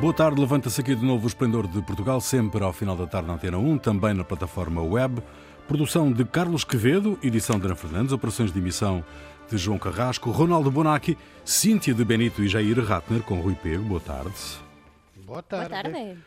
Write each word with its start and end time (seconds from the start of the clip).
Boa 0.00 0.12
tarde, 0.12 0.40
levanta-se 0.40 0.80
aqui 0.80 0.94
de 0.94 1.04
novo 1.04 1.24
o 1.24 1.26
Esplendor 1.26 1.66
de 1.66 1.80
Portugal, 1.82 2.20
sempre 2.20 2.62
ao 2.62 2.72
final 2.72 2.96
da 2.96 3.06
tarde 3.06 3.28
na 3.28 3.34
Antena 3.34 3.58
1, 3.58 3.78
também 3.78 4.12
na 4.12 4.24
plataforma 4.24 4.82
web. 4.82 5.22
Produção 5.66 6.12
de 6.12 6.24
Carlos 6.24 6.62
Quevedo, 6.62 7.18
edição 7.22 7.58
de 7.58 7.64
Ana 7.64 7.74
Fernandes, 7.74 8.12
operações 8.12 8.52
de 8.52 8.58
emissão 8.58 9.02
de 9.50 9.56
João 9.56 9.78
Carrasco, 9.78 10.30
Ronaldo 10.30 10.70
Bonacci, 10.70 11.16
Cíntia 11.44 11.94
de 11.94 12.04
Benito 12.04 12.42
e 12.42 12.48
Jair 12.48 12.78
Ratner 12.84 13.22
com 13.22 13.40
Rui 13.40 13.54
Pego. 13.54 13.84
Boa 13.84 14.00
tarde. 14.00 14.34
Boa 15.24 15.42
tarde. 15.42 15.70
Boa 15.70 15.82
tarde. 15.82 16.18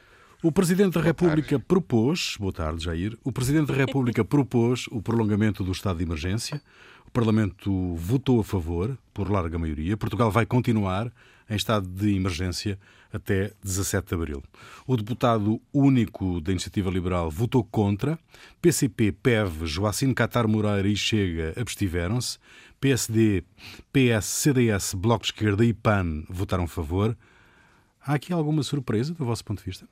O 0.43 0.51
Presidente 0.51 0.93
da 0.93 1.01
República 1.01 1.59
propôs, 1.59 2.35
boa 2.39 2.53
tarde, 2.53 2.83
Jair, 2.83 3.17
o 3.23 3.31
Presidente 3.31 3.67
da 3.67 3.73
República 3.73 4.23
propôs 4.25 4.87
o 4.91 5.01
prolongamento 5.01 5.63
do 5.63 5.71
estado 5.71 5.97
de 5.97 6.03
emergência. 6.03 6.61
O 7.07 7.11
Parlamento 7.11 7.95
votou 7.95 8.39
a 8.39 8.43
favor, 8.43 8.97
por 9.13 9.31
larga 9.31 9.57
maioria. 9.57 9.97
Portugal 9.97 10.29
vai 10.29 10.45
continuar 10.45 11.11
em 11.49 11.55
estado 11.55 11.87
de 11.87 12.15
emergência 12.15 12.77
até 13.11 13.51
17 13.63 14.07
de 14.07 14.15
abril. 14.15 14.43
O 14.85 14.97
deputado 14.97 15.61
único 15.73 16.41
da 16.41 16.51
Iniciativa 16.51 16.89
Liberal 16.89 17.29
votou 17.29 17.63
contra. 17.63 18.19
PCP, 18.61 19.11
PEV, 19.11 19.65
Joacim 19.65 20.13
Catar 20.13 20.47
Moreira 20.47 20.87
e 20.87 20.95
Chega 20.95 21.53
abstiveram-se. 21.59 22.37
PSD, 22.79 23.43
PS, 23.91 24.25
CDS, 24.25 24.93
Bloco 24.93 25.23
de 25.23 25.31
Esquerda 25.31 25.65
e 25.65 25.73
PAN 25.73 26.23
votaram 26.29 26.65
a 26.65 26.67
favor. 26.67 27.17
Há 28.05 28.13
aqui 28.13 28.31
alguma 28.31 28.61
surpresa 28.61 29.13
do 29.13 29.25
vosso 29.25 29.43
ponto 29.43 29.59
de 29.59 29.65
vista? 29.65 29.87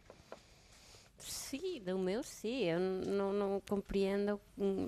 Sim, 1.17 1.81
do 1.83 1.97
meu 1.97 2.21
sim. 2.21 2.65
Eu 2.65 2.79
não, 2.79 3.33
não 3.33 3.61
compreendo 3.67 4.39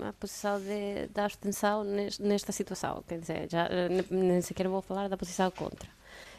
a 0.08 0.14
posição 0.14 0.60
de, 0.60 1.08
da 1.08 1.26
abstenção 1.26 1.84
nesta 2.20 2.52
situação. 2.52 3.04
Quer 3.08 3.20
dizer, 3.20 3.50
já 3.50 3.68
nem 4.12 4.42
sequer 4.42 4.68
vou 4.68 4.82
falar 4.82 5.08
da 5.08 5.18
posição 5.18 5.50
contra. 5.50 5.97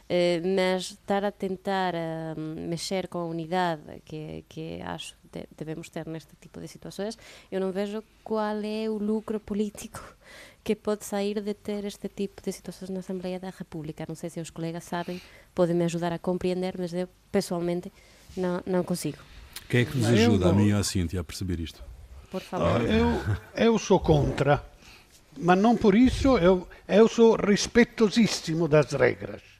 Uh, 0.08 0.40
mas 0.56 0.92
estar 0.92 1.22
a 1.22 1.30
tentar 1.30 1.94
uh, 1.94 2.40
mexer 2.40 3.08
com 3.08 3.18
a 3.18 3.26
unidade 3.26 3.82
que, 4.06 4.42
que 4.48 4.80
acho 4.80 5.14
que 5.14 5.40
de, 5.40 5.46
devemos 5.56 5.90
ter 5.90 6.06
neste 6.06 6.34
tipo 6.40 6.60
de 6.60 6.66
situações, 6.66 7.18
eu 7.52 7.60
não 7.60 7.70
vejo 7.70 8.02
qual 8.24 8.56
é 8.62 8.88
o 8.88 8.96
lucro 8.96 9.38
político 9.38 10.02
que 10.64 10.74
pode 10.74 11.04
sair 11.04 11.40
de 11.40 11.54
ter 11.54 11.84
este 11.84 12.08
tipo 12.08 12.42
de 12.42 12.52
situações 12.52 12.90
na 12.90 13.00
Assembleia 13.00 13.38
da 13.38 13.50
República. 13.50 14.04
Não 14.08 14.14
sei 14.14 14.30
se 14.30 14.40
os 14.40 14.50
colegas 14.50 14.84
sabem, 14.84 15.20
podem 15.54 15.74
me 15.74 15.84
ajudar 15.84 16.12
a 16.12 16.18
compreender, 16.18 16.74
mas 16.78 16.92
eu 16.92 17.08
pessoalmente 17.30 17.92
não, 18.36 18.62
não 18.66 18.82
consigo. 18.82 19.18
Quem 19.68 19.82
é 19.82 19.84
que 19.84 19.98
nos 19.98 20.06
ajuda, 20.06 20.46
eu, 20.46 20.50
a 20.50 20.54
mim 20.54 20.68
e 20.68 20.72
a 20.72 20.82
Cíntia, 20.82 21.20
a 21.20 21.24
perceber 21.24 21.60
isto? 21.60 21.82
Por 22.30 22.40
favor. 22.40 22.82
Eu, 22.82 23.08
eu 23.54 23.78
sou 23.78 24.00
contra, 24.00 24.62
mas 25.36 25.58
não 25.58 25.76
por 25.76 25.94
isso 25.94 26.36
eu, 26.38 26.66
eu 26.86 27.08
sou 27.08 27.36
respeitosíssimo 27.36 28.68
das 28.68 28.92
regras. 28.92 29.57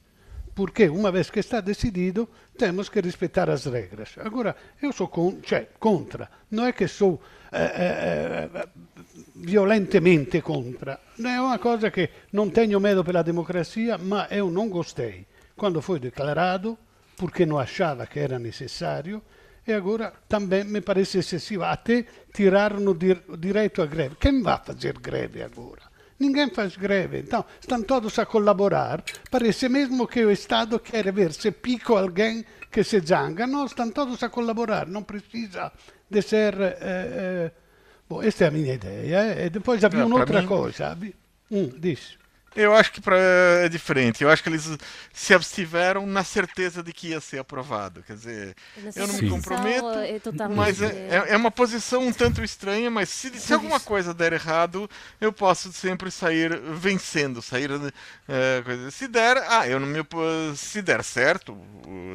Porque 0.59 0.89
uma 0.89 1.09
vez 1.09 1.31
que 1.31 1.39
está 1.39 1.61
decidido, 1.61 2.27
temos 2.57 2.89
que 2.89 2.99
respeitar 2.99 3.49
as 3.49 3.63
regras. 3.63 4.19
Agora, 4.19 4.53
eu 4.83 4.91
sou 4.91 5.07
con 5.07 5.39
cioè, 5.41 5.69
contra, 5.79 6.29
não 6.51 6.65
é 6.65 6.73
que 6.73 6.85
sou 6.89 7.21
eh, 7.49 7.71
eh, 7.85 8.49
eh, 8.53 8.67
violentemente 9.37 10.41
contra. 10.41 10.99
É 11.17 11.39
uma 11.39 11.59
coisa 11.59 11.89
que 11.89 12.09
não 12.33 12.49
tenho 12.49 12.77
medo 12.81 13.05
pela 13.05 13.23
democracia, 13.23 13.97
mas 13.97 14.27
eu 14.31 14.51
não 14.51 14.67
gostei. 14.67 15.25
Quando 15.55 15.81
foi 15.81 15.97
declarado, 15.97 16.77
porque 17.15 17.45
não 17.45 17.57
achava 17.57 18.05
que 18.05 18.19
era 18.19 18.37
necessário, 18.37 19.23
e 19.65 19.71
agora 19.71 20.11
também 20.27 20.65
me 20.65 20.81
parece 20.81 21.19
excessivo. 21.19 21.63
Até 21.63 22.05
tiraram 22.33 22.85
o 22.85 23.37
direito 23.37 23.81
à 23.81 23.85
greve. 23.85 24.17
Quem 24.19 24.43
vai 24.43 24.59
fazer 24.59 24.99
greve 24.99 25.41
agora? 25.41 25.88
Ninguém 26.19 26.49
faz 26.49 26.75
greve. 26.75 27.19
Então, 27.19 27.45
estão 27.59 27.81
todos 27.81 28.19
a 28.19 28.25
colaborar. 28.25 29.03
Parece 29.31 29.69
mesmo 29.69 30.05
que 30.05 30.25
o 30.25 30.31
Estado 30.31 30.77
quer 30.79 31.11
ver 31.13 31.31
se 31.31 31.49
pico 31.51 31.95
alguém 31.95 32.45
que 32.69 32.83
se 32.83 32.99
zanga. 32.99 33.47
Não, 33.47 33.65
estão 33.65 33.89
todos 33.89 34.21
a 34.21 34.29
colaborar. 34.29 34.85
Não 34.87 35.03
precisa 35.03 35.71
de 36.09 36.21
ser. 36.21 36.59
Eh, 36.59 36.77
eh... 36.81 37.51
Bom, 38.09 38.21
esta 38.21 38.45
é 38.45 38.47
a 38.47 38.51
minha 38.51 38.73
ideia. 38.73 39.45
E 39.45 39.49
depois 39.49 39.83
havia 39.83 40.05
outra 40.05 40.41
mim... 40.41 40.47
coisa, 40.47 40.77
sabe? 40.89 41.15
Eu 42.59 42.75
acho 42.75 42.91
que 42.91 43.01
pra, 43.01 43.17
é 43.17 43.69
diferente. 43.69 44.23
Eu 44.23 44.29
acho 44.29 44.43
que 44.43 44.49
eles 44.49 44.77
se 45.13 45.33
abstiveram 45.33 46.05
na 46.05 46.23
certeza 46.23 46.83
de 46.83 46.91
que 46.91 47.09
ia 47.09 47.21
ser 47.21 47.39
aprovado. 47.39 48.03
Quer 48.03 48.13
dizer, 48.13 48.55
eu 48.95 49.07
não 49.07 49.13
me 49.15 49.29
comprometo, 49.29 49.87
mas 50.55 50.81
é, 50.81 50.87
é, 50.87 51.23
é, 51.29 51.37
uma 51.37 51.51
posição 51.51 52.05
um 52.05 52.13
tanto 52.13 52.43
estranha. 52.43 52.91
Mas 52.91 53.09
se, 53.09 53.29
se 53.39 53.53
alguma 53.53 53.79
coisa 53.79 54.13
der 54.13 54.33
errado, 54.33 54.89
eu 55.21 55.31
posso 55.31 55.71
sempre 55.71 56.11
sair 56.11 56.59
vencendo, 56.59 57.41
sair 57.41 57.69
é, 58.27 58.91
se 58.91 59.07
der, 59.07 59.37
ah, 59.47 59.67
eu 59.67 59.79
não 59.79 59.87
me 59.87 59.99
se 60.55 60.81
der 60.81 61.03
certo, 61.03 61.57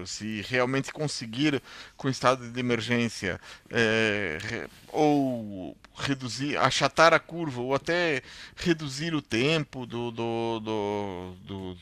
se 0.06 0.42
realmente 0.42 0.92
conseguir 0.92 1.62
com 1.96 2.08
o 2.08 2.10
estado 2.10 2.50
de 2.50 2.60
emergência 2.60 3.40
é, 3.70 4.68
ou 4.88 5.76
reduzir, 5.96 6.56
achatar 6.56 7.14
a 7.14 7.18
curva, 7.18 7.60
ou 7.60 7.74
até 7.74 8.22
reduzir 8.56 9.14
o 9.14 9.22
tempo 9.22 9.86
do, 9.86 10.10
do, 10.10 10.22
do, 10.60 11.34
do, 11.42 11.76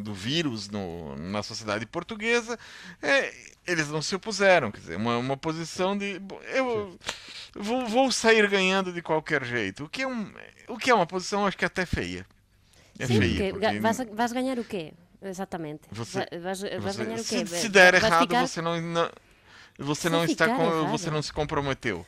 do 0.00 0.14
vírus 0.14 0.68
no, 0.68 1.16
na 1.16 1.42
sociedade 1.42 1.86
portuguesa, 1.86 2.58
é, 3.02 3.32
eles 3.66 3.88
não 3.88 4.02
se 4.02 4.14
opuseram. 4.14 4.70
Quer 4.70 4.80
dizer, 4.80 4.96
uma, 4.96 5.18
uma 5.18 5.36
posição 5.36 5.96
de. 5.96 6.20
Eu 6.54 6.98
vou, 7.54 7.86
vou 7.86 8.12
sair 8.12 8.48
ganhando 8.48 8.92
de 8.92 9.02
qualquer 9.02 9.44
jeito. 9.44 9.84
O 9.84 9.88
que 9.88 10.02
é, 10.02 10.06
um, 10.06 10.32
o 10.68 10.76
que 10.76 10.90
é 10.90 10.94
uma 10.94 11.06
posição, 11.06 11.46
acho 11.46 11.56
que 11.56 11.64
até 11.64 11.86
feia. 11.86 12.26
É 12.98 13.06
Sim, 13.06 13.18
feia. 13.18 13.52
Porque... 13.52 13.80
Vais, 13.80 13.98
vais 14.12 14.32
ganhar 14.32 14.58
o 14.58 14.64
quê? 14.64 14.92
Exatamente. 15.22 15.82
Você, 15.92 16.26
vais, 16.40 16.60
vais 16.60 16.82
você, 16.82 17.04
ganhar 17.04 17.20
o 17.20 17.24
quê? 17.24 17.46
Se, 17.46 17.46
se 17.46 17.68
der 17.68 17.94
errado, 17.94 18.22
ficar... 18.22 18.46
você 18.46 18.60
não, 18.60 18.80
não 18.80 19.10
você 19.78 20.08
não 20.08 20.24
está 20.24 20.48
com, 20.48 20.86
você 20.88 21.10
não 21.10 21.22
se 21.22 21.32
comprometeu. 21.32 22.06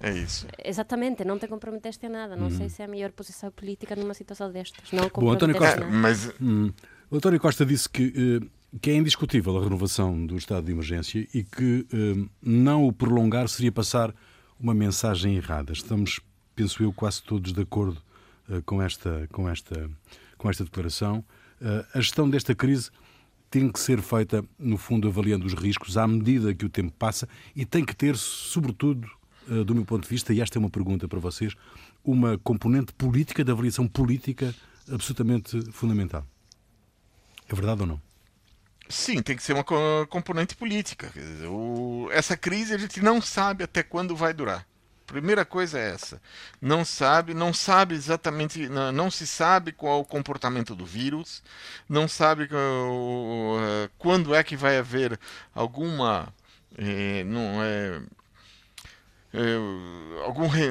É 0.00 0.12
isso. 0.12 0.46
Exatamente, 0.64 1.24
não 1.24 1.38
te 1.38 1.46
comprometeste 1.48 2.06
a 2.06 2.08
nada. 2.08 2.36
Não 2.36 2.46
hum. 2.46 2.50
sei 2.50 2.68
se 2.68 2.82
é 2.82 2.84
a 2.84 2.88
melhor 2.88 3.12
posição 3.12 3.50
política 3.50 3.96
numa 3.96 4.14
situação 4.14 4.50
destas. 4.50 4.90
Não 4.92 5.08
Bom, 5.08 5.32
António 5.32 5.56
Costa, 5.56 5.80
nada. 5.80 5.92
mas 5.92 6.32
hum, 6.40 6.72
o 7.10 7.16
António 7.16 7.40
Costa 7.40 7.64
disse 7.64 7.88
que 7.88 8.40
uh, 8.42 8.50
que 8.80 8.90
é 8.90 8.96
indiscutível 8.96 9.56
a 9.56 9.62
renovação 9.62 10.26
do 10.26 10.36
estado 10.36 10.64
de 10.64 10.72
emergência 10.72 11.28
e 11.32 11.44
que 11.44 11.86
uh, 11.92 12.28
não 12.42 12.86
o 12.86 12.92
prolongar 12.92 13.48
seria 13.48 13.70
passar 13.70 14.12
uma 14.58 14.74
mensagem 14.74 15.36
errada. 15.36 15.72
Estamos, 15.72 16.20
penso 16.56 16.82
eu, 16.82 16.92
quase 16.92 17.22
todos 17.22 17.52
de 17.52 17.60
acordo 17.60 18.02
uh, 18.48 18.62
com 18.62 18.82
esta 18.82 19.28
com 19.30 19.48
esta 19.48 19.90
com 20.36 20.50
esta 20.50 20.64
declaração. 20.64 21.24
a 21.94 22.00
gestão 22.00 22.28
desta 22.28 22.54
crise 22.54 22.90
tem 23.54 23.70
que 23.70 23.78
ser 23.78 24.02
feita, 24.02 24.44
no 24.58 24.76
fundo, 24.76 25.06
avaliando 25.06 25.46
os 25.46 25.54
riscos 25.54 25.96
à 25.96 26.08
medida 26.08 26.52
que 26.52 26.64
o 26.64 26.68
tempo 26.68 26.92
passa 26.98 27.28
e 27.54 27.64
tem 27.64 27.84
que 27.84 27.94
ter, 27.94 28.16
sobretudo, 28.16 29.06
eh, 29.06 29.23
do 29.46 29.74
meu 29.74 29.84
ponto 29.84 30.02
de 30.02 30.08
vista, 30.08 30.32
e 30.32 30.40
esta 30.40 30.58
é 30.58 30.60
uma 30.60 30.70
pergunta 30.70 31.06
para 31.06 31.18
vocês, 31.18 31.54
uma 32.04 32.38
componente 32.38 32.92
política, 32.92 33.44
de 33.44 33.50
avaliação 33.50 33.86
política, 33.86 34.54
absolutamente 34.90 35.60
fundamental. 35.72 36.26
É 37.48 37.54
verdade 37.54 37.82
ou 37.82 37.86
não? 37.86 38.00
Sim, 38.88 39.22
tem 39.22 39.36
que 39.36 39.42
ser 39.42 39.54
uma 39.54 39.64
componente 40.06 40.54
política. 40.54 41.12
essa 42.12 42.36
crise 42.36 42.74
a 42.74 42.78
gente 42.78 43.00
não 43.02 43.20
sabe 43.20 43.64
até 43.64 43.82
quando 43.82 44.14
vai 44.14 44.34
durar. 44.34 44.66
Primeira 45.06 45.44
coisa 45.44 45.78
é 45.78 45.90
essa. 45.90 46.20
Não 46.60 46.84
sabe, 46.84 47.34
não 47.34 47.52
sabe 47.52 47.94
exatamente, 47.94 48.68
não, 48.68 48.90
não 48.90 49.10
se 49.10 49.26
sabe 49.26 49.72
qual 49.72 50.00
o 50.00 50.04
comportamento 50.04 50.74
do 50.74 50.84
vírus, 50.84 51.42
não 51.88 52.08
sabe 52.08 52.44
uh, 52.44 53.90
quando 53.98 54.34
é 54.34 54.42
que 54.42 54.56
vai 54.56 54.78
haver 54.78 55.18
alguma 55.54 56.32
eh, 56.76 57.22
não 57.24 57.62
é, 57.62 58.00
algum 60.24 60.46
re, 60.46 60.64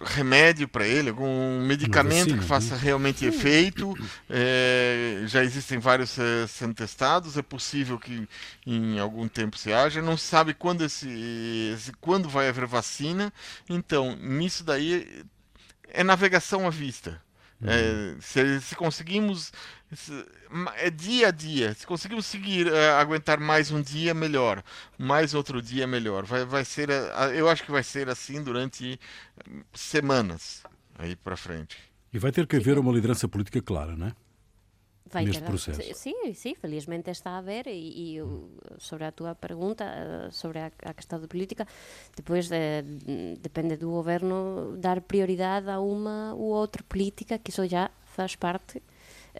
remédio 0.00 0.68
para 0.68 0.86
ele, 0.86 1.10
algum 1.10 1.60
medicamento 1.60 2.36
que 2.36 2.44
faça 2.44 2.76
realmente 2.76 3.24
efeito. 3.24 3.94
É, 4.28 5.22
já 5.26 5.42
existem 5.44 5.78
vários 5.78 6.18
é, 6.18 6.46
sendo 6.46 6.74
testados, 6.74 7.36
é 7.36 7.42
possível 7.42 7.98
que 7.98 8.28
em 8.66 8.98
algum 8.98 9.28
tempo 9.28 9.56
se 9.58 9.72
haja. 9.72 10.02
Não 10.02 10.16
se 10.16 10.24
sabe 10.24 10.54
quando, 10.54 10.84
esse, 10.84 11.08
esse, 11.74 11.92
quando 12.00 12.28
vai 12.28 12.48
haver 12.48 12.66
vacina. 12.66 13.32
Então, 13.68 14.16
nisso 14.16 14.64
daí 14.64 15.24
é 15.88 16.02
navegação 16.02 16.66
à 16.66 16.70
vista. 16.70 17.20
É, 17.64 18.16
se, 18.20 18.60
se, 18.60 18.74
conseguimos 18.74 19.44
se, 19.44 19.52
é 20.76 20.90
dia 20.90 21.28
a 21.28 21.30
dia, 21.30 21.74
se 21.74 21.86
conseguimos 21.86 22.26
seguir 22.26 22.66
uh, 22.66 22.96
aguentar 22.98 23.38
mais 23.38 23.70
um 23.70 23.82
dia 23.82 24.14
melhor, 24.14 24.62
mais 24.98 25.34
outro 25.34 25.60
dia 25.60 25.86
melhor, 25.86 26.24
vai, 26.24 26.44
vai 26.44 26.64
ser, 26.64 26.88
uh, 26.88 27.30
eu 27.34 27.48
acho 27.48 27.64
que 27.64 27.70
vai 27.70 27.82
ser 27.82 28.08
assim 28.08 28.42
durante 28.42 28.98
semanas 29.72 30.62
aí 30.98 31.14
para 31.16 31.36
frente. 31.36 31.76
E 32.12 32.18
vai 32.18 32.32
ter 32.32 32.46
que 32.46 32.56
haver 32.56 32.78
uma 32.78 32.92
liderança 32.92 33.28
política 33.28 33.60
clara, 33.60 33.96
não 33.96 34.08
é? 34.08 34.12
Vai 35.10 35.26
neste 35.26 35.42
ter, 35.42 35.46
processo. 35.46 35.94
Sim, 35.94 36.32
sim, 36.32 36.54
felizmente 36.54 37.10
está 37.10 37.32
a 37.32 37.38
haver 37.38 37.66
e, 37.66 38.16
e 38.16 38.22
sobre 38.78 39.04
a 39.04 39.12
tua 39.12 39.34
pergunta 39.34 39.84
eh, 39.84 40.30
sobre 40.30 40.58
a, 40.58 40.72
a 40.84 40.94
questão 40.94 41.20
da 41.20 41.28
política, 41.28 41.68
depois 42.16 42.48
de, 42.48 42.82
depende 43.38 43.76
do 43.76 43.90
governo 43.90 44.74
dar 44.78 45.02
prioridade 45.02 45.68
a 45.68 45.78
uma 45.80 46.32
ou 46.32 46.54
outra 46.54 46.82
política 46.82 47.38
que 47.38 47.50
isso 47.50 47.66
já 47.66 47.90
faz 48.06 48.36
parte 48.36 48.82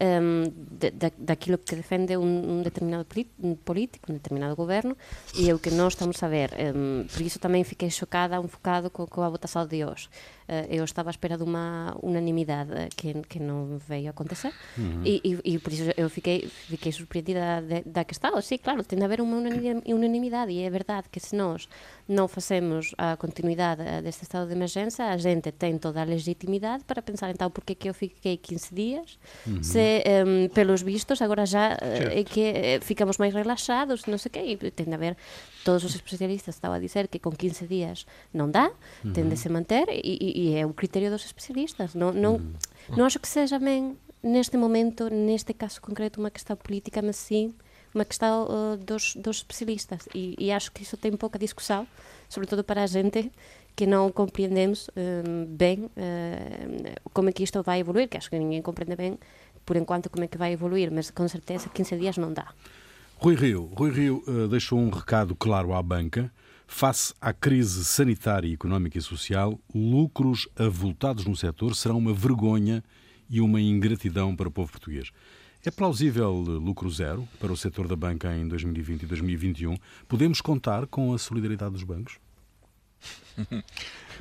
um, 0.01 0.43
de, 0.79 0.91
da, 0.91 1.11
daquilo 1.17 1.57
que 1.57 1.75
defende 1.75 2.17
un, 2.17 2.43
un 2.45 2.63
determinado 2.63 3.05
político, 3.05 4.09
un 4.09 4.17
determinado 4.17 4.55
goberno, 4.55 4.97
e 5.37 5.49
é 5.49 5.53
o 5.53 5.59
que 5.59 5.69
nós 5.69 5.93
estamos 5.93 6.21
a 6.23 6.27
ver. 6.27 6.53
Um, 6.57 7.05
por 7.05 7.21
iso 7.21 7.37
tamén 7.37 7.63
fiquei 7.63 7.91
xocada, 7.93 8.41
enfocado 8.41 8.89
co, 8.89 9.05
coa 9.05 9.29
votación 9.29 9.69
de 9.69 9.85
hoxe. 9.85 10.09
Uh, 10.43 10.67
eu 10.69 10.83
estava 10.83 11.09
à 11.09 11.11
espera 11.11 11.37
de 11.37 11.43
uma 11.43 11.95
unanimidade 12.01 12.71
que, 12.95 13.13
que 13.29 13.39
não 13.39 13.77
veio 13.77 14.09
acontecer, 14.09 14.53
uhum. 14.77 15.01
e, 15.05 15.21
e, 15.23 15.53
e, 15.53 15.59
por 15.59 15.71
isso 15.71 15.83
eu 15.95 16.09
fiquei, 16.09 16.47
fiquei 16.47 16.91
surpreendida 16.91 17.63
da 17.85 18.03
questão. 18.03 18.39
Sim, 18.41 18.57
claro, 18.57 18.83
tem 18.83 18.99
de 18.99 19.05
haver 19.05 19.21
uma 19.21 19.37
unanimidade, 19.37 20.51
e 20.51 20.61
é 20.61 20.69
verdade 20.69 21.07
que 21.09 21.19
se 21.19 21.35
nós 21.35 21.67
não 22.07 22.27
fazemos 22.27 22.93
a 22.97 23.15
continuidade 23.15 23.83
deste 24.03 24.23
estado 24.23 24.47
de 24.47 24.53
emergência, 24.53 25.05
a 25.05 25.17
gente 25.17 25.51
tem 25.51 25.77
toda 25.77 26.01
a 26.01 26.03
legitimidade 26.03 26.83
para 26.83 27.01
pensar 27.01 27.29
então 27.29 27.49
porque 27.49 27.75
que 27.75 27.89
eu 27.89 27.93
fiquei 27.93 28.37
15 28.37 28.75
dias, 28.75 29.19
uhum. 29.47 29.63
se 29.63 30.03
um, 30.25 30.49
pelos 30.49 30.81
vistos, 30.81 31.21
agora 31.21 31.45
já 31.45 31.77
é 32.11 32.23
que 32.23 32.41
eh, 32.41 32.79
ficamos 32.81 33.17
máis 33.17 33.33
relaxados, 33.33 34.05
non 34.05 34.19
sei 34.19 34.31
que, 34.31 34.41
e 34.43 34.71
ten 34.71 34.91
de 34.91 34.95
haber 34.95 35.15
todos 35.63 35.83
os 35.83 35.95
especialistas 35.95 36.55
estaba 36.55 36.75
a 36.75 36.83
dizer 36.83 37.07
que 37.07 37.19
con 37.23 37.31
15 37.31 37.67
días 37.67 38.05
non 38.35 38.51
dá, 38.51 38.67
uh 38.67 38.75
-huh. 39.07 39.13
ten 39.15 39.31
de 39.31 39.37
se 39.39 39.47
manter 39.47 39.87
e, 39.89 40.32
e, 40.33 40.57
é 40.57 40.65
o 40.65 40.73
criterio 40.73 41.13
dos 41.13 41.23
especialistas. 41.25 41.93
Non, 41.93 42.17
uh 42.17 42.41
-huh. 42.41 42.97
non 42.97 43.05
acho 43.05 43.21
que 43.21 43.29
seja 43.29 43.61
ben 43.61 44.01
neste 44.23 44.57
momento, 44.57 45.09
neste 45.13 45.53
caso 45.53 45.79
concreto, 45.79 46.19
unha 46.19 46.31
questão 46.33 46.57
política, 46.57 47.01
mas 47.05 47.15
sim 47.15 47.53
uma 47.93 48.05
questão 48.05 48.47
uh, 48.49 48.77
dos, 48.77 49.15
dos 49.15 49.37
especialistas. 49.37 50.09
E, 50.15 50.35
e 50.39 50.51
acho 50.51 50.71
que 50.71 50.81
isso 50.81 50.97
tem 50.97 51.13
pouca 51.13 51.37
discussão, 51.37 51.85
sobretudo 52.27 52.63
para 52.63 52.83
a 52.83 52.87
gente 52.87 53.31
que 53.75 53.85
não 53.85 54.11
compreendemos 54.11 54.89
um, 54.95 55.45
bem 55.45 55.85
uh, 55.85 55.89
como 57.13 57.29
é 57.29 57.31
que 57.31 57.43
isto 57.43 57.61
vai 57.63 57.79
evoluir, 57.79 58.07
que 58.07 58.17
acho 58.17 58.29
que 58.29 58.37
ninguém 58.37 58.61
compreende 58.61 58.95
bem 58.95 59.17
por 59.65 59.77
enquanto 59.77 60.09
como 60.09 60.23
é 60.23 60.27
que 60.27 60.37
vai 60.37 60.53
evoluir, 60.53 60.91
mas 60.91 61.09
com 61.09 61.27
certeza 61.27 61.69
15 61.69 61.97
dias 61.97 62.17
não 62.17 62.33
dá. 62.33 62.53
Rui 63.17 63.35
Rio, 63.35 63.71
Rui 63.75 63.91
Rio 63.91 64.23
uh, 64.27 64.47
deixou 64.47 64.77
um 64.79 64.89
recado 64.89 65.35
claro 65.35 65.73
à 65.73 65.81
banca. 65.81 66.31
Face 66.67 67.13
à 67.21 67.31
crise 67.33 67.85
sanitária, 67.85 68.53
económica 68.53 68.97
e 68.97 69.01
social, 69.01 69.59
lucros 69.73 70.47
avultados 70.55 71.25
no 71.25 71.35
setor 71.35 71.75
serão 71.75 71.97
uma 71.97 72.13
vergonha 72.13 72.83
e 73.29 73.41
uma 73.41 73.61
ingratidão 73.61 74.35
para 74.35 74.47
o 74.47 74.51
povo 74.51 74.71
português. 74.71 75.11
É 75.65 75.71
plausível 75.71 76.31
lucro 76.31 76.89
zero 76.89 77.27
para 77.39 77.51
o 77.51 77.55
setor 77.55 77.87
da 77.87 77.95
banca 77.95 78.35
em 78.35 78.47
2020 78.47 79.03
e 79.03 79.05
2021? 79.05 79.77
Podemos 80.07 80.41
contar 80.41 80.87
com 80.87 81.13
a 81.13 81.17
solidariedade 81.17 81.71
dos 81.71 81.83
bancos? 81.83 82.19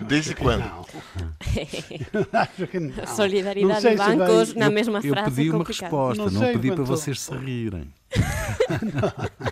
Desde 0.07 0.35
quando? 0.35 0.63
Acho 2.33 2.67
que 2.67 2.81
não. 2.81 3.07
Solidariedade 3.07 3.91
de 3.91 3.97
bancos 3.97 4.53
vai... 4.53 4.59
na 4.59 4.71
mesma 4.71 5.01
eu, 5.03 5.13
frase. 5.13 5.29
Eu 5.29 5.35
pedi 5.35 5.51
uma 5.51 5.65
resposta, 5.65 6.25
não, 6.25 6.31
não 6.31 6.53
pedi 6.53 6.73
para 6.73 6.85
vocês 6.85 7.21
se 7.21 7.35
rirem. 7.37 7.93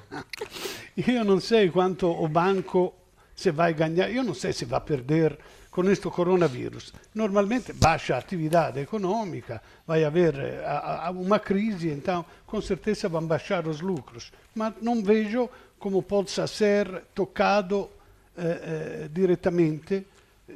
Io 0.95 1.23
non 1.23 1.41
so 1.41 1.57
quanto 1.71 2.07
o 2.09 2.29
banco 2.29 2.95
se 3.35 3.53
vai 3.53 3.75
ganhar, 3.75 4.11
io 4.11 4.23
non 4.23 4.35
so 4.35 4.51
se 4.53 4.67
va 4.67 4.81
perder 4.81 5.39
con 5.71 5.85
questo 5.85 6.11
coronavirus. 6.11 6.93
Normalmente 7.13 7.73
baixa 7.73 8.17
a 8.17 8.19
attività 8.19 8.75
economica, 8.75 9.63
vai 9.87 10.05
avere 10.05 10.63
a, 10.65 11.05
a 11.05 11.11
uma 11.11 11.39
crise, 11.39 11.89
então 11.89 12.25
com 12.45 12.61
certeza 12.61 13.09
vão 13.09 13.25
baixar 13.25 13.67
os 13.67 13.81
lucros. 13.81 14.31
Mas 14.55 14.75
não 14.83 15.03
vejo 15.03 15.49
como 15.79 16.03
possa 16.03 16.47
ser 16.47 17.05
tocado 17.15 17.89
eh, 18.37 18.43
eh, 18.45 19.09
direttamente 19.11 20.05
eh, 20.49 20.53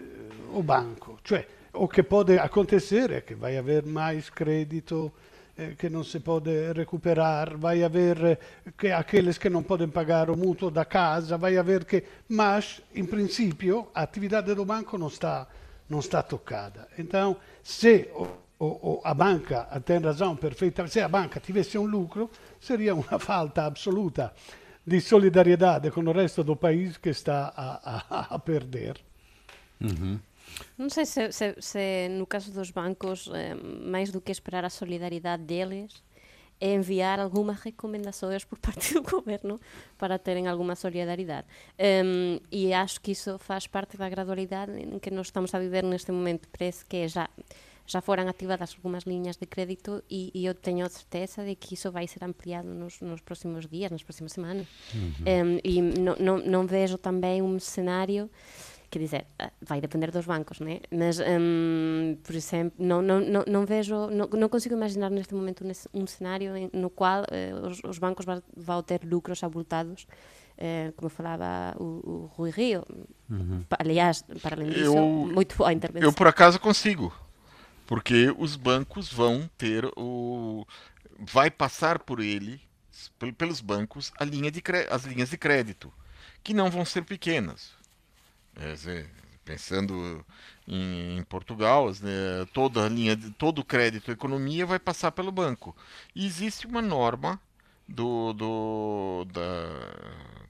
o 0.52 0.62
banco. 0.62 1.20
Cioè, 1.22 1.46
o 1.72 1.86
che 1.86 2.02
può 2.02 2.20
accadere 2.20 3.18
è 3.18 3.24
che 3.24 3.34
vai 3.34 3.56
a 3.56 3.60
avere 3.60 3.86
mais 3.86 4.30
credito 4.30 5.12
eh, 5.54 5.74
che 5.76 5.88
non 5.88 6.04
si 6.04 6.20
può 6.20 6.40
recuperare, 6.42 7.56
vai 7.56 7.82
a 7.82 7.86
avere 7.86 8.40
che 8.74 8.92
aqueles 8.92 9.38
che 9.38 9.48
non 9.48 9.64
possono 9.64 9.90
pagare 9.90 10.30
o 10.30 10.34
mutuo 10.34 10.68
da 10.70 10.86
casa, 10.86 11.36
vai 11.36 11.56
a 11.56 11.60
avere 11.60 11.84
che... 11.84 12.06
Ma 12.26 12.60
in 12.92 13.08
principio 13.08 13.90
l'attività 13.94 14.40
del 14.40 14.64
banco 14.64 14.96
non 14.96 15.10
sta, 15.10 15.46
non 15.86 16.02
sta 16.02 16.22
toccata. 16.22 16.88
Então, 16.96 17.36
se 17.62 18.10
o, 18.58 19.00
a 19.02 19.14
banca 19.14 19.64
tem 19.84 19.98
razão 19.98 20.36
perfeita, 20.36 20.86
se 20.86 21.00
a 21.00 21.08
banca 21.08 21.40
tivesse 21.40 21.76
un 21.76 21.88
lucro, 21.88 22.30
seria 22.58 22.94
una 22.94 23.18
falta 23.18 23.64
assoluta 23.64 24.32
di 24.82 25.00
solidariedade 25.00 25.90
com 25.90 26.06
o 26.06 26.12
resto 26.12 26.44
do 26.44 26.54
país 26.54 26.98
que 26.98 27.08
está 27.08 27.52
a, 27.56 28.02
a, 28.10 28.26
a 28.34 28.38
perder. 28.38 29.00
Uhum. 29.80 30.20
Non 30.78 30.90
sei 30.90 31.06
se, 31.06 31.30
se, 31.32 31.54
se 31.58 32.08
no 32.10 32.26
caso 32.26 32.50
dos 32.50 32.70
bancos, 32.70 33.30
eh, 33.32 33.54
máis 33.54 34.10
do 34.10 34.20
que 34.20 34.32
esperar 34.32 34.64
a 34.64 34.70
solidariedade 34.70 35.44
deles, 35.44 36.02
é 36.60 36.74
enviar 36.74 37.20
algumas 37.20 37.60
recomendações 37.60 38.44
por 38.44 38.58
parte 38.64 38.94
do 38.94 39.02
governo 39.02 39.60
para 39.98 40.18
terem 40.18 40.46
alguma 40.46 40.74
solidariedade. 40.74 41.46
Um, 41.78 42.40
e 42.50 42.72
acho 42.72 43.00
que 43.00 43.12
isso 43.12 43.38
faz 43.38 43.66
parte 43.66 43.96
da 43.96 44.08
gradualidade 44.08 44.72
em 44.72 44.98
que 44.98 45.10
nós 45.10 45.26
estamos 45.28 45.54
a 45.54 45.58
viver 45.58 45.84
neste 45.84 46.12
momento. 46.12 46.48
Parece 46.48 46.84
que 46.84 47.08
já 47.08 47.28
já 47.86 48.00
foram 48.00 48.26
ativadas 48.26 48.74
algumas 48.76 49.04
linhas 49.04 49.36
de 49.36 49.44
crédito 49.46 50.02
e, 50.08 50.30
e, 50.34 50.46
eu 50.46 50.54
tenho 50.54 50.86
a 50.86 50.88
certeza 50.88 51.44
de 51.44 51.54
que 51.54 51.74
isso 51.74 51.92
vai 51.92 52.06
ser 52.06 52.24
ampliado 52.24 52.68
nos, 52.68 53.00
nos 53.02 53.20
próximos 53.20 53.66
dias, 53.66 53.90
nas 53.90 54.02
próximas 54.02 54.32
semanas. 54.32 54.66
Uhum. 54.94 55.12
Um, 55.20 55.60
e 55.62 55.82
não, 55.82 56.16
não, 56.16 56.38
não 56.38 56.66
vejo 56.66 56.96
também 56.96 57.42
um 57.42 57.60
cenário 57.60 58.30
quer 58.94 59.04
dizer, 59.04 59.26
ah, 59.40 59.50
vai 59.60 59.80
depender 59.80 60.12
dos 60.12 60.24
bancos, 60.24 60.60
né? 60.60 60.78
mas, 60.88 61.18
um, 61.18 62.16
por 62.22 62.34
exemplo, 62.34 62.72
não, 62.78 63.02
não, 63.02 63.20
não, 63.20 63.44
não 63.46 63.66
vejo, 63.66 64.08
não, 64.08 64.28
não, 64.28 64.48
consigo 64.48 64.76
imaginar 64.76 65.10
neste 65.10 65.34
momento 65.34 65.64
um 65.92 66.06
cenário 66.06 66.52
no 66.72 66.88
qual 66.88 67.22
uh, 67.22 67.66
os, 67.66 67.82
os, 67.82 67.98
bancos 67.98 68.24
vão 68.56 68.82
ter 68.84 69.00
lucros 69.04 69.42
abultados, 69.42 70.06
uh, 70.58 70.92
como 70.96 71.08
falava 71.08 71.74
o, 71.76 71.84
o 71.84 72.30
Rui 72.36 72.50
Rio. 72.50 72.84
Uhum. 73.28 73.64
Aliás, 73.80 74.22
para 74.40 74.54
além 74.54 74.68
disso, 74.68 74.96
eu, 74.96 74.96
muito 74.96 75.56
boa 75.56 75.72
intervenção. 75.72 76.08
Eu, 76.08 76.12
por 76.12 76.28
acaso, 76.28 76.60
consigo 76.60 77.12
porque 77.86 78.34
os 78.38 78.56
bancos 78.56 79.12
vão 79.12 79.48
ter 79.58 79.84
o 79.96 80.64
vai 81.18 81.50
passar 81.50 81.98
por 81.98 82.20
ele 82.20 82.60
pelos 83.36 83.60
bancos 83.60 84.12
a 84.18 84.24
linha 84.24 84.50
de 84.50 84.62
as 84.90 85.04
linhas 85.04 85.30
de 85.30 85.36
crédito 85.36 85.92
que 86.42 86.54
não 86.54 86.70
vão 86.70 86.84
ser 86.84 87.04
pequenas 87.04 87.72
pensando 89.44 90.24
em, 90.66 91.18
em 91.18 91.24
Portugal 91.24 91.90
né, 92.00 92.46
toda 92.52 92.86
a 92.86 92.88
linha 92.88 93.14
de, 93.14 93.30
todo 93.32 93.58
o 93.60 93.64
crédito 93.64 94.10
economia 94.10 94.64
vai 94.64 94.78
passar 94.78 95.12
pelo 95.12 95.30
banco 95.30 95.76
e 96.14 96.24
existe 96.24 96.66
uma 96.66 96.80
norma 96.80 97.38
do, 97.86 98.32
do, 98.32 99.26
da, 99.32 99.42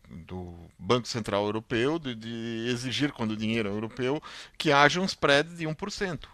do 0.08 0.54
Banco 0.78 1.08
Central 1.08 1.44
Europeu 1.44 1.98
de, 1.98 2.14
de, 2.14 2.68
exigir, 2.68 3.12
quando 3.12 3.32
o 3.32 3.36
dinheiro 3.36 3.68
é 3.68 3.72
europeu, 3.72 4.22
que 4.56 4.70
haja 4.72 5.00
um 5.00 5.04
spread 5.04 5.54
de 5.56 5.64
1%. 5.64 6.26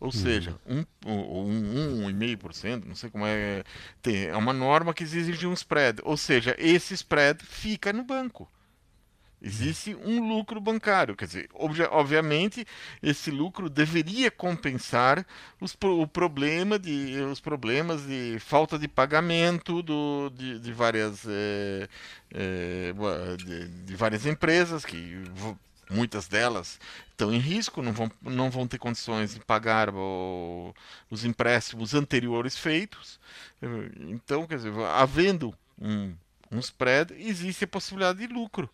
Ou 0.00 0.12
seja, 0.12 0.56
um, 0.64 0.84
um, 1.04 2.06
um, 2.06 2.12
1,5%, 2.12 2.84
não 2.84 2.94
sei 2.94 3.10
como 3.10 3.26
é. 3.26 3.64
Tem, 4.00 4.26
é 4.26 4.36
uma 4.36 4.52
norma 4.52 4.94
que 4.94 5.02
exige 5.02 5.44
um 5.44 5.52
spread. 5.52 6.00
Ou 6.04 6.16
seja, 6.16 6.54
esse 6.56 6.94
spread 6.94 7.44
fica 7.44 7.92
no 7.92 8.04
banco. 8.04 8.48
Existe 9.40 9.94
um 9.94 10.26
lucro 10.28 10.60
bancário, 10.60 11.14
quer 11.14 11.26
dizer, 11.26 11.48
obviamente 11.90 12.66
esse 13.00 13.30
lucro 13.30 13.70
deveria 13.70 14.32
compensar 14.32 15.24
os, 15.60 15.76
o 15.80 16.08
problema 16.08 16.76
de, 16.76 17.20
os 17.30 17.38
problemas 17.38 18.04
de 18.04 18.38
falta 18.40 18.76
de 18.76 18.88
pagamento 18.88 19.80
do, 19.80 20.28
de, 20.30 20.58
de 20.58 20.72
várias, 20.72 21.24
é, 21.24 21.88
é, 22.34 22.92
de, 23.36 23.68
de, 23.68 23.94
várias 23.94 24.26
empresas 24.26 24.84
que 24.84 25.22
muitas 25.88 26.26
delas 26.26 26.80
estão 27.10 27.32
em 27.32 27.38
risco, 27.38 27.80
não 27.80 27.92
vão, 27.92 28.10
não 28.20 28.50
vão 28.50 28.66
ter 28.66 28.78
condições 28.78 29.34
de 29.34 29.40
pagar 29.40 29.94
o, 29.94 30.74
os 31.08 31.24
empréstimos 31.24 31.94
anteriores 31.94 32.58
feitos. 32.58 33.20
Então, 34.00 34.48
quer 34.48 34.56
dizer, 34.56 34.72
havendo 34.96 35.54
um, 35.80 36.12
um 36.50 36.58
spread, 36.58 37.14
existe 37.14 37.64
a 37.64 37.68
possibilidade 37.68 38.18
de 38.18 38.32
lucro. 38.32 38.68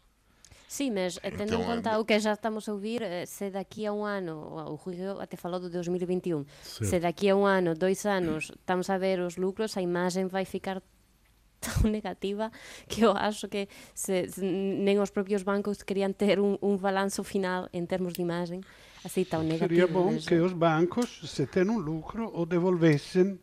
Sí, 0.67 0.91
mas 0.91 1.19
eh, 1.23 1.31
tendo 1.31 1.55
então, 1.55 1.63
em 1.63 1.65
conta 1.65 1.91
é... 1.91 1.99
o 1.99 2.05
que 2.05 2.19
já 2.19 2.33
estamos 2.33 2.69
a 2.69 2.73
ouvir, 2.73 3.03
eh, 3.03 3.27
se 3.27 3.51
daqui 3.51 3.87
a 3.87 3.93
um 3.93 4.05
ano, 4.05 4.35
o 4.71 4.75
Rui 4.75 4.97
até 5.21 5.37
falou 5.37 5.61
do 5.61 5.71
2021, 5.71 6.45
certo. 6.63 6.91
se 6.91 7.01
daqui 7.01 7.29
a 7.29 7.37
um 7.37 7.45
ano, 7.45 7.75
dois 7.75 8.05
anos, 8.07 8.51
estamos 8.51 8.89
a 8.91 8.99
ver 8.99 9.21
os 9.21 9.37
lucros, 9.37 9.77
a 9.77 9.83
imagem 9.83 10.27
vai 10.27 10.45
ficar 10.45 10.83
tão 11.61 11.91
negativa 11.91 12.51
que 12.89 13.03
eu 13.03 13.13
acho 13.13 13.49
que 13.49 13.69
se, 13.95 14.29
se, 14.29 14.43
nem 14.43 14.99
os 14.99 15.11
próprios 15.11 15.43
bancos 15.43 15.83
queriam 15.83 16.13
ter 16.13 16.41
um, 16.41 16.59
um 16.61 16.77
balanço 16.77 17.23
final 17.23 17.69
em 17.73 17.85
termos 17.87 18.15
de 18.15 18.23
imagem 18.23 18.61
assim 19.05 19.25
tão 19.25 19.43
negativo. 19.43 19.69
Seria 19.69 19.87
bom 19.87 20.11
mesmo. 20.11 20.29
que 20.29 20.35
os 20.37 20.53
bancos, 20.53 21.21
se 21.31 21.47
têm 21.47 21.69
um 21.69 21.79
lucro, 21.79 22.31
o 22.35 22.47
devolvessem 22.47 23.39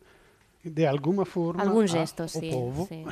de 0.64 0.86
alguma 0.86 1.24
forma 1.24 1.62
algum 1.62 1.86
gesto, 1.86 2.22
ao 2.22 2.28
sim, 2.28 2.50
povo. 2.50 2.86
Sim. 2.86 3.04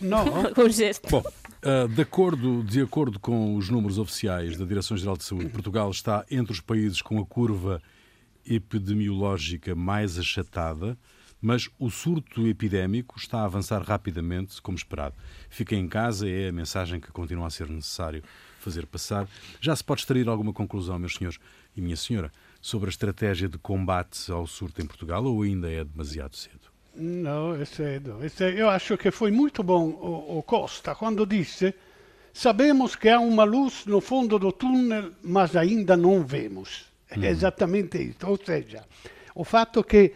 Não. 0.00 0.46
algum 0.46 0.68
gesto. 0.68 1.08
Bom, 1.10 1.22
uh, 1.22 1.88
de, 1.88 2.02
acordo, 2.02 2.62
de 2.62 2.80
acordo 2.80 3.18
com 3.18 3.56
os 3.56 3.68
números 3.68 3.98
oficiais 3.98 4.56
da 4.56 4.64
Direção-Geral 4.64 5.16
de 5.16 5.24
Saúde, 5.24 5.48
Portugal 5.48 5.90
está 5.90 6.24
entre 6.30 6.52
os 6.52 6.60
países 6.60 7.02
com 7.02 7.18
a 7.18 7.26
curva 7.26 7.82
epidemiológica 8.46 9.74
mais 9.74 10.18
achatada 10.18 10.96
Mas 11.40 11.68
o 11.78 11.90
surto 11.90 12.46
epidémico 12.48 13.18
está 13.18 13.40
a 13.40 13.44
avançar 13.44 13.82
rapidamente, 13.82 14.60
como 14.60 14.76
esperado. 14.76 15.14
Fiquem 15.48 15.80
em 15.80 15.88
casa 15.88 16.28
é 16.28 16.48
a 16.48 16.52
mensagem 16.52 16.98
que 16.98 17.12
continua 17.12 17.46
a 17.46 17.50
ser 17.50 17.68
necessário 17.68 18.22
fazer 18.58 18.86
passar. 18.86 19.28
Já 19.60 19.74
se 19.74 19.84
pode 19.84 20.00
extrair 20.00 20.28
alguma 20.28 20.52
conclusão, 20.52 20.98
meus 20.98 21.14
senhores 21.14 21.38
e 21.76 21.80
minha 21.80 21.96
senhora, 21.96 22.32
sobre 22.60 22.88
a 22.88 22.90
estratégia 22.90 23.48
de 23.48 23.56
combate 23.56 24.30
ao 24.32 24.46
surto 24.46 24.82
em 24.82 24.86
Portugal 24.86 25.24
ou 25.24 25.42
ainda 25.42 25.70
é 25.70 25.84
demasiado 25.84 26.34
cedo? 26.36 26.67
É. 26.98 28.44
É. 28.44 28.60
Eu 28.60 28.68
acho 28.68 28.96
que 28.98 29.10
foi 29.10 29.30
muito 29.30 29.62
bom 29.62 29.88
o, 29.88 30.38
o 30.38 30.42
Costa 30.42 30.94
quando 30.94 31.24
disse 31.26 31.74
Sabemos 32.32 32.94
que 32.94 33.08
há 33.08 33.18
uma 33.18 33.42
luz 33.42 33.84
no 33.84 34.00
fundo 34.00 34.38
do 34.38 34.52
túnel, 34.52 35.10
mas 35.24 35.56
ainda 35.56 35.96
não 35.96 36.22
vemos. 36.22 36.86
É 37.10 37.26
exatamente 37.26 37.98
isso. 37.98 38.24
Ou 38.24 38.38
seja, 38.38 38.84
o 39.34 39.42
fato 39.42 39.82
que 39.82 40.12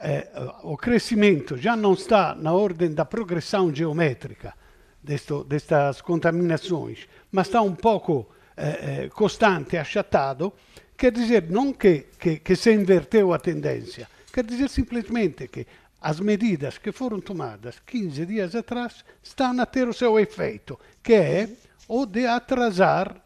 eh, 0.00 0.28
o 0.62 0.76
crescimento 0.76 1.56
já 1.56 1.74
não 1.74 1.94
está 1.94 2.32
na 2.34 2.52
ordem 2.52 2.94
da 2.94 3.04
progressão 3.04 3.74
geométrica 3.74 4.54
desto, 5.02 5.42
destas 5.42 6.00
contaminações, 6.00 7.08
mas 7.32 7.48
está 7.48 7.60
um 7.60 7.74
pouco 7.74 8.28
eh, 8.56 9.08
costante, 9.12 9.76
achatado, 9.76 10.52
quer 10.96 11.10
dizer 11.10 11.50
não 11.50 11.72
que, 11.72 12.06
que, 12.18 12.36
que 12.36 12.54
se 12.54 12.72
inverteu 12.72 13.32
a 13.32 13.38
tendência, 13.38 14.08
quer 14.32 14.44
dizer 14.44 14.68
simplesmente 14.68 15.48
que 15.48 15.66
as 16.04 16.20
medidas 16.20 16.76
que 16.76 16.92
foram 16.92 17.18
tomadas 17.18 17.80
15 17.86 18.26
dias 18.26 18.54
atrás 18.54 19.02
estão 19.22 19.58
a 19.58 19.64
ter 19.64 19.88
o 19.88 19.94
seu 19.94 20.18
efeito, 20.20 20.78
que 21.02 21.14
é 21.14 21.48
o 21.88 22.04
de 22.04 22.26
atrasar 22.26 23.16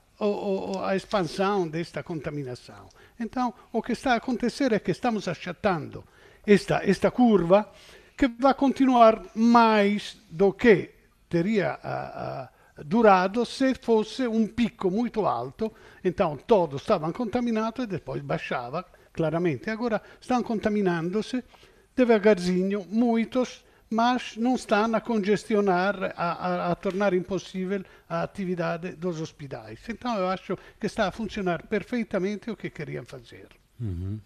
a 0.84 0.94
expansão 0.94 1.66
desta 1.66 2.04
contaminação. 2.04 2.88
Então, 3.18 3.52
o 3.72 3.82
que 3.82 3.92
está 3.92 4.12
a 4.12 4.16
acontecer 4.18 4.72
é 4.72 4.78
que 4.78 4.92
estamos 4.92 5.26
achatando 5.26 6.04
esta, 6.46 6.80
esta 6.84 7.10
curva 7.10 7.68
que 8.16 8.28
vai 8.28 8.54
continuar 8.54 9.24
mais 9.34 10.16
do 10.30 10.52
que 10.52 10.90
teria 11.28 11.80
uh, 11.82 12.80
uh, 12.80 12.84
durado 12.84 13.44
se 13.44 13.74
fosse 13.74 14.24
um 14.28 14.46
pico 14.46 14.88
muito 14.88 15.26
alto. 15.26 15.72
Então, 16.04 16.36
todos 16.36 16.82
estavam 16.82 17.10
contaminados 17.10 17.84
e 17.84 17.88
depois 17.88 18.22
baixava 18.22 18.86
claramente. 19.12 19.68
Agora 19.68 20.00
estão 20.20 20.40
contaminando-se 20.44 21.42
devagarzinho, 21.98 22.86
muitos, 22.88 23.64
mas 23.90 24.36
não 24.36 24.54
estão 24.54 24.94
a 24.94 25.00
congestionar, 25.00 26.14
a, 26.16 26.32
a, 26.32 26.72
a, 26.72 26.74
tornar 26.76 27.12
impossível 27.12 27.82
a 28.08 28.22
atividade 28.22 28.92
dos 28.92 29.20
hospitais. 29.20 29.80
Então 29.88 30.16
eu 30.16 30.28
acho 30.28 30.56
que 30.78 30.86
está 30.86 31.08
a 31.08 31.10
funcionar 31.10 31.66
perfeitamente 31.66 32.50
o 32.50 32.56
que 32.56 32.70
queriam 32.70 33.04
fazer. 33.04 33.48
Uhum. 33.80 34.20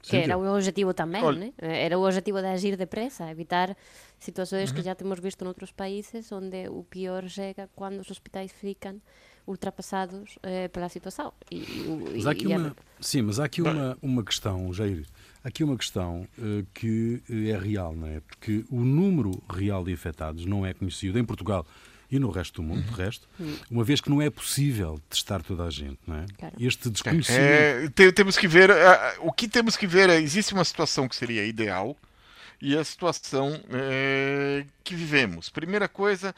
Que 0.00 0.16
era 0.16 0.36
o 0.36 0.54
objetivo 0.54 0.92
também, 0.92 1.22
né? 1.38 1.52
era 1.58 1.98
o 1.98 2.04
objetivo 2.04 2.40
de 2.40 2.46
agir 2.46 2.76
depressa, 2.76 3.30
evitar 3.30 3.74
situações 4.18 4.70
uhum. 4.70 4.76
que 4.76 4.82
já 4.82 4.94
temos 4.94 5.18
visto 5.18 5.44
noutros 5.44 5.72
países, 5.72 6.30
onde 6.30 6.68
o 6.68 6.84
pior 6.84 7.26
chega 7.28 7.68
quando 7.74 8.00
os 8.00 8.10
hospitais 8.10 8.52
ficam 8.52 9.00
ultrapassados 9.46 10.38
eh, 10.42 10.68
pela 10.68 10.88
situação. 10.88 11.32
E, 11.50 11.64
mas 12.12 12.26
há 12.26 12.30
aqui 12.30 12.44
e, 12.44 12.56
uma, 12.56 12.76
sim, 13.00 13.22
mas 13.22 13.38
há 13.38 13.44
aqui 13.44 13.62
uma, 13.62 13.96
uma 14.00 14.22
questão, 14.24 14.72
Jair, 14.72 15.06
aqui 15.44 15.62
uma 15.62 15.76
questão 15.76 16.26
uh, 16.38 16.66
que 16.72 17.22
eh, 17.30 17.50
é 17.50 17.58
real, 17.58 17.94
não 17.94 18.08
é? 18.08 18.20
Porque 18.20 18.64
o 18.70 18.80
número 18.80 19.42
real 19.48 19.84
de 19.84 19.92
infectados 19.92 20.46
não 20.46 20.64
é 20.64 20.72
conhecido 20.72 21.18
em 21.18 21.24
Portugal 21.24 21.66
e 22.10 22.18
no 22.18 22.30
resto 22.30 22.62
do 22.62 22.62
mundo, 22.62 22.86
uhum. 22.88 22.94
resto, 22.94 23.28
uma 23.70 23.82
vez 23.82 24.00
que 24.00 24.08
não 24.08 24.22
é 24.22 24.30
possível 24.30 25.00
testar 25.10 25.42
toda 25.42 25.64
a 25.64 25.70
gente, 25.70 25.98
não 26.06 26.16
é? 26.16 26.26
Claro. 26.38 26.54
Este 26.60 26.88
desconhecimento. 26.88 28.02
É, 28.02 28.12
temos 28.12 28.36
que 28.36 28.46
ver, 28.46 28.70
uh, 28.70 28.74
o 29.20 29.32
que 29.32 29.48
temos 29.48 29.76
que 29.76 29.86
ver 29.86 30.08
é, 30.08 30.20
existe 30.20 30.54
uma 30.54 30.64
situação 30.64 31.08
que 31.08 31.16
seria 31.16 31.44
ideal 31.44 31.96
e 32.60 32.76
a 32.76 32.84
situação 32.84 33.54
uh, 33.54 34.66
que 34.82 34.94
vivemos. 34.94 35.48
Primeira 35.48 35.88
coisa, 35.88 36.34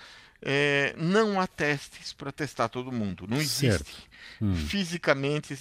é, 0.49 0.95
não 0.97 1.41
há 1.41 1.47
testes 1.49 2.12
para 2.12 2.31
testar 2.31 2.69
todo 2.69 2.93
mundo. 2.93 3.26
Não 3.29 3.37
existe. 3.37 4.09
Hum. 4.41 4.55
Fisicamente, 4.55 5.59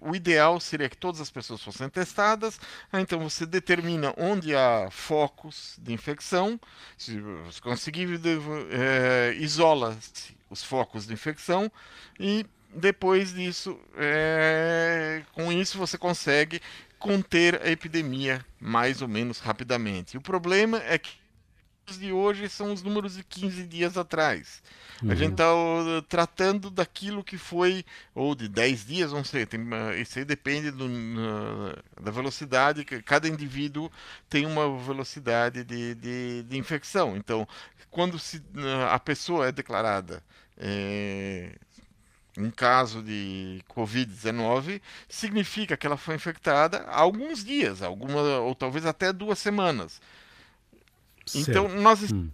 o 0.00 0.14
ideal 0.14 0.60
seria 0.60 0.88
que 0.88 0.96
todas 0.96 1.20
as 1.20 1.32
pessoas 1.32 1.60
fossem 1.60 1.88
testadas. 1.88 2.60
Ah, 2.92 3.00
então 3.00 3.18
você 3.18 3.44
determina 3.44 4.14
onde 4.16 4.54
há 4.54 4.88
focos 4.88 5.76
de 5.82 5.92
infecção. 5.92 6.60
Se 6.96 7.20
conseguir, 7.60 8.08
é, 8.70 9.34
isola 9.36 9.98
os 10.48 10.62
focos 10.62 11.08
de 11.08 11.12
infecção 11.12 11.68
e 12.20 12.46
depois 12.72 13.34
disso, 13.34 13.76
é, 13.96 15.22
com 15.32 15.50
isso 15.50 15.76
você 15.76 15.98
consegue 15.98 16.62
conter 17.00 17.60
a 17.62 17.68
epidemia 17.68 18.46
mais 18.60 19.02
ou 19.02 19.08
menos 19.08 19.40
rapidamente. 19.40 20.16
O 20.16 20.20
problema 20.20 20.80
é 20.86 20.98
que 20.98 21.23
de 21.92 22.12
hoje 22.12 22.48
são 22.48 22.72
os 22.72 22.82
números 22.82 23.16
de 23.16 23.22
15 23.22 23.66
dias 23.66 23.96
atrás. 23.96 24.62
Uhum. 25.02 25.10
A 25.10 25.14
gente 25.14 25.32
está 25.32 25.46
tratando 26.08 26.70
daquilo 26.70 27.22
que 27.22 27.36
foi, 27.36 27.84
ou 28.14 28.34
de 28.34 28.48
10 28.48 28.86
dias, 28.86 29.12
não 29.12 29.24
sei, 29.24 29.44
tem, 29.44 29.60
isso 30.00 30.18
aí 30.18 30.24
depende 30.24 30.70
do, 30.70 30.88
na, 30.88 31.76
da 32.00 32.10
velocidade, 32.10 32.84
cada 32.84 33.28
indivíduo 33.28 33.90
tem 34.28 34.46
uma 34.46 34.78
velocidade 34.78 35.64
de, 35.64 35.94
de, 35.94 36.42
de 36.44 36.56
infecção. 36.56 37.16
Então, 37.16 37.46
quando 37.90 38.18
se, 38.18 38.42
a 38.90 38.98
pessoa 38.98 39.48
é 39.48 39.52
declarada 39.52 40.22
é, 40.56 41.52
um 42.36 42.50
caso 42.50 43.02
de 43.02 43.62
Covid-19, 43.68 44.80
significa 45.08 45.76
que 45.76 45.86
ela 45.86 45.96
foi 45.96 46.14
infectada 46.16 46.78
há 46.88 47.00
alguns 47.00 47.44
dias, 47.44 47.82
alguma, 47.82 48.20
ou 48.40 48.54
talvez 48.54 48.84
até 48.86 49.12
duas 49.12 49.38
semanas. 49.38 50.00
Então 51.34 51.68
nós. 51.80 52.12
Hum. 52.12 52.28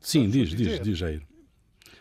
Sim, 0.00 0.28
diz, 0.28 0.50
diz, 0.50 0.80
diz, 0.80 0.98
Jair. 0.98 1.22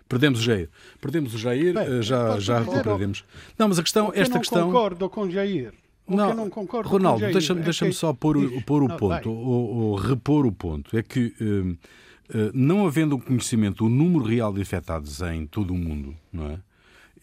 Perdemos 0.09 0.39
o 0.39 0.43
Jair. 0.43 0.69
Perdemos 0.99 1.33
o 1.33 1.37
Jair, 1.37 1.73
Bem, 1.73 2.03
já, 2.03 2.37
já 2.39 2.59
recuperaremos. 2.59 3.23
Não, 3.57 3.69
mas 3.69 3.79
a 3.79 3.83
questão, 3.83 4.11
esta 4.13 4.35
não 4.35 4.41
questão. 4.41 4.67
concordo 4.67 5.09
com 5.09 5.29
Jair. 5.29 5.73
Não, 6.07 6.33
não 6.33 6.49
concordo 6.49 6.89
Ronaldo, 6.89 7.31
deixa-me 7.31 7.61
é 7.61 7.63
deixa 7.63 7.89
só 7.93 8.11
pôr, 8.11 8.35
o, 8.35 8.61
pôr 8.63 8.83
o 8.83 8.89
não, 8.89 8.97
ponto, 8.97 9.31
ou, 9.31 9.75
ou, 9.75 9.95
repor 9.95 10.45
o 10.45 10.51
ponto. 10.51 10.97
É 10.97 11.01
que, 11.01 11.33
uh, 11.39 11.71
uh, 11.71 12.51
não 12.53 12.85
havendo 12.85 13.15
um 13.15 13.19
conhecimento 13.19 13.85
do 13.85 13.89
número 13.89 14.25
real 14.25 14.53
de 14.53 14.59
infectados 14.59 15.21
em 15.21 15.47
todo 15.47 15.73
o 15.73 15.77
mundo, 15.77 16.15
não 16.31 16.47
é? 16.47 16.59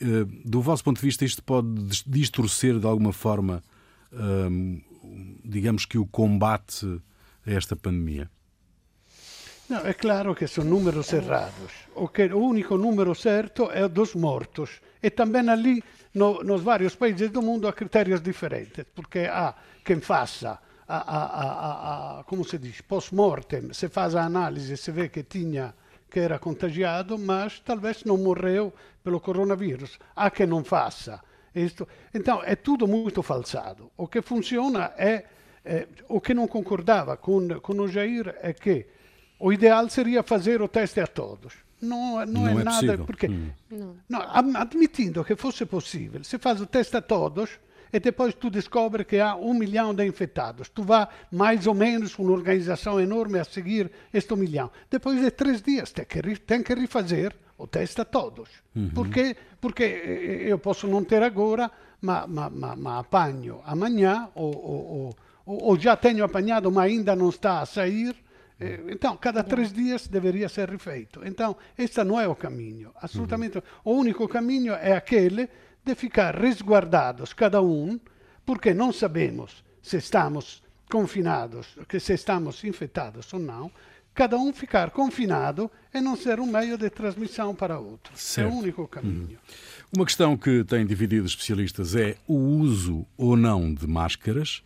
Uh, 0.03 0.25
do 0.47 0.63
vosso 0.63 0.83
ponto 0.83 0.97
de 0.97 1.03
vista, 1.03 1.27
isto 1.27 1.43
pode 1.43 1.69
distorcer 2.07 2.79
de 2.79 2.87
alguma 2.87 3.13
forma, 3.13 3.63
digamos 5.45 5.85
que 5.85 5.99
o 5.99 6.07
combate 6.07 7.01
a 7.47 7.51
esta 7.51 7.77
pandemia? 7.77 8.31
Não, 9.69 9.87
é 9.87 9.95
claro 9.95 10.35
que 10.35 10.49
são 10.49 10.65
números 10.65 11.13
errados. 11.13 11.73
O, 11.95 12.09
que, 12.09 12.25
o 12.25 12.39
único 12.39 12.77
número 12.77 13.15
certo 13.15 13.71
é 13.71 13.85
o 13.85 13.89
dos 13.89 14.15
mortos. 14.15 14.81
E 15.01 15.11
também 15.11 15.49
ali, 15.49 15.83
no, 16.13 16.43
nos 16.43 16.63
vários 16.63 16.97
países 16.97 17.31
do 17.31 17.41
mundo, 17.41 17.69
há 17.69 17.73
critérios 17.73 18.21
diferentes, 18.21 18.85
porque 18.95 19.21
há 19.21 19.55
quem 19.85 20.01
faça 20.01 20.59
a, 20.89 20.97
a, 20.97 21.25
a, 21.25 22.21
a 22.21 22.25
como 22.25 22.45
se 22.45 22.59
diz, 22.59 22.81
post-mortem, 22.81 23.73
se 23.73 23.89
faz 23.89 24.17
a 24.17 24.25
análise, 24.25 24.77
se 24.77 24.91
vê 24.91 25.09
que 25.09 25.23
tinha 25.23 25.73
que 26.11 26.19
era 26.19 26.39
contagiado, 26.39 27.17
mas 27.17 27.61
talvez 27.61 28.03
não 28.05 28.19
morreu 28.19 28.75
pelo 29.05 29.21
coronavírus. 29.21 29.99
Há 30.17 30.29
quem 30.31 30.49
não 30.49 30.65
faça. 30.65 31.21
Então, 32.13 32.43
é 32.45 32.57
tudo 32.57 32.87
muito 32.89 33.23
falsado. 33.23 33.91
O 33.97 34.09
que 34.09 34.21
funciona 34.21 34.93
é 34.99 35.27
eh, 35.64 35.87
o 36.09 36.21
que 36.21 36.35
não 36.35 36.47
concordava 36.47 37.17
com, 37.17 37.61
com 37.61 37.73
o 37.75 37.88
Jair 37.88 38.35
é 38.43 38.52
que 38.52 38.87
o 39.38 39.52
ideal 39.52 39.88
seria 39.88 40.23
fazer 40.23 40.61
o 40.61 40.69
teste 40.69 41.00
a 41.00 41.07
todos. 41.07 41.55
Não, 41.81 42.25
não, 42.26 42.43
não 42.43 42.49
é, 42.49 42.52
é, 42.52 42.55
nada, 42.57 42.75
possível. 42.75 43.05
porque 43.07 43.26
hum. 43.26 43.95
não, 44.09 44.21
admitindo 44.55 45.25
que 45.25 45.35
fosse 45.35 45.64
possível, 45.64 46.23
se 46.23 46.38
faz 46.38 46.61
o 46.61 46.67
teste 46.67 46.95
a 46.97 47.00
todos 47.00 47.59
e 47.93 47.99
depois 47.99 48.35
tu 48.35 48.50
descobre 48.50 49.05
que 49.05 49.19
há 49.19 49.35
um 49.35 49.55
milhão 49.55 49.95
de 49.95 50.07
infectados. 50.07 50.69
Tu 50.69 50.83
vai 50.83 51.09
mais 51.33 51.67
ou 51.67 51.75
menos 51.75 52.17
uma 52.19 52.33
organização 52.33 53.00
enorme 53.00 53.38
a 53.38 53.45
seguir 53.45 53.90
este 54.12 54.35
milhão. 54.37 54.71
Depois 54.90 55.21
de 55.21 55.31
três 55.31 55.61
dias 55.61 55.90
tem 55.90 56.05
que, 56.05 56.37
tem 56.37 56.62
que 56.62 56.75
refazer 56.75 57.35
o 57.59 57.67
teste 57.67 58.00
a 58.00 58.05
todos. 58.05 58.49
Uhum. 58.76 58.90
Porque, 58.90 59.37
porque 59.61 59.83
eh, 59.83 60.52
eu 60.52 60.59
posso 60.59 60.87
não 60.87 61.02
ter 61.02 61.23
agora, 61.23 61.71
mas, 62.00 62.29
mas, 62.29 62.52
mas, 62.52 62.79
mas 62.79 62.99
apanho 63.00 63.61
amanhã 63.64 64.29
ou, 64.35 64.55
ou, 64.55 64.87
ou 64.87 65.17
ou, 65.45 65.79
já 65.79 65.97
tenho 65.97 66.25
apanhado, 66.25 66.71
mas 66.71 66.91
ainda 66.91 67.17
não 67.17 67.29
está 67.29 67.61
a 67.61 67.67
sair. 67.67 68.15
Eh, 68.59 68.81
então, 68.89 69.17
cada 69.17 69.43
três 69.43 69.73
dias 69.73 70.07
deveria 70.07 70.49
ser 70.49 70.69
refeito. 70.69 71.21
Então, 71.25 71.57
este 71.77 72.03
não 72.05 72.21
é 72.21 72.29
o 72.29 72.37
caminho. 72.37 72.93
Absolutamente. 72.97 73.59
Uhum. 73.59 73.63
O 73.85 73.93
único 73.93 74.29
caminho 74.29 74.75
é 74.75 74.93
aquele 74.93 75.49
de 75.85 75.95
ficar 75.95 76.37
resguardados, 76.37 77.33
cada 77.33 77.63
um, 77.63 77.99
porque 78.45 78.75
não 78.75 78.93
sabemos 78.93 79.65
se 79.83 79.97
estamos 79.97 80.63
confinados, 80.91 81.79
que 81.89 81.99
se 81.99 82.15
estamos 82.15 82.63
infectados 82.65 83.33
ou 83.33 83.41
não. 83.41 83.71
Cada 84.13 84.37
um 84.37 84.53
ficar 84.53 84.91
confinado 84.91 85.71
e 85.95 86.01
não 86.01 86.17
ser 86.17 86.41
um 86.41 86.47
meio 86.47 86.77
de 86.77 86.91
transmissão 86.91 87.55
para 87.55 87.79
outro. 87.79 88.13
Certo. 88.17 88.51
É 88.51 88.53
o 88.53 88.59
único 88.59 88.87
caminho. 88.89 89.39
Uhum. 89.39 89.97
Uma 89.97 90.05
questão 90.05 90.37
que 90.37 90.65
tem 90.65 90.85
dividido 90.85 91.27
especialistas 91.27 91.95
é 91.95 92.17
o 92.27 92.35
uso 92.35 93.07
ou 93.17 93.37
não 93.37 93.73
de 93.73 93.87
máscaras. 93.87 94.63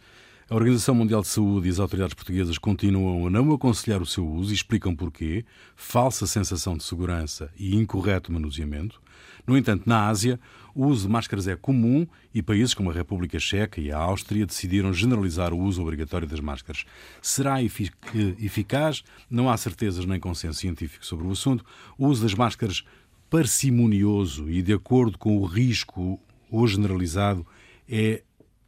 A 0.48 0.54
Organização 0.54 0.94
Mundial 0.94 1.22
de 1.22 1.28
Saúde 1.28 1.68
e 1.68 1.70
as 1.70 1.78
autoridades 1.78 2.12
portuguesas 2.12 2.58
continuam 2.58 3.26
a 3.26 3.30
não 3.30 3.50
aconselhar 3.50 4.02
o 4.02 4.06
seu 4.06 4.28
uso 4.28 4.52
e 4.52 4.54
explicam 4.54 4.94
porquê. 4.94 5.42
Falsa 5.74 6.26
sensação 6.26 6.76
de 6.76 6.84
segurança 6.84 7.50
e 7.56 7.74
incorreto 7.74 8.30
manuseamento. 8.30 9.00
No 9.46 9.56
entanto, 9.56 9.88
na 9.88 10.06
Ásia, 10.06 10.38
o 10.74 10.84
uso 10.84 11.06
de 11.06 11.12
máscaras 11.12 11.48
é 11.48 11.56
comum 11.56 12.06
e 12.34 12.42
países 12.42 12.74
como 12.74 12.90
a 12.90 12.92
República 12.92 13.38
Checa 13.38 13.80
e 13.80 13.90
a 13.90 13.96
Áustria 13.96 14.44
decidiram 14.44 14.92
generalizar 14.92 15.54
o 15.54 15.58
uso 15.58 15.80
obrigatório 15.80 16.28
das 16.28 16.40
máscaras. 16.40 16.84
Será 17.22 17.62
eficaz? 17.62 19.02
Não 19.30 19.48
há 19.48 19.56
certezas 19.56 20.04
nem 20.04 20.20
consenso 20.20 20.60
científico 20.60 21.06
sobre 21.06 21.26
o 21.26 21.30
assunto. 21.30 21.64
O 21.96 22.06
uso 22.06 22.22
das 22.22 22.34
máscaras 22.34 22.84
parcimonioso 23.30 24.50
e 24.50 24.60
de 24.60 24.74
acordo 24.74 25.16
com 25.16 25.38
o 25.38 25.46
risco 25.46 26.20
ou 26.50 26.66
generalizado 26.66 27.46
é 27.88 28.22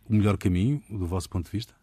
o 0.08 0.14
melhor 0.14 0.36
caminho, 0.36 0.82
do 0.88 1.06
vosso 1.06 1.28
ponto 1.28 1.46
de 1.46 1.52
vista? 1.52 1.74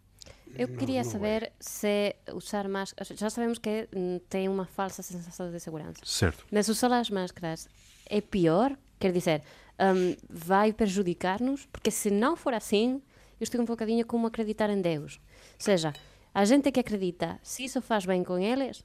Eu 0.55 0.67
queria 0.67 1.01
não, 1.01 1.05
não 1.05 1.11
saber 1.11 1.43
é. 1.43 1.51
se 1.59 2.15
usar 2.33 2.67
máscaras. 2.67 3.07
Já 3.17 3.29
sabemos 3.29 3.57
que 3.57 3.89
hum, 3.95 4.19
tem 4.29 4.47
uma 4.47 4.65
falsa 4.65 5.01
sensação 5.01 5.51
de 5.51 5.59
segurança. 5.59 5.99
Certo. 6.03 6.45
Mas 6.51 6.69
usar 6.69 6.91
as 6.93 7.09
máscaras 7.09 7.67
é 8.05 8.21
pior? 8.21 8.77
Quer 8.99 9.11
dizer, 9.11 9.41
um, 9.79 10.15
vai 10.29 10.71
prejudicar-nos? 10.71 11.65
Porque 11.65 11.89
se 11.89 12.11
não 12.11 12.35
for 12.35 12.53
assim, 12.53 13.01
eu 13.39 13.43
estou 13.43 13.61
um 13.61 13.65
bocadinho 13.65 14.05
como 14.05 14.27
acreditar 14.27 14.69
em 14.69 14.79
Deus. 14.79 15.19
Ou 15.53 15.59
seja, 15.59 15.93
a 16.33 16.45
gente 16.45 16.71
que 16.71 16.79
acredita, 16.79 17.39
se 17.41 17.65
isso 17.65 17.81
faz 17.81 18.05
bem 18.05 18.23
com 18.23 18.37
eles, 18.37 18.83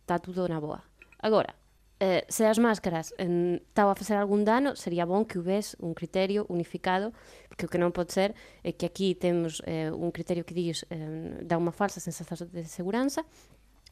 está 0.00 0.18
tudo 0.18 0.48
na 0.48 0.60
boa. 0.60 0.82
Agora, 1.18 1.54
eh, 2.02 2.26
se 2.26 2.50
as 2.50 2.58
máscaras 2.58 3.14
en, 3.14 3.62
tau 3.78 3.86
a 3.86 3.94
facer 3.94 4.18
algún 4.18 4.42
dano, 4.42 4.74
sería 4.74 5.06
bon 5.06 5.22
que 5.22 5.38
houvese 5.38 5.78
un 5.78 5.94
criterio 5.94 6.42
unificado, 6.50 7.14
porque 7.46 7.66
o 7.66 7.70
que 7.70 7.78
non 7.78 7.94
pode 7.94 8.10
ser 8.10 8.34
é 8.66 8.74
que 8.74 8.90
aquí 8.90 9.14
temos 9.14 9.62
eh, 9.70 9.86
un 9.94 10.10
criterio 10.10 10.42
que 10.42 10.50
dís 10.50 10.82
eh, 10.90 11.38
dá 11.46 11.54
unha 11.54 11.70
falsa 11.70 12.02
sensación 12.02 12.50
de 12.50 12.66
seguranza, 12.66 13.22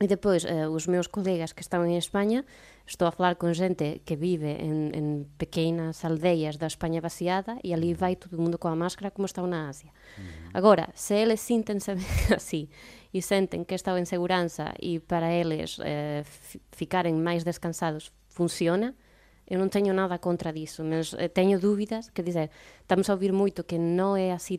e 0.00 0.08
depois 0.08 0.48
eh, 0.48 0.66
os 0.66 0.88
meus 0.88 1.12
colegas 1.12 1.54
que 1.54 1.60
están 1.60 1.86
en 1.86 1.94
España, 1.94 2.42
estou 2.88 3.06
a 3.06 3.14
falar 3.14 3.36
con 3.38 3.54
xente 3.54 4.00
que 4.02 4.16
vive 4.16 4.58
en, 4.58 4.90
en 4.96 5.06
pequenas 5.38 6.02
aldeas 6.02 6.58
da 6.58 6.66
España 6.66 7.04
vaciada 7.04 7.60
e 7.62 7.76
ali 7.76 7.94
mm. 7.94 8.00
vai 8.00 8.16
todo 8.16 8.34
o 8.34 8.42
mundo 8.42 8.58
coa 8.58 8.74
máscara 8.74 9.12
como 9.12 9.28
está 9.28 9.44
na 9.44 9.68
Asia. 9.68 9.92
Mm. 10.18 10.56
Agora, 10.56 10.88
se 10.96 11.20
eles 11.20 11.38
síntense 11.38 11.94
así 12.34 12.72
e 13.12 13.20
sentem 13.20 13.64
que 13.64 13.74
estão 13.74 13.98
em 13.98 14.04
segurança 14.04 14.72
e 14.80 15.00
para 15.00 15.32
eles 15.32 15.78
uh, 15.78 15.82
ficarem 16.72 17.14
mais 17.14 17.42
descansados 17.44 18.12
funciona, 18.28 18.94
eu 19.46 19.58
não 19.58 19.68
tenho 19.68 19.92
nada 19.92 20.16
contra 20.18 20.52
disso, 20.52 20.84
mas 20.84 21.12
uh, 21.12 21.28
tenho 21.32 21.58
dúvidas, 21.58 22.08
quer 22.10 22.22
dizer, 22.22 22.50
estamos 22.80 23.10
a 23.10 23.12
ouvir 23.12 23.32
muito 23.32 23.64
que 23.64 23.78
não 23.78 24.16
é 24.16 24.32
assim 24.32 24.58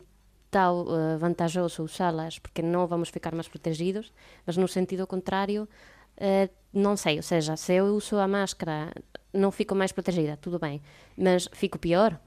tal 0.52 0.86
uh, 0.86 1.18
vantajoso 1.18 1.84
usá-las 1.84 2.38
porque 2.38 2.62
não 2.62 2.86
vamos 2.86 3.10
ficar 3.10 3.34
mais 3.34 3.48
protegidos, 3.48 4.12
mas 4.46 4.58
no 4.58 4.68
sentido 4.68 5.08
contrário, 5.08 5.64
uh, 6.18 6.54
não 6.74 6.98
sei, 6.98 7.18
ou 7.18 7.24
seja, 7.24 7.56
se 7.56 7.74
eu 7.74 7.86
uso 7.86 8.18
a 8.18 8.28
máscara 8.28 8.94
não 9.34 9.50
fico 9.50 9.74
mais 9.74 9.94
protegida, 9.94 10.36
tudo 10.36 10.60
bem, 10.60 10.82
mas 11.18 11.48
fico 11.54 11.80
pior. 11.80 12.20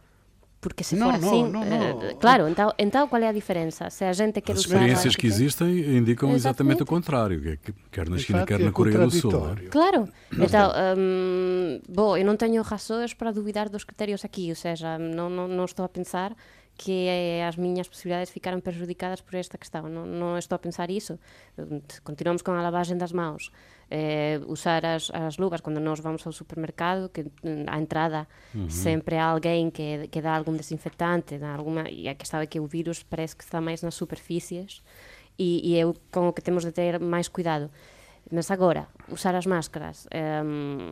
Porque 0.64 0.82
se 0.82 0.96
não, 0.96 1.10
for 1.10 1.16
assim, 1.16 1.42
não, 1.50 1.62
não, 1.62 1.98
uh, 1.98 2.16
claro, 2.16 2.48
então, 2.48 2.72
então 2.78 3.06
qual 3.06 3.20
é 3.20 3.28
a 3.28 3.32
diferença? 3.32 3.90
Se 3.90 4.02
a 4.02 4.14
gente 4.14 4.40
quer 4.40 4.52
As 4.52 4.60
experiências 4.60 5.14
que 5.14 5.26
existem 5.26 5.68
indicam 5.98 6.30
exatamente, 6.30 6.80
exatamente. 6.80 6.82
o 6.82 6.86
contrário, 6.86 7.58
quer 7.92 8.08
na 8.08 8.16
China, 8.16 8.46
quer 8.46 8.58
na 8.58 8.72
Coreia 8.72 8.98
do 9.00 9.10
Sul. 9.10 9.30
Claro, 9.70 10.08
então, 10.32 10.72
um, 10.96 11.82
bom, 11.86 12.16
eu 12.16 12.24
não 12.24 12.34
tenho 12.34 12.62
razões 12.62 13.12
para 13.12 13.30
duvidar 13.30 13.68
dos 13.68 13.84
critérios 13.84 14.24
aqui, 14.24 14.48
ou 14.48 14.56
seja, 14.56 14.96
não, 14.98 15.28
não, 15.28 15.46
não 15.46 15.66
estou 15.66 15.84
a 15.84 15.88
pensar 15.88 16.34
que 16.76 17.06
é, 17.08 17.46
as 17.46 17.56
minhas 17.56 17.88
possibilidades 17.88 18.30
ficaram 18.30 18.60
prejudicadas 18.60 19.20
por 19.20 19.34
esta 19.36 19.56
questão. 19.56 19.88
Non, 19.88 20.06
non 20.06 20.34
estou 20.34 20.56
a 20.56 20.62
pensar 20.62 20.90
iso. 20.90 21.18
Continuamos 22.02 22.42
con 22.42 22.58
a 22.58 22.62
lavagem 22.62 22.98
das 22.98 23.14
mãos. 23.14 23.54
Eh, 23.90 24.40
usar 24.48 24.82
as, 24.84 25.10
as 25.14 25.36
luvas 25.38 25.60
cando 25.60 25.78
nós 25.78 26.00
vamos 26.00 26.26
ao 26.26 26.32
supermercado, 26.32 27.10
que 27.10 27.30
a 27.68 27.78
entrada 27.78 28.26
uh 28.54 28.66
-huh. 28.66 28.70
sempre 28.70 29.18
há 29.18 29.30
alguén 29.30 29.70
que, 29.70 30.08
que 30.08 30.20
dá 30.20 30.34
algún 30.34 30.56
desinfectante, 30.56 31.38
dá 31.38 31.54
alguma, 31.54 31.86
e 31.86 32.08
a 32.08 32.18
questão 32.18 32.40
é 32.40 32.46
que 32.46 32.58
o 32.58 32.66
vírus 32.66 33.04
parece 33.04 33.36
que 33.36 33.44
está 33.44 33.60
máis 33.60 33.82
nas 33.86 33.94
superfícies 33.94 34.82
e, 35.38 35.60
e 35.62 35.78
é 35.78 35.84
con 36.10 36.26
o 36.26 36.32
que 36.32 36.42
temos 36.42 36.64
de 36.64 36.72
ter 36.72 36.98
máis 36.98 37.28
cuidado. 37.28 37.70
Mas 38.32 38.50
agora, 38.50 38.88
usar 39.12 39.34
as 39.36 39.46
máscaras, 39.46 40.08
um, 40.10 40.90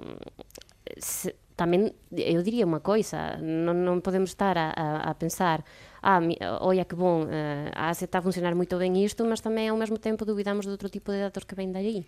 se, 0.98 1.34
tamén 1.62 1.94
eu 2.10 2.42
diría 2.42 2.66
unha 2.66 2.82
coisa, 2.82 3.38
non, 3.38 3.86
non 3.86 4.02
podemos 4.02 4.34
estar 4.34 4.58
a, 4.58 4.74
a, 4.74 4.86
a 5.06 5.12
pensar 5.14 5.62
ah, 6.02 6.18
oia 6.66 6.84
que 6.84 6.98
bon, 6.98 7.30
uh, 7.30 7.70
a 7.70 7.94
está 7.94 8.18
a 8.18 8.26
funcionar 8.26 8.58
moito 8.58 8.74
ben 8.82 8.98
isto, 8.98 9.22
mas 9.22 9.38
tamén 9.38 9.70
ao 9.70 9.78
mesmo 9.78 10.02
tempo 10.02 10.26
duvidamos 10.26 10.66
de 10.66 10.74
outro 10.74 10.90
tipo 10.90 11.14
de 11.14 11.22
datos 11.22 11.46
que 11.46 11.54
ven 11.54 11.70
dali. 11.70 12.02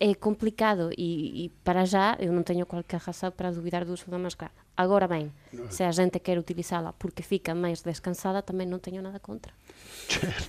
É 0.00 0.14
complicado 0.14 0.90
e, 0.98 1.44
e 1.44 1.48
para 1.62 1.84
já 1.84 2.16
eu 2.18 2.32
non 2.34 2.42
teño 2.42 2.66
qualquer 2.66 2.98
razón 2.98 3.30
para 3.30 3.54
duvidar 3.54 3.86
do 3.86 3.94
uso 3.94 4.10
da 4.10 4.18
máscara. 4.18 4.50
Agora 4.76 5.06
ben, 5.06 5.30
se 5.70 5.86
a 5.86 5.92
gente 5.94 6.18
quer 6.18 6.38
utilizá-la 6.38 6.92
porque 6.92 7.22
fica 7.22 7.54
máis 7.54 7.86
descansada, 7.86 8.42
tamén 8.42 8.66
non 8.66 8.82
teño 8.82 8.98
nada 8.98 9.22
contra. 9.22 9.54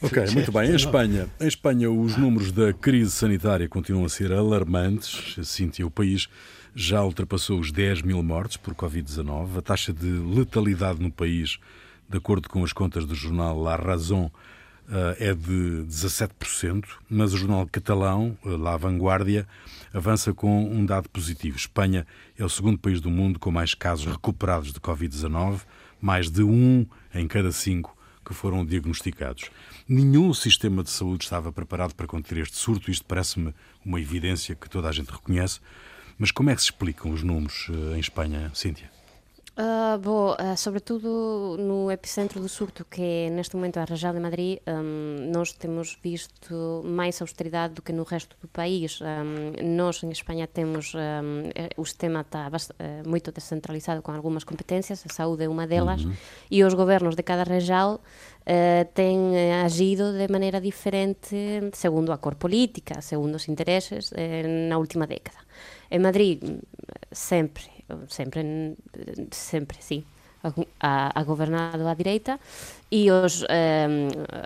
Ok, 0.02 0.18
muito 0.34 0.52
bem. 0.52 0.74
Em 0.74 0.76
Espanha, 0.76 1.30
em 1.40 1.48
Espanha 1.48 1.88
os 1.94 2.18
números 2.18 2.52
da 2.52 2.74
crise 2.74 3.12
sanitária 3.12 3.70
continuam 3.70 4.06
a 4.06 4.10
ser 4.10 4.34
alarmantes. 4.34 5.38
Cíntia, 5.46 5.86
o 5.86 5.92
país 5.94 6.28
já 6.74 7.06
ultrapassou 7.06 7.60
os 7.60 7.72
10 7.72 8.02
mil 8.02 8.22
mortes 8.22 8.58
por 8.58 8.74
Covid-19. 8.74 9.60
A 9.60 9.62
taxa 9.62 9.94
de 9.94 10.10
letalidade 10.10 11.00
no 11.00 11.12
país, 11.12 11.58
de 12.10 12.18
acordo 12.18 12.50
com 12.50 12.64
as 12.64 12.74
contas 12.74 13.06
do 13.06 13.16
jornal 13.16 13.62
La 13.62 13.78
Razón, 13.78 14.30
é 15.20 15.34
de 15.34 15.86
17%, 15.88 16.86
mas 17.10 17.34
o 17.34 17.38
jornal 17.38 17.68
catalão, 17.72 18.38
eh, 18.46 18.50
La 18.50 18.78
Vanguardia, 18.78 19.48
avança 19.94 20.34
com 20.34 20.70
um 20.70 20.86
dado 20.86 21.10
positivo. 21.10 21.58
Espanha 21.58 22.06
é 22.38 22.44
o 22.44 22.50
segundo 22.50 22.78
país 22.78 23.02
do 23.02 23.10
mundo 23.10 23.40
com 23.40 23.52
mais 23.52 23.74
casos 23.74 24.06
recuperados 24.06 24.72
de 24.72 24.80
Covid-19, 24.80 25.62
mais 26.02 26.30
de 26.30 26.44
um 26.44 26.86
em 27.14 27.28
cada 27.28 27.52
cinco 27.52 27.96
que 28.26 28.34
foram 28.34 28.66
diagnosticados. 28.66 29.50
Nenhum 29.88 30.34
sistema 30.34 30.84
de 30.84 30.90
saúde 30.90 31.26
estava 31.26 31.52
preparado 31.52 31.94
para 31.94 32.08
conter 32.08 32.40
este 32.40 32.58
surto, 32.58 32.90
isto 32.90 33.06
parece-me 33.06 33.54
uma 33.86 34.02
evidência 34.02 34.56
que 34.56 34.70
toda 34.70 34.90
a 34.90 34.92
gente 34.92 35.12
reconhece. 35.12 35.60
Mas 36.18 36.32
como 36.32 36.50
é 36.50 36.56
que 36.56 36.62
se 36.62 36.68
explicam 36.68 37.12
os 37.12 37.22
números 37.22 37.68
uh, 37.70 37.96
em 37.96 38.00
Espanha, 38.00 38.50
Cíntia? 38.54 38.95
Uh, 39.58 39.98
bom, 40.00 40.34
uh, 40.34 40.58
sobretudo 40.58 41.56
no 41.58 41.90
epicentro 41.90 42.42
do 42.42 42.50
surto, 42.50 42.84
que 42.84 43.02
é 43.02 43.30
neste 43.30 43.56
momento 43.56 43.78
a 43.78 43.86
Região 43.86 44.14
de 44.14 44.20
Madrid, 44.20 44.60
um, 44.68 45.32
nós 45.32 45.54
temos 45.54 45.98
visto 46.04 46.84
mais 46.84 47.22
austeridade 47.22 47.74
do 47.74 47.82
que 47.82 47.94
no 47.94 48.04
resto 48.04 48.36
do 48.42 48.50
país. 48.50 49.00
Um, 49.00 49.78
nós 49.78 50.04
em 50.04 50.12
Espanha 50.12 50.46
temos, 50.46 50.94
um, 50.94 51.50
o 51.78 51.86
sistema 51.86 52.20
está 52.20 52.50
uh, 52.50 53.08
muito 53.10 53.32
descentralizado 53.32 54.02
com 54.02 54.12
algumas 54.12 54.44
competências, 54.44 55.06
a 55.10 55.14
saúde 55.14 55.46
é 55.46 55.48
uma 55.48 55.66
delas, 55.66 56.04
uhum. 56.04 56.14
e 56.52 56.62
os 56.62 56.74
governos 56.74 57.16
de 57.16 57.24
cada 57.24 57.44
região 57.46 57.96
uh, 57.96 58.86
têm 58.94 59.54
agido 59.64 60.12
de 60.18 60.28
maneira 60.30 60.60
diferente 60.60 61.38
segundo 61.72 62.12
a 62.12 62.18
cor 62.18 62.36
política, 62.36 63.02
segundo 63.02 63.36
os 63.36 63.48
interesses 63.48 64.12
na 64.70 64.78
última 64.78 65.08
década. 65.08 65.38
En 65.90 66.02
Madrid 66.02 66.60
sempre, 67.12 67.64
sempre 68.08 68.76
sempre 69.32 69.78
sí 69.82 70.06
a, 70.80 71.12
a 71.20 71.24
gobernado 71.24 71.88
a 71.88 71.94
direita 71.94 72.40
e 72.92 73.10
os 73.10 73.44
eh, 73.50 73.88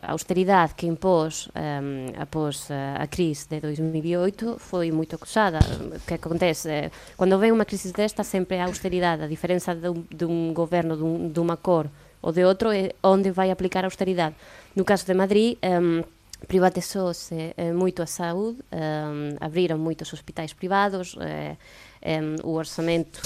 a 0.02 0.12
austeridade 0.12 0.74
que 0.76 0.88
impós 0.88 1.50
eh, 1.56 2.14
após 2.18 2.72
a 2.72 3.06
crise 3.08 3.48
de 3.50 3.60
2008 3.60 4.58
foi 4.60 4.92
moito 4.92 5.16
acusada. 5.16 5.60
O 5.60 6.00
que 6.08 6.16
acontece? 6.16 6.70
Eh, 6.70 6.92
cando 7.18 7.38
ven 7.38 7.52
unha 7.52 7.68
crise 7.68 7.92
desta 7.92 8.24
sempre 8.24 8.64
a 8.64 8.66
austeridade, 8.66 9.24
a 9.24 9.30
diferenza 9.30 9.76
dun, 9.76 10.08
dun 10.08 10.54
goberno 10.56 10.96
dun, 10.96 11.36
dunha 11.36 11.58
cor 11.60 11.92
ou 12.22 12.32
de 12.32 12.44
outro 12.44 12.72
é 12.72 12.96
onde 13.04 13.32
vai 13.32 13.52
aplicar 13.52 13.84
a 13.84 13.92
austeridade. 13.92 14.36
No 14.76 14.84
caso 14.84 15.04
de 15.06 15.16
Madrid, 15.16 15.60
eh, 15.62 16.04
privatizouse 16.48 17.54
eh, 17.58 17.74
moito 17.74 18.02
a 18.02 18.08
saúde, 18.08 18.64
eh, 18.72 19.36
abriron 19.42 19.80
moitos 19.80 20.14
hospitais 20.14 20.54
privados, 20.56 21.18
eh, 21.20 21.60
eh, 22.02 22.36
o 22.44 22.56
orçamento 22.56 23.20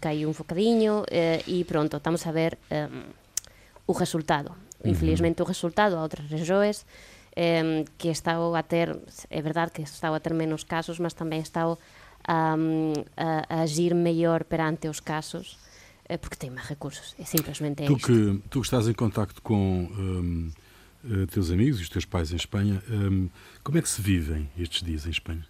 caiu 0.00 0.28
un 0.28 0.36
focadiño 0.36 1.04
eh, 1.08 1.42
e 1.46 1.64
pronto, 1.64 1.96
estamos 1.98 2.26
a 2.26 2.32
ver 2.32 2.58
eh, 2.70 2.88
o 3.86 3.92
resultado. 3.92 4.56
Infelizmente 4.84 5.40
o 5.40 5.48
resultado 5.48 5.96
a 5.96 6.02
outras 6.04 6.28
regiões 6.28 6.84
eh, 7.36 7.84
que 7.96 8.08
está 8.08 8.36
a 8.36 8.62
ter, 8.62 8.96
é 9.30 9.40
verdade 9.42 9.72
que 9.72 9.82
está 9.82 10.14
a 10.14 10.20
ter 10.20 10.34
menos 10.34 10.64
casos, 10.64 11.00
mas 11.00 11.16
tamén 11.16 11.40
está 11.40 11.64
a, 11.64 11.76
a, 12.28 12.48
a 13.48 13.56
agir 13.64 13.96
mellor 13.96 14.44
perante 14.44 14.88
os 14.88 15.00
casos 15.00 15.56
eh, 16.08 16.18
porque 16.18 16.36
tem 16.36 16.50
máis 16.50 16.68
recursos. 16.68 17.14
É 17.18 17.24
simplesmente 17.24 17.84
tu 17.84 17.96
isto. 17.96 18.06
que 18.06 18.42
Tu 18.48 18.60
que 18.60 18.66
estás 18.66 18.88
em 18.88 18.92
contacto 18.94 19.40
com 19.42 19.88
um, 19.88 20.52
uh, 21.04 21.26
teus 21.28 21.50
amigos 21.50 21.80
e 21.80 21.82
os 21.82 21.88
teus 21.88 22.04
pais 22.04 22.32
em 22.32 22.36
Espanha, 22.36 22.82
um, 22.88 23.28
como 23.62 23.78
é 23.78 23.82
que 23.82 23.88
se 23.88 24.00
vivem 24.00 24.50
estes 24.58 24.82
dias 24.82 25.06
em 25.06 25.10
Espanha? 25.10 25.46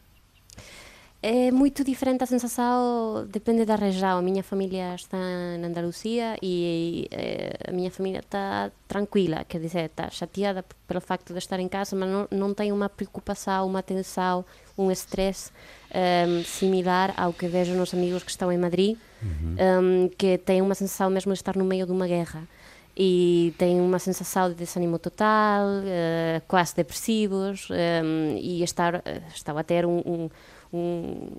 É 1.27 1.51
muito 1.51 1.83
diferente 1.83 2.23
a 2.23 2.27
sensação, 2.27 3.27
depende 3.31 3.65
da 3.65 3.77
região. 3.77 4.19
A 4.19 4.21
minha 4.21 4.43
família 4.43 4.95
está 4.95 5.17
na 5.59 5.69
Andaluzia 5.69 6.37
e 6.43 7.09
eh, 7.11 7.57
a 7.67 7.73
minha 7.73 7.91
família 7.91 8.19
está 8.19 8.71
tranquila, 8.87 9.43
quer 9.43 9.59
dizer, 9.59 9.87
está 9.87 10.11
chateada 10.11 10.63
pelo 10.87 11.01
facto 11.01 11.33
de 11.33 11.39
estar 11.39 11.59
em 11.59 11.67
casa, 11.67 11.97
mas 11.97 12.11
não, 12.11 12.29
não 12.31 12.53
tem 12.53 12.71
uma 12.73 12.91
preocupação, 12.91 13.67
uma 13.67 13.83
tensão, 13.83 14.45
um 14.77 14.91
estresse 14.91 15.51
um, 15.51 15.99
ehm, 15.99 16.45
similar 16.45 17.15
ao 17.17 17.33
que 17.33 17.49
vejo 17.49 17.73
nos 17.73 17.95
amigos 17.95 18.23
que 18.23 18.31
estão 18.31 18.53
em 18.53 18.59
Madrid, 18.59 18.99
uhum. 19.23 19.31
um, 19.31 20.05
ehm, 20.05 20.09
que 20.19 20.37
têm 20.37 20.61
uma 20.61 20.75
sensação 20.75 21.09
mesmo 21.09 21.33
de 21.33 21.39
estar 21.39 21.57
no 21.57 21.65
meio 21.65 21.87
de 21.87 21.93
uma 21.93 22.07
guerra 22.07 22.47
e 22.95 23.55
têm 23.57 23.81
uma 23.81 23.99
sensação 23.99 24.51
de 24.51 24.57
desânimo 24.57 24.99
total, 24.99 25.65
uh, 25.67 26.43
quase 26.47 26.77
depressivos 26.77 27.71
um, 27.71 27.75
ehm, 27.75 28.37
e 28.37 28.63
estar, 28.63 29.03
estão 29.35 29.57
a 29.57 29.63
ter 29.63 29.87
um, 29.87 30.03
um 30.05 30.31
um, 30.75 31.37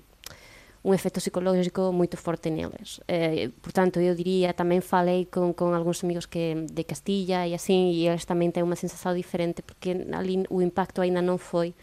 um 0.84 0.94
efeito 0.94 1.14
psicológico 1.14 1.92
muito 1.92 2.16
forte 2.16 2.48
neles. 2.48 3.00
Eh, 3.08 3.50
portanto, 3.60 3.98
eu 3.98 4.14
diria, 4.14 4.52
também 4.52 4.80
falei 4.80 5.26
com, 5.26 5.52
com 5.52 5.74
alguns 5.74 6.02
amigos 6.04 6.26
que 6.26 6.54
de 6.72 6.84
Castilha 6.84 7.46
e 7.46 7.54
assim, 7.54 7.90
e 7.90 8.06
eles 8.06 8.24
também 8.24 8.50
têm 8.52 8.62
uma 8.62 8.76
sensação 8.76 9.14
diferente, 9.14 9.62
porque 9.62 9.90
ali 10.12 10.44
o 10.48 10.62
impacto 10.62 11.00
ainda 11.00 11.20
não 11.20 11.38
foi 11.38 11.74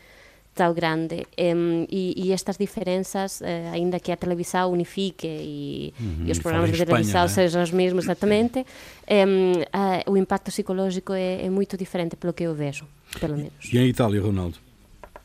tão 0.55 0.73
grande. 0.73 1.25
Um, 1.37 1.85
e, 1.89 2.13
e, 2.15 2.31
estas 2.31 2.57
diferenças, 2.57 3.41
uh, 3.41 3.73
ainda 3.73 3.99
que 3.99 4.11
a 4.11 4.15
televisão 4.15 4.71
unifique 4.71 5.27
e, 5.27 5.93
uhum, 5.99 6.27
e 6.27 6.31
os 6.31 6.39
programas 6.39 6.71
de 6.71 6.85
televisão 6.85 7.23
né? 7.23 7.27
sejam 7.27 7.63
os 7.63 7.71
mesmos 7.71 8.05
exatamente, 8.05 8.59
um, 8.59 9.61
uh, 9.61 10.11
o 10.11 10.15
impacto 10.15 10.45
psicológico 10.45 11.13
é, 11.13 11.45
é, 11.45 11.49
muito 11.49 11.75
diferente 11.75 12.15
pelo 12.15 12.33
que 12.33 12.43
eu 12.43 12.53
vejo, 12.53 12.85
pelo 13.19 13.35
menos. 13.35 13.53
E 13.71 13.77
em 13.77 13.87
Itália, 13.87 14.21
Ronaldo? 14.21 14.57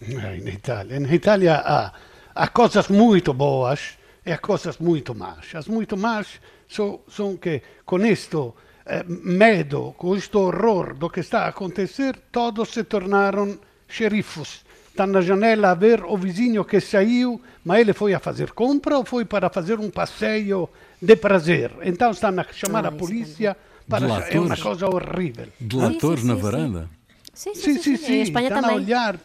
É, 0.01 0.37
em 0.37 0.49
Itália, 0.49 0.97
em 0.97 1.15
Itália 1.15 1.55
há 1.57 1.93
há 2.39 2.47
coisas 2.47 2.87
muito 2.89 3.35
boas 3.35 3.99
e 4.25 4.31
há 4.31 4.39
coisas 4.39 4.79
muito 4.79 5.13
más. 5.13 5.55
As 5.55 5.67
muito 5.67 5.97
más 5.97 6.41
são, 6.69 7.01
são 7.09 7.37
que 7.37 7.61
com 7.85 7.99
isto 8.07 8.55
eh, 8.87 9.05
medo, 9.09 9.93
com 9.99 10.15
este 10.15 10.37
horror 10.37 10.95
do 10.95 11.11
que 11.11 11.21
está 11.21 11.41
a 11.41 11.49
acontecer, 11.49 12.17
todos 12.31 12.69
se 12.69 12.85
tornaram 12.85 13.59
xerifos. 13.89 14.65
Estão 14.89 15.09
na 15.09 15.21
janela 15.21 15.71
a 15.71 15.75
ver 15.75 16.05
o 16.05 16.17
vizinho 16.17 16.65
que 16.65 16.81
saiu, 16.81 17.41
mas 17.65 17.81
ele 17.81 17.93
foi 17.93 18.15
a 18.15 18.21
fazer 18.21 18.53
compra 18.53 18.99
ou 18.99 19.05
foi 19.05 19.25
para 19.25 19.51
fazer 19.51 19.79
um 19.81 19.91
passeio 19.91 20.69
de 21.03 21.17
prazer. 21.17 21.73
Então 21.83 22.13
estão 22.13 22.39
a 22.39 22.45
chamar 22.53 22.87
a 22.87 22.93
polícia 22.93 23.57
para... 23.89 24.07
É 24.29 24.39
uma 24.39 24.57
coisa 24.57 24.87
horrível. 24.87 25.49
Delatores 25.59 26.23
na 26.23 26.35
varanda? 26.35 26.89
Sim, 27.35 27.55
sim, 27.55 27.79
sim. 27.79 27.97
sim, 27.97 28.15
Em 28.15 28.23
Espanha 28.23 28.51
também. 28.51 28.71
a 28.71 28.75
olhar... 28.75 29.19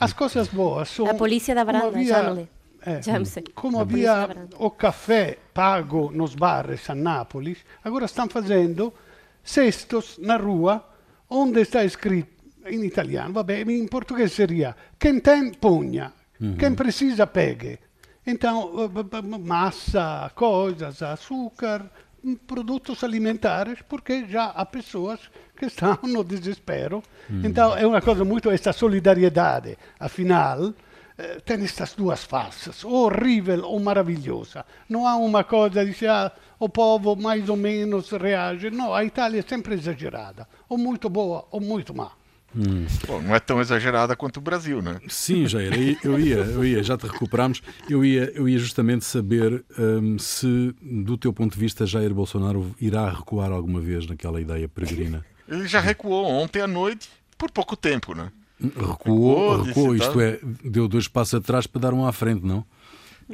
As 0.00 0.12
coisas 0.14 0.48
boas 0.48 0.88
são. 0.88 1.06
A 1.06 1.14
polícia 1.14 1.54
da 1.54 1.62
varanda, 1.62 1.88
havia, 1.88 2.08
já 2.08 2.22
não 2.22 2.48
é, 2.82 3.02
já 3.02 3.24
sei. 3.24 3.44
Como 3.54 3.78
a 3.78 3.82
havia 3.82 4.28
o 4.58 4.70
café 4.70 5.38
pago 5.52 6.10
nos 6.10 6.34
bares 6.34 6.88
a 6.88 6.94
Nápoles, 6.94 7.58
agora 7.84 8.06
estão 8.06 8.28
fazendo 8.28 8.92
cestos 9.44 10.18
na 10.18 10.36
rua 10.36 10.84
onde 11.28 11.60
está 11.60 11.84
escrito 11.84 12.40
em 12.66 12.84
italiano, 12.84 13.34
vabbè, 13.34 13.62
em 13.62 13.86
português 13.86 14.32
seria 14.32 14.76
quem 14.98 15.20
tem 15.20 15.52
punha, 15.52 16.12
uhum. 16.40 16.56
quem 16.56 16.74
precisa 16.74 17.26
pegue. 17.26 17.78
Então, 18.26 18.70
massa, 19.40 20.30
coisas, 20.34 21.02
açúcar, 21.02 21.90
produtos 22.46 23.02
alimentares, 23.02 23.80
porque 23.88 24.26
já 24.26 24.46
há 24.46 24.64
pessoas 24.64 25.20
que 25.56 25.66
estão 25.66 25.98
no 26.02 26.22
desespero. 26.24 27.02
Hum. 27.30 27.42
Então 27.44 27.76
é 27.76 27.86
uma 27.86 28.00
coisa 28.00 28.24
muito 28.24 28.50
essa 28.50 28.72
solidariedade, 28.72 29.76
afinal, 29.98 30.72
eh, 31.18 31.40
tem 31.44 31.62
estas 31.64 31.94
duas 31.94 32.24
faces, 32.24 32.84
ou 32.84 33.06
horrível 33.06 33.64
ou 33.64 33.78
maravilhosa. 33.80 34.64
Não 34.88 35.06
há 35.06 35.16
uma 35.16 35.44
coisa 35.44 35.84
de 35.84 36.06
ah, 36.06 36.32
o 36.58 36.68
povo 36.68 37.16
mais 37.16 37.48
ou 37.48 37.56
menos 37.56 38.10
reage. 38.10 38.70
Não, 38.70 38.94
a 38.94 39.04
Itália 39.04 39.40
é 39.40 39.42
sempre 39.42 39.74
exagerada, 39.74 40.48
ou 40.68 40.78
muito 40.78 41.08
boa 41.08 41.46
ou 41.50 41.60
muito 41.60 41.94
má. 41.94 42.12
Hum. 42.54 42.86
Bom, 43.06 43.22
não 43.22 43.34
é 43.34 43.40
tão 43.40 43.60
exagerada 43.60 44.16
quanto 44.16 44.38
o 44.38 44.40
Brasil, 44.40 44.82
né? 44.82 45.00
Sim, 45.08 45.46
Jair, 45.46 45.98
eu 46.02 46.18
ia, 46.18 46.36
eu 46.36 46.64
ia, 46.64 46.82
já 46.82 46.96
te 46.96 47.06
recuperamos. 47.06 47.62
Eu 47.88 48.04
ia, 48.04 48.32
eu 48.34 48.48
ia 48.48 48.58
justamente 48.58 49.04
saber 49.04 49.64
um, 49.78 50.18
se, 50.18 50.74
do 50.82 51.16
teu 51.16 51.32
ponto 51.32 51.54
de 51.54 51.60
vista, 51.60 51.86
Jair 51.86 52.12
Bolsonaro 52.12 52.74
irá 52.80 53.08
recuar 53.10 53.52
alguma 53.52 53.80
vez 53.80 54.06
naquela 54.06 54.40
ideia 54.40 54.68
peregrina. 54.68 55.24
Ele 55.48 55.66
já 55.68 55.80
recuou 55.80 56.26
ontem 56.26 56.60
à 56.60 56.66
noite, 56.66 57.08
por 57.38 57.50
pouco 57.50 57.76
tempo, 57.76 58.14
né? 58.14 58.30
Recuou, 58.60 59.62
recuou, 59.62 59.62
recuou 59.62 59.96
isto 59.96 60.20
é, 60.20 60.38
deu 60.64 60.86
dois 60.86 61.08
passos 61.08 61.34
atrás 61.34 61.66
para 61.66 61.80
dar 61.80 61.94
um 61.94 62.04
à 62.06 62.12
frente, 62.12 62.44
não? 62.44 62.64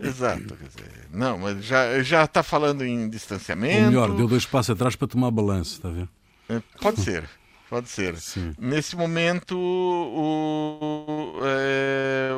Exato, 0.00 0.42
dizer, 0.42 1.08
não, 1.10 1.38
mas 1.38 1.64
já 1.64 2.02
já 2.02 2.24
está 2.24 2.42
falando 2.42 2.84
em 2.84 3.08
distanciamento. 3.08 3.78
Ou 3.78 3.86
melhor, 3.86 4.14
deu 4.14 4.28
dois 4.28 4.44
passos 4.44 4.70
atrás 4.70 4.94
para 4.94 5.08
tomar 5.08 5.30
balanço, 5.30 5.76
está 5.76 5.88
a 5.88 5.92
ver? 5.92 6.08
É, 6.48 6.62
pode 6.80 7.00
ser. 7.00 7.28
Pode 7.68 7.88
ser. 7.88 8.16
Sim. 8.18 8.54
Nesse 8.58 8.94
momento, 8.96 9.56
o, 9.58 11.40
é, 11.44 12.30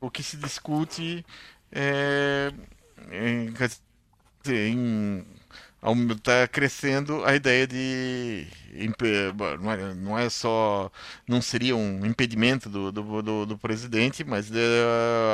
o 0.00 0.10
que 0.10 0.22
se 0.22 0.36
discute 0.36 1.24
é, 1.70 2.52
em, 3.12 3.52
em 4.56 5.12
está 6.12 6.48
crescendo 6.48 7.24
a 7.24 7.34
ideia 7.34 7.66
de 7.66 8.46
não 9.60 9.72
é, 9.72 9.94
não 9.94 10.18
é, 10.18 10.28
só 10.28 10.90
não 11.26 11.40
seria 11.40 11.76
um 11.76 12.04
impedimento 12.04 12.68
do, 12.68 12.90
do, 12.90 13.22
do, 13.22 13.46
do 13.46 13.58
presidente 13.58 14.24
mas 14.24 14.50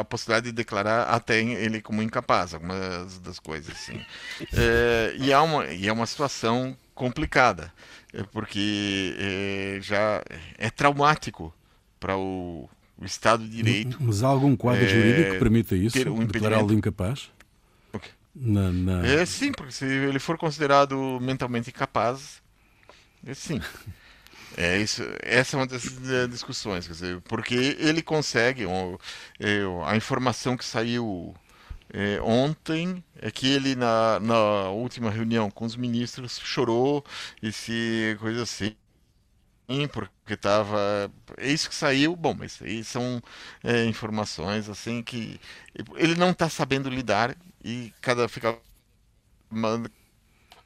a 0.01 0.05
possibilidade 0.05 0.47
de 0.47 0.53
declarar 0.53 1.05
até 1.05 1.41
ele 1.41 1.81
como 1.81 2.03
incapaz 2.03 2.53
algumas 2.55 3.19
das 3.21 3.39
coisas 3.39 3.75
assim 3.75 4.05
é, 4.53 5.15
e 5.19 5.33
é 5.33 5.39
uma 5.39 5.67
e 5.67 5.89
é 5.89 5.93
uma 5.93 6.07
situação 6.07 6.77
complicada 6.95 7.73
é 8.13 8.23
porque 8.23 9.15
é, 9.19 9.79
já 9.81 10.23
é 10.57 10.71
traumático 10.71 11.53
para 11.99 12.17
o, 12.17 12.69
o, 12.97 13.05
Estado 13.05 13.45
de 13.45 13.57
Direito. 13.57 13.99
Mas 14.01 14.23
há 14.23 14.29
algum 14.29 14.57
quadro 14.57 14.85
é, 14.85 14.89
jurídico 14.89 15.33
que 15.33 15.39
permita 15.39 15.75
isso? 15.75 15.97
Ter 15.97 16.09
um 16.09 16.25
declará-lo 16.25 16.73
incapaz? 16.73 17.31
Okay. 17.93 18.11
Na, 18.35 18.71
na... 18.71 19.07
É 19.07 19.25
sim, 19.27 19.53
porque 19.53 19.73
se 19.73 19.85
ele 19.85 20.19
for 20.19 20.39
considerado 20.39 21.19
mentalmente 21.21 21.71
incapaz, 21.71 22.43
é 23.27 23.35
sim. 23.35 23.61
É 24.57 24.79
isso, 24.79 25.03
essa 25.21 25.57
é 25.57 25.61
uma 25.61 25.67
das 25.67 25.83
discussões, 26.31 26.87
quer 26.87 26.93
dizer, 26.93 27.21
porque 27.23 27.77
ele 27.77 28.01
consegue, 28.01 28.63
é, 29.41 29.63
a 29.85 29.97
informação 29.97 30.57
que 30.57 30.65
saiu 30.65 31.35
é, 31.97 32.21
ontem 32.21 33.05
é 33.23 33.31
que 33.31 33.47
ele 33.47 33.77
na, 33.77 34.19
na 34.19 34.69
última 34.71 35.11
reunião 35.11 35.49
com 35.49 35.65
os 35.65 35.77
ministros 35.77 36.41
chorou 36.43 37.05
e 37.41 37.53
se 37.53 38.17
coisa 38.19 38.43
assim 38.43 38.75
porque 39.93 40.35
estava 40.35 41.09
é 41.39 41.53
isso 41.53 41.69
que 41.69 41.75
saiu 41.75 42.17
bom 42.17 42.35
mas 42.35 42.61
aí 42.61 42.83
são 42.83 43.23
é, 43.63 43.85
informações 43.85 44.69
assim 44.69 45.05
que 45.05 45.41
ele 45.95 46.17
não 46.17 46.31
está 46.31 46.49
sabendo 46.49 46.91
lidar 46.91 47.37
e 47.65 47.93
cada 48.01 48.29
fica 48.29 48.59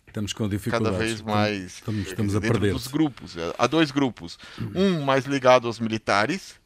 Estamos 0.07 0.33
com 0.33 0.49
dificuldades. 0.49 0.91
Cada 0.91 1.05
vez 1.05 1.21
mais. 1.21 1.75
Estamos, 1.75 2.07
estamos 2.07 2.35
a 2.35 2.41
perder. 2.41 2.73
Dos 2.73 2.87
grupos. 2.87 3.37
Há 3.59 3.67
dois 3.67 3.91
grupos. 3.91 4.39
Um 4.75 5.03
mais 5.03 5.27
ligado 5.27 5.67
aos 5.67 5.79
militares, 5.79 6.59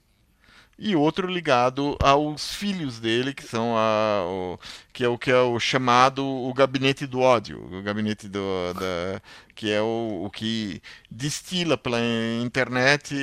e 0.84 0.96
outro 0.96 1.28
ligado 1.28 1.96
aos 2.02 2.52
filhos 2.56 2.98
dele, 2.98 3.32
que 3.32 3.44
são 3.44 3.76
a, 3.76 4.24
o, 4.26 4.58
que 4.92 5.04
é 5.04 5.08
o 5.08 5.16
que 5.16 5.30
é 5.30 5.40
o 5.40 5.60
chamado 5.60 6.26
o 6.26 6.52
gabinete 6.52 7.06
do 7.06 7.20
ódio, 7.20 7.64
o 7.72 7.82
gabinete 7.82 8.28
do, 8.28 8.74
da, 8.74 9.22
que 9.54 9.70
é 9.70 9.80
o, 9.80 10.24
o 10.24 10.30
que 10.30 10.82
destila 11.08 11.78
pela 11.78 12.00
internet 12.42 13.14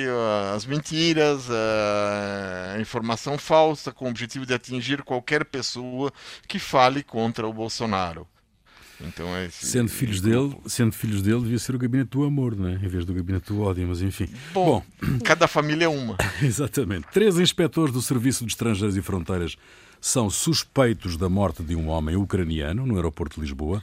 as 0.54 0.64
mentiras, 0.64 1.50
a 1.50 2.80
informação 2.80 3.36
falsa, 3.36 3.92
com 3.92 4.06
o 4.06 4.08
objetivo 4.08 4.46
de 4.46 4.54
atingir 4.54 5.02
qualquer 5.02 5.44
pessoa 5.44 6.10
que 6.48 6.58
fale 6.58 7.02
contra 7.02 7.46
o 7.46 7.52
Bolsonaro. 7.52 8.26
Então 9.06 9.34
é 9.36 9.48
sendo 9.50 9.88
filhos 9.88 10.20
dele, 10.20 10.56
sendo 10.66 10.92
filhos 10.92 11.22
dele, 11.22 11.40
devia 11.40 11.58
ser 11.58 11.74
o 11.74 11.78
gabinete 11.78 12.10
do 12.10 12.24
amor, 12.24 12.56
não 12.56 12.68
é? 12.68 12.74
Em 12.74 12.88
vez 12.88 13.04
do 13.04 13.14
gabinete 13.14 13.52
do 13.52 13.62
ódio, 13.62 13.86
mas 13.88 14.02
enfim. 14.02 14.28
Bom, 14.52 14.82
Bom 15.00 15.18
cada 15.24 15.48
família 15.48 15.86
é 15.86 15.88
uma. 15.88 16.16
Exatamente. 16.42 17.06
Três 17.12 17.38
inspectores 17.38 17.92
do 17.92 18.02
Serviço 18.02 18.44
de 18.44 18.52
Estrangeiros 18.52 18.96
e 18.96 19.02
Fronteiras 19.02 19.56
são 20.00 20.30
suspeitos 20.30 21.16
da 21.16 21.28
morte 21.28 21.62
de 21.62 21.74
um 21.74 21.88
homem 21.88 22.16
ucraniano 22.16 22.86
no 22.86 22.96
aeroporto 22.96 23.36
de 23.36 23.42
Lisboa. 23.42 23.82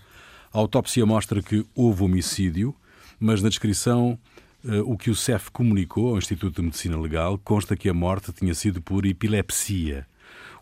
A 0.54 0.58
autópsia 0.58 1.06
mostra 1.06 1.42
que 1.42 1.66
houve 1.76 2.04
homicídio, 2.04 2.76
mas 3.20 3.42
na 3.42 3.50
descrição 3.50 4.18
Uh, 4.66 4.82
o 4.92 4.98
que 4.98 5.12
o 5.12 5.16
CEF 5.16 5.52
comunicou 5.52 6.10
ao 6.10 6.18
Instituto 6.18 6.56
de 6.56 6.62
Medicina 6.64 7.00
Legal 7.00 7.38
consta 7.38 7.78
que 7.78 7.88
a 7.88 7.94
morte 7.94 8.34
tinha 8.34 8.54
sido 8.56 8.82
por 8.82 9.06
epilepsia. 9.06 10.06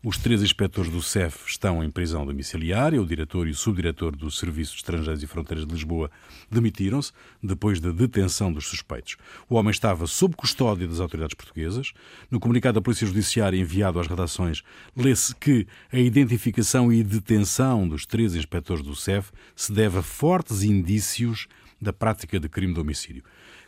Os 0.08 0.20
três 0.20 0.44
inspectores 0.44 0.92
do 0.92 1.02
CEF 1.02 1.48
estão 1.48 1.84
em 1.84 1.90
prisão 1.90 2.28
domiciliária. 2.28 3.02
O 3.02 3.08
diretor 3.08 3.48
e 3.48 3.50
o 3.50 3.56
subdiretor 3.56 4.16
do 4.16 4.30
Serviço 4.30 4.74
de 4.74 4.78
Estrangeiros 4.78 5.24
e 5.24 5.26
Fronteiras 5.26 5.66
de 5.66 5.74
Lisboa 5.74 6.12
demitiram-se 6.48 7.12
depois 7.42 7.80
da 7.80 7.90
detenção 7.90 8.54
dos 8.54 8.68
suspeitos. 8.68 9.18
O 9.50 9.56
homem 9.56 9.72
estava 9.72 10.06
sob 10.06 10.36
custódia 10.36 10.88
das 10.88 11.00
autoridades 11.00 11.34
portuguesas. 11.34 11.92
No 12.30 12.40
comunicado 12.40 12.76
da 12.76 12.84
Polícia 12.84 13.08
Judiciária 13.08 13.58
enviado 13.58 14.00
às 14.00 14.06
redações, 14.06 14.62
lê-se 14.96 15.36
que 15.38 15.66
a 15.92 15.98
identificação 15.98 16.94
e 16.94 17.04
detenção 17.04 17.90
dos 17.90 18.06
três 18.06 18.36
inspectores 18.36 18.84
do 18.84 18.96
CEF 18.96 19.32
se 19.56 19.74
deve 19.74 19.98
a 19.98 20.04
fortes 20.04 20.62
indícios 20.62 21.48
da 21.82 21.92
prática 21.92 22.40
de 22.40 22.48
crime 22.48 22.76
de 22.76 22.80
homicídio. 22.80 23.24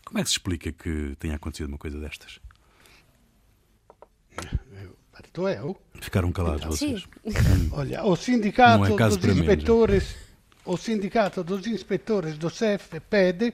Como 0.06 0.20
é 0.20 0.24
que 0.24 0.30
se 0.30 0.36
explica 0.36 0.72
que 0.72 1.16
tenha 1.18 1.34
acontecido 1.34 1.70
uma 1.70 1.80
coisa 1.80 2.00
destas? 2.00 2.40
Parto 5.18 5.50
eu? 5.50 5.76
Ficaram 6.00 6.32
calados 6.32 6.64
vocês. 6.64 7.08
Olha, 7.72 8.04
o 8.04 8.16
sindicato 8.16 8.86
é 8.86 9.10
dos 9.10 9.26
inspetores, 9.26 10.16
o 10.64 10.78
sindicato 10.78 11.44
dos 11.44 11.66
inspetores 11.66 12.38
do 12.38 12.52
CEF 12.52 13.00
pede 13.00 13.52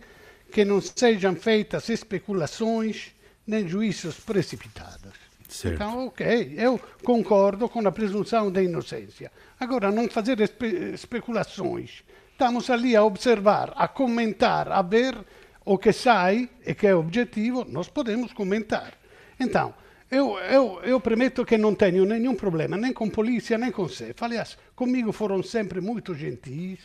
que 0.51 0.65
não 0.65 0.81
sejam 0.81 1.33
feitas 1.37 1.87
especulações 1.87 3.11
nem 3.47 3.65
juízos 3.65 4.19
precipitados. 4.19 5.13
Certo. 5.47 5.75
Então, 5.75 6.07
ok, 6.07 6.53
eu 6.57 6.77
concordo 7.01 7.69
com 7.69 7.87
a 7.87 7.91
presunção 7.93 8.51
de 8.51 8.63
inocência. 8.63 9.31
Agora, 9.57 9.89
não 9.89 10.09
fazer 10.09 10.41
espe 10.41 10.67
especulações. 10.93 12.03
Estamos 12.33 12.69
ali 12.69 12.93
a 12.93 13.05
observar, 13.05 13.71
a 13.77 13.87
comentar, 13.87 14.69
a 14.69 14.81
ver 14.81 15.15
o 15.63 15.77
que 15.77 15.93
sai 15.93 16.49
e 16.65 16.75
que 16.75 16.87
é 16.87 16.93
objetivo, 16.95 17.63
nós 17.63 17.87
podemos 17.87 18.33
comentar. 18.33 18.93
Então, 19.39 19.73
eu, 20.13 20.37
eu, 20.39 20.79
eu 20.83 20.99
prometo 20.99 21.45
que 21.45 21.57
não 21.57 21.73
tenho 21.73 22.05
nenhum 22.05 22.35
problema, 22.35 22.77
nem 22.77 22.93
com 22.93 23.09
polícia, 23.09 23.57
nem 23.57 23.71
com 23.71 23.87
você. 23.87 24.13
Aliás, 24.21 24.57
comigo 24.75 25.11
foram 25.11 25.41
sempre 25.41 25.81
muito 25.81 26.13
gentis, 26.13 26.79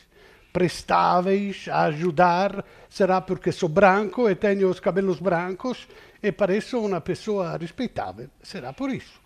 prestáveis 0.53 1.67
a 1.71 1.85
ajudar. 1.85 2.65
Será 2.89 3.21
porque 3.21 3.53
sou 3.53 3.69
branco 3.69 4.29
e 4.29 4.35
tenho 4.35 4.69
os 4.71 4.81
cabelos 4.81 5.21
brancos 5.21 5.87
e 6.23 6.33
pareço 6.33 6.81
uma 6.81 7.01
pessoa 7.01 7.57
respeitável. 7.57 8.29
Será 8.43 8.73
por 8.73 8.91
isso. 8.91 9.21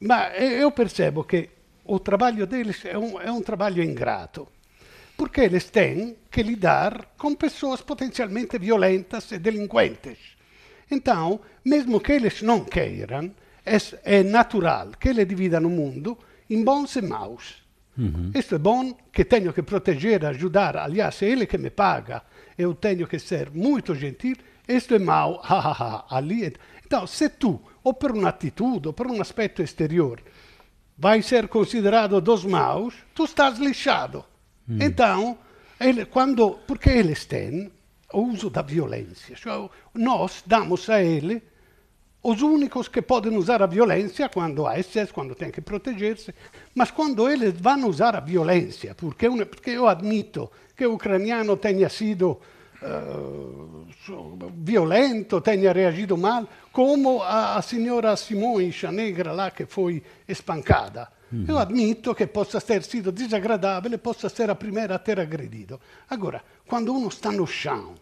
Mas 0.00 0.40
eu 0.40 0.70
percebo 0.70 1.24
que 1.24 1.50
o 1.84 1.98
trabalho 1.98 2.46
deles 2.46 2.84
é 2.84 2.96
um, 2.96 3.20
é 3.20 3.30
um 3.30 3.42
trabalho 3.42 3.82
ingrato 3.82 4.48
porque 5.16 5.40
eles 5.40 5.70
têm 5.70 6.16
que 6.30 6.42
lidar 6.42 7.14
com 7.16 7.34
pessoas 7.34 7.80
potencialmente 7.80 8.58
violentas 8.58 9.30
e 9.30 9.38
delinquentes. 9.38 10.33
Então, 10.90 11.40
mesmo 11.64 12.00
que 12.00 12.12
eles 12.12 12.42
não 12.42 12.64
queiram, 12.64 13.30
é, 13.64 13.76
é 14.18 14.22
natural 14.22 14.90
que 14.98 15.08
eles 15.08 15.26
dividam 15.26 15.64
o 15.66 15.70
mundo 15.70 16.18
em 16.48 16.62
bons 16.62 16.96
e 16.96 17.02
maus. 17.02 17.64
Uhum. 17.96 18.32
Isto 18.34 18.56
é 18.56 18.58
bom, 18.58 18.92
que 19.12 19.24
tenho 19.24 19.52
que 19.52 19.62
proteger, 19.62 20.24
ajudar. 20.26 20.76
Aliás, 20.76 21.22
é 21.22 21.26
ele 21.26 21.46
que 21.46 21.56
me 21.56 21.70
paga. 21.70 22.22
Eu 22.58 22.74
tenho 22.74 23.06
que 23.06 23.18
ser 23.18 23.50
muito 23.50 23.94
gentil. 23.94 24.36
Isto 24.66 24.94
é 24.94 24.98
mau. 24.98 25.40
Ali. 26.10 26.52
Então, 26.84 27.06
se 27.06 27.28
tu, 27.28 27.60
ou 27.82 27.94
por 27.94 28.12
uma 28.12 28.28
atitude, 28.28 28.88
ou 28.88 28.92
por 28.92 29.06
um 29.06 29.20
aspecto 29.20 29.62
exterior, 29.62 30.20
vai 30.98 31.22
ser 31.22 31.48
considerado 31.48 32.20
dos 32.20 32.44
maus, 32.44 32.94
tu 33.14 33.24
estás 33.24 33.58
lixado. 33.58 34.24
Hum. 34.68 34.78
Então, 34.80 35.38
ele, 35.80 36.04
quando, 36.04 36.58
porque 36.66 36.90
eles 36.90 37.24
têm 37.24 37.70
o 38.14 38.30
uso 38.32 38.48
da 38.48 38.62
violência. 38.62 39.36
Cioè, 39.36 39.68
nós 39.94 40.42
damos 40.46 40.88
a 40.88 41.02
ele 41.02 41.42
os 42.22 42.40
únicos 42.40 42.88
que 42.88 43.02
podem 43.02 43.36
usar 43.36 43.62
a 43.62 43.66
violência 43.66 44.30
quando 44.30 44.66
há 44.66 44.78
excesso, 44.78 45.12
quando 45.12 45.34
tem 45.34 45.50
que 45.50 45.60
proteger-se, 45.60 46.34
mas 46.74 46.90
quando 46.90 47.28
eles 47.28 47.52
vão 47.60 47.86
usar 47.86 48.16
a 48.16 48.20
violência, 48.20 48.94
porque, 48.94 49.28
porque 49.44 49.70
eu 49.70 49.86
admito 49.86 50.50
que 50.74 50.86
o 50.86 50.94
ucraniano 50.94 51.54
tenha 51.54 51.88
sido 51.90 52.40
uh, 52.82 53.86
violento, 54.56 55.38
tenha 55.42 55.70
reagido 55.70 56.16
mal, 56.16 56.48
como 56.72 57.22
a, 57.22 57.56
a 57.56 57.62
senhora 57.62 58.16
Simões, 58.16 58.82
a 58.84 58.90
negra 58.90 59.30
lá 59.32 59.50
que 59.50 59.66
foi 59.66 60.02
espancada. 60.26 61.08
Uhum. 61.30 61.44
Eu 61.46 61.58
admito 61.58 62.14
que 62.14 62.26
possa 62.26 62.58
ter 62.58 62.82
sido 62.84 63.12
desagradável, 63.12 63.98
possa 63.98 64.30
ser 64.30 64.48
a 64.48 64.54
primeira 64.54 64.94
a 64.94 64.98
ter 64.98 65.20
agredido. 65.20 65.78
Agora, 66.08 66.42
quando 66.66 66.94
uno 66.94 67.08
está 67.08 67.30
no 67.30 67.46
chão, 67.46 67.94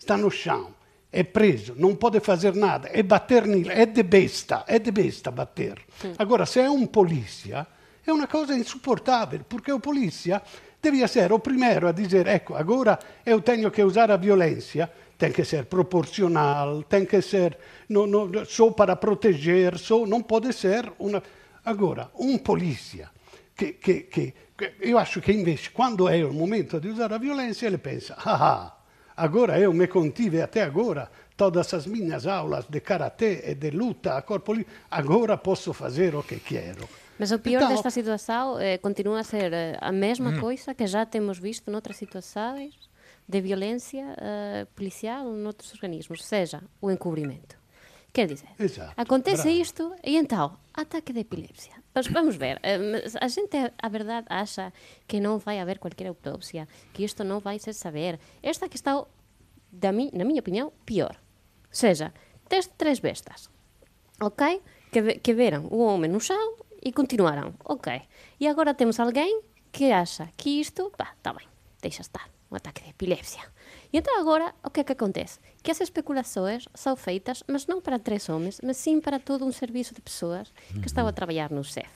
está 0.00 0.16
no 0.16 0.30
chão, 0.30 0.74
é 1.12 1.22
preso, 1.22 1.74
não 1.76 1.94
pode 1.94 2.20
fazer 2.20 2.54
nada, 2.54 2.88
é 2.92 3.02
bater 3.02 3.46
nele, 3.46 3.70
é 3.70 3.84
de 3.84 4.02
besta, 4.02 4.64
é 4.66 4.78
de 4.78 4.90
besta 4.90 5.30
bater. 5.30 5.78
Sim. 6.00 6.14
Agora, 6.18 6.46
se 6.46 6.58
é 6.60 6.70
um 6.70 6.86
polícia, 6.86 7.66
é 8.06 8.12
uma 8.12 8.26
coisa 8.26 8.56
insuportável, 8.56 9.40
porque 9.46 9.70
o 9.70 9.78
polícia 9.78 10.42
devia 10.82 11.06
ser 11.06 11.32
o 11.32 11.38
primeiro 11.38 11.86
a 11.86 11.92
dizer, 11.92 12.26
ecco, 12.26 12.54
agora 12.54 12.98
eu 13.26 13.42
tenho 13.42 13.70
que 13.70 13.84
usar 13.84 14.10
a 14.10 14.16
violência, 14.16 14.90
tem 15.18 15.30
que 15.30 15.44
ser 15.44 15.66
proporcional, 15.66 16.82
tem 16.84 17.04
que 17.04 17.20
ser 17.20 17.58
no, 17.90 18.06
no, 18.06 18.46
só 18.46 18.70
para 18.70 18.96
proteger, 18.96 19.78
só, 19.78 20.06
não 20.06 20.22
pode 20.22 20.52
ser 20.54 20.90
uma... 20.98 21.22
Agora, 21.62 22.10
um 22.18 22.38
polícia 22.38 23.10
che, 23.54 23.74
che, 23.78 24.08
che, 24.08 24.34
io 24.80 24.96
acho 24.96 25.20
che 25.20 25.32
invece 25.32 25.72
quando 25.72 26.08
è 26.08 26.14
il 26.14 26.32
momento 26.32 26.78
di 26.78 26.88
usare 26.88 27.10
la 27.10 27.18
violenza 27.18 27.66
ele 27.66 27.76
pensa, 27.76 28.16
ah, 28.16 28.38
ah 28.38 28.79
agora 29.20 29.58
eu 29.60 29.72
me 29.72 29.86
contive 29.86 30.40
até 30.40 30.62
agora 30.62 31.10
todas 31.36 31.72
as 31.74 31.86
minhas 31.86 32.26
aulas 32.26 32.64
de 32.68 32.80
karatê 32.80 33.50
e 33.50 33.54
de 33.54 33.70
luta 33.70 34.16
a 34.16 34.22
corpo 34.22 34.52
livre, 34.52 34.72
agora 34.90 35.36
posso 35.36 35.72
fazer 35.72 36.14
o 36.14 36.22
que 36.22 36.40
quero. 36.40 36.88
Mas 37.18 37.30
o 37.30 37.38
pior 37.38 37.60
então, 37.60 37.68
desta 37.68 37.90
situação 37.90 38.58
é, 38.58 38.78
continua 38.78 39.20
a 39.20 39.24
ser 39.24 39.52
eh, 39.52 39.76
a 39.80 39.92
mesma 39.92 40.30
hum. 40.30 40.40
coisa 40.40 40.74
que 40.74 40.86
já 40.86 41.04
temos 41.04 41.38
visto 41.38 41.70
noutras 41.70 41.96
situações 41.98 42.74
de 43.28 43.40
violência 43.40 44.04
uh, 44.04 44.66
policial 44.74 45.24
noutros 45.32 45.72
organismos, 45.74 46.24
seja 46.24 46.62
o 46.80 46.90
encobrimento. 46.90 47.56
Quer 48.12 48.26
dizer, 48.26 48.48
Exato, 48.58 48.92
acontece 48.96 49.44
bravo. 49.44 49.60
isto 49.60 49.94
e 50.02 50.16
então, 50.16 50.56
ataque 50.74 51.12
de 51.12 51.20
epilepsia. 51.20 51.79
Vamos 52.12 52.36
ver, 52.36 52.60
eh, 52.62 53.04
a 53.20 53.28
gente, 53.28 53.56
a 53.76 53.88
verdade, 53.88 54.26
acha 54.30 54.72
que 55.08 55.18
não 55.18 55.38
vai 55.38 55.58
haver 55.58 55.78
qualquer 55.78 56.06
autópsia, 56.06 56.68
que 56.92 57.02
isto 57.02 57.24
não 57.24 57.40
vai 57.40 57.58
ser 57.58 57.72
saber. 57.72 58.20
Esta 58.42 58.68
que 58.68 58.76
está, 58.76 59.04
da 59.72 59.90
mi, 59.90 60.10
na 60.12 60.24
minha 60.24 60.40
opinião, 60.40 60.72
pior. 60.86 61.16
Ou 61.16 61.74
seja, 61.74 62.12
tens 62.48 62.68
três 62.68 63.00
bestas, 63.00 63.50
ok? 64.20 64.62
Que, 64.92 65.18
que 65.18 65.34
veram 65.34 65.66
o 65.66 65.78
homem 65.78 66.10
no 66.10 66.20
chão 66.20 66.56
e 66.82 66.92
continuaram, 66.92 67.54
ok. 67.64 68.00
E 68.38 68.46
agora 68.46 68.72
temos 68.72 69.00
alguém 69.00 69.42
que 69.72 69.90
acha 69.90 70.28
que 70.36 70.60
isto, 70.60 70.92
pá, 70.96 71.12
está 71.16 71.32
bem, 71.32 71.46
deixa 71.82 72.02
estar, 72.02 72.28
um 72.50 72.56
ataque 72.56 72.82
de 72.84 72.90
epilepsia. 72.90 73.42
E 73.92 73.98
então 73.98 74.20
agora, 74.20 74.54
o 74.64 74.70
que 74.70 74.80
é 74.80 74.84
que 74.84 74.92
acontece? 74.92 75.38
Que 75.62 75.70
as 75.70 75.80
especulações 75.80 76.68
são 76.74 76.94
feitas, 76.94 77.42
mas 77.46 77.66
não 77.66 77.80
para 77.80 77.98
três 77.98 78.28
homens, 78.28 78.60
mas 78.62 78.76
sim 78.76 79.00
para 79.00 79.18
todo 79.18 79.44
um 79.44 79.52
serviço 79.52 79.94
de 79.94 80.00
pessoas 80.00 80.52
que 80.80 80.86
estão 80.86 81.06
a 81.06 81.12
trabalhar 81.12 81.50
no 81.50 81.64
CEF. 81.64 81.90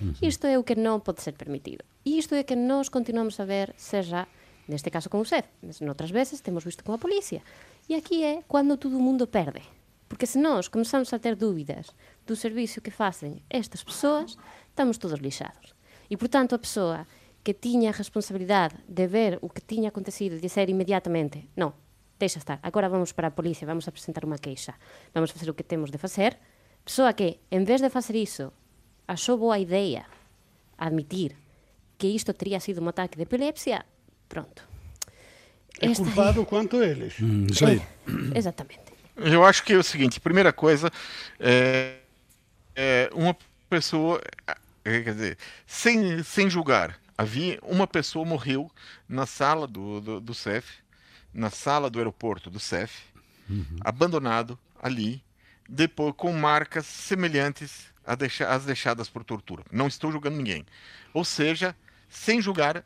Uhum. 0.00 0.14
Isto 0.22 0.46
é 0.46 0.58
o 0.58 0.64
que 0.64 0.74
não 0.74 0.98
pode 0.98 1.22
ser 1.22 1.32
permitido. 1.32 1.84
E 2.04 2.18
isto 2.18 2.34
é 2.34 2.42
que 2.42 2.56
nós 2.56 2.88
continuamos 2.88 3.38
a 3.38 3.44
ver, 3.44 3.74
seja 3.76 4.26
neste 4.66 4.90
caso 4.90 5.10
com 5.10 5.20
o 5.20 5.24
CEF, 5.24 5.46
mas 5.62 5.80
noutras 5.80 6.10
vezes 6.10 6.40
temos 6.40 6.64
visto 6.64 6.82
com 6.82 6.92
a 6.92 6.98
polícia. 6.98 7.42
E 7.88 7.94
aqui 7.94 8.24
é 8.24 8.42
quando 8.48 8.76
todo 8.76 8.98
mundo 8.98 9.26
perde. 9.26 9.62
Porque 10.08 10.26
se 10.26 10.38
nós 10.38 10.68
começamos 10.68 11.12
a 11.12 11.18
ter 11.18 11.34
dúvidas 11.34 11.88
do 12.26 12.36
serviço 12.36 12.80
que 12.80 12.90
fazem 12.90 13.42
estas 13.50 13.82
pessoas, 13.82 14.36
estamos 14.68 14.96
todos 14.96 15.18
lixados. 15.18 15.74
E, 16.08 16.16
portanto, 16.16 16.54
a 16.54 16.58
pessoa 16.58 17.06
que 17.44 17.52
tiña 17.52 17.92
a 17.92 17.96
responsabilidade 17.96 18.80
de 18.88 19.06
ver 19.06 19.38
o 19.44 19.52
que 19.52 19.60
tiña 19.60 19.92
acontecido 19.92 20.34
e 20.34 20.42
dizer 20.42 20.72
inmediatamente 20.72 21.52
non, 21.54 21.76
deixa 22.16 22.40
estar, 22.40 22.58
agora 22.64 22.88
vamos 22.88 23.12
para 23.12 23.28
a 23.28 23.36
policía, 23.36 23.68
vamos 23.68 23.84
a 23.84 23.92
presentar 23.92 24.24
unha 24.24 24.40
queixa, 24.40 24.80
vamos 25.12 25.30
facer 25.30 25.52
o 25.52 25.54
que 25.54 25.62
temos 25.62 25.92
de 25.92 26.00
facer, 26.00 26.40
persoa 26.80 27.12
que, 27.12 27.44
en 27.52 27.68
vez 27.68 27.84
de 27.84 27.92
facer 27.92 28.16
iso, 28.16 28.50
achou 29.04 29.36
boa 29.36 29.60
ideia 29.60 30.08
admitir 30.80 31.36
que 32.00 32.08
isto 32.08 32.32
teria 32.32 32.58
sido 32.58 32.80
um 32.80 32.88
ataque 32.88 33.20
de 33.20 33.28
epilepsia, 33.28 33.84
pronto. 34.26 34.64
É 35.80 35.92
Esta 35.92 36.04
culpado 36.04 36.42
é... 36.42 36.44
quanto 36.44 36.82
eles. 36.82 37.20
Hum, 37.20 37.46
é, 37.52 38.38
exatamente. 38.38 38.94
Eu 39.16 39.44
acho 39.44 39.62
que 39.62 39.72
é 39.72 39.76
o 39.76 39.82
seguinte, 39.82 40.18
primeira 40.20 40.52
coisa, 40.52 40.90
é, 41.38 41.98
é 42.74 43.10
uma 43.12 43.36
pessoa, 43.68 44.20
é, 44.84 45.02
quer 45.02 45.12
dizer, 45.14 45.38
sem, 45.66 46.22
sem 46.22 46.50
julgar, 46.50 46.98
havia 47.16 47.58
uma 47.62 47.86
pessoa 47.86 48.24
morreu 48.24 48.70
na 49.08 49.26
sala 49.26 49.66
do, 49.66 50.00
do, 50.00 50.20
do 50.20 50.34
CEF, 50.34 50.78
na 51.32 51.50
sala 51.50 51.90
do 51.90 51.98
aeroporto 51.98 52.50
do 52.50 52.60
CEF, 52.60 53.02
uhum. 53.48 53.78
abandonado 53.80 54.58
ali, 54.82 55.22
depois 55.68 56.14
com 56.16 56.32
marcas 56.32 56.86
semelhantes 56.86 57.92
às 58.04 58.64
deixadas 58.64 59.08
por 59.08 59.24
tortura. 59.24 59.64
Não 59.72 59.86
estou 59.86 60.12
julgando 60.12 60.36
ninguém. 60.36 60.66
Ou 61.12 61.24
seja, 61.24 61.74
sem 62.08 62.40
julgar 62.40 62.84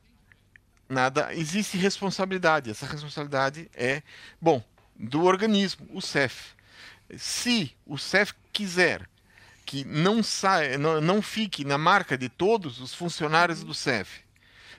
nada, 0.88 1.34
existe 1.34 1.76
responsabilidade. 1.76 2.70
Essa 2.70 2.86
responsabilidade 2.86 3.68
é, 3.74 4.02
bom, 4.40 4.62
do 4.96 5.24
organismo, 5.24 5.86
o 5.92 6.00
CEF. 6.00 6.54
Se 7.16 7.74
o 7.86 7.98
CEF 7.98 8.34
quiser 8.52 9.08
que 9.68 9.84
não, 9.84 10.22
saia, 10.22 10.78
não, 10.78 10.98
não 10.98 11.20
fique 11.20 11.62
na 11.62 11.76
marca 11.76 12.16
de 12.16 12.30
todos 12.30 12.80
os 12.80 12.94
funcionários 12.94 13.62
do 13.62 13.74
CEF 13.74 14.20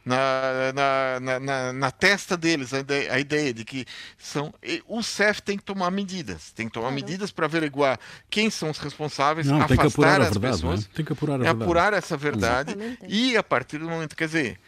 na, 0.03 0.73
na, 0.73 1.39
na, 1.39 1.73
na, 1.73 1.91
testa 1.91 2.35
deles 2.35 2.73
a 2.73 2.79
ideia, 2.79 3.13
a 3.13 3.19
ideia, 3.19 3.53
de 3.53 3.63
que 3.63 3.85
são 4.17 4.51
o 4.87 5.03
CEF 5.03 5.43
tem 5.43 5.57
que 5.57 5.63
tomar 5.63 5.91
medidas, 5.91 6.51
tem 6.53 6.67
que 6.67 6.73
tomar 6.73 6.87
claro. 6.87 6.95
medidas 6.95 7.29
para 7.31 7.45
averiguar 7.45 7.99
quem 8.31 8.49
são 8.49 8.71
os 8.71 8.79
responsáveis, 8.79 9.45
não, 9.45 9.61
afastar 9.61 10.21
as 10.21 10.29
verdade, 10.29 10.39
pessoas, 10.39 10.85
tem 10.87 11.05
que 11.05 11.13
apurar, 11.13 11.33
a 11.33 11.35
é 11.35 11.37
verdade. 11.43 11.63
apurar 11.63 11.93
essa 11.93 12.17
verdade 12.17 12.71
Exatamente. 12.71 13.05
e 13.07 13.37
a 13.37 13.43
partir 13.43 13.77
do 13.77 13.87
momento, 13.87 14.15
quer 14.15 14.25
dizer, 14.25 14.59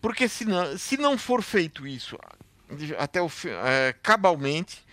porque 0.00 0.28
se 0.28 0.44
não, 0.44 0.76
se 0.76 0.96
não 0.96 1.16
for 1.16 1.40
feito 1.40 1.86
isso 1.86 2.18
até 2.98 3.22
o 3.22 3.30
é, 3.64 3.94
cabalmente 4.02 4.84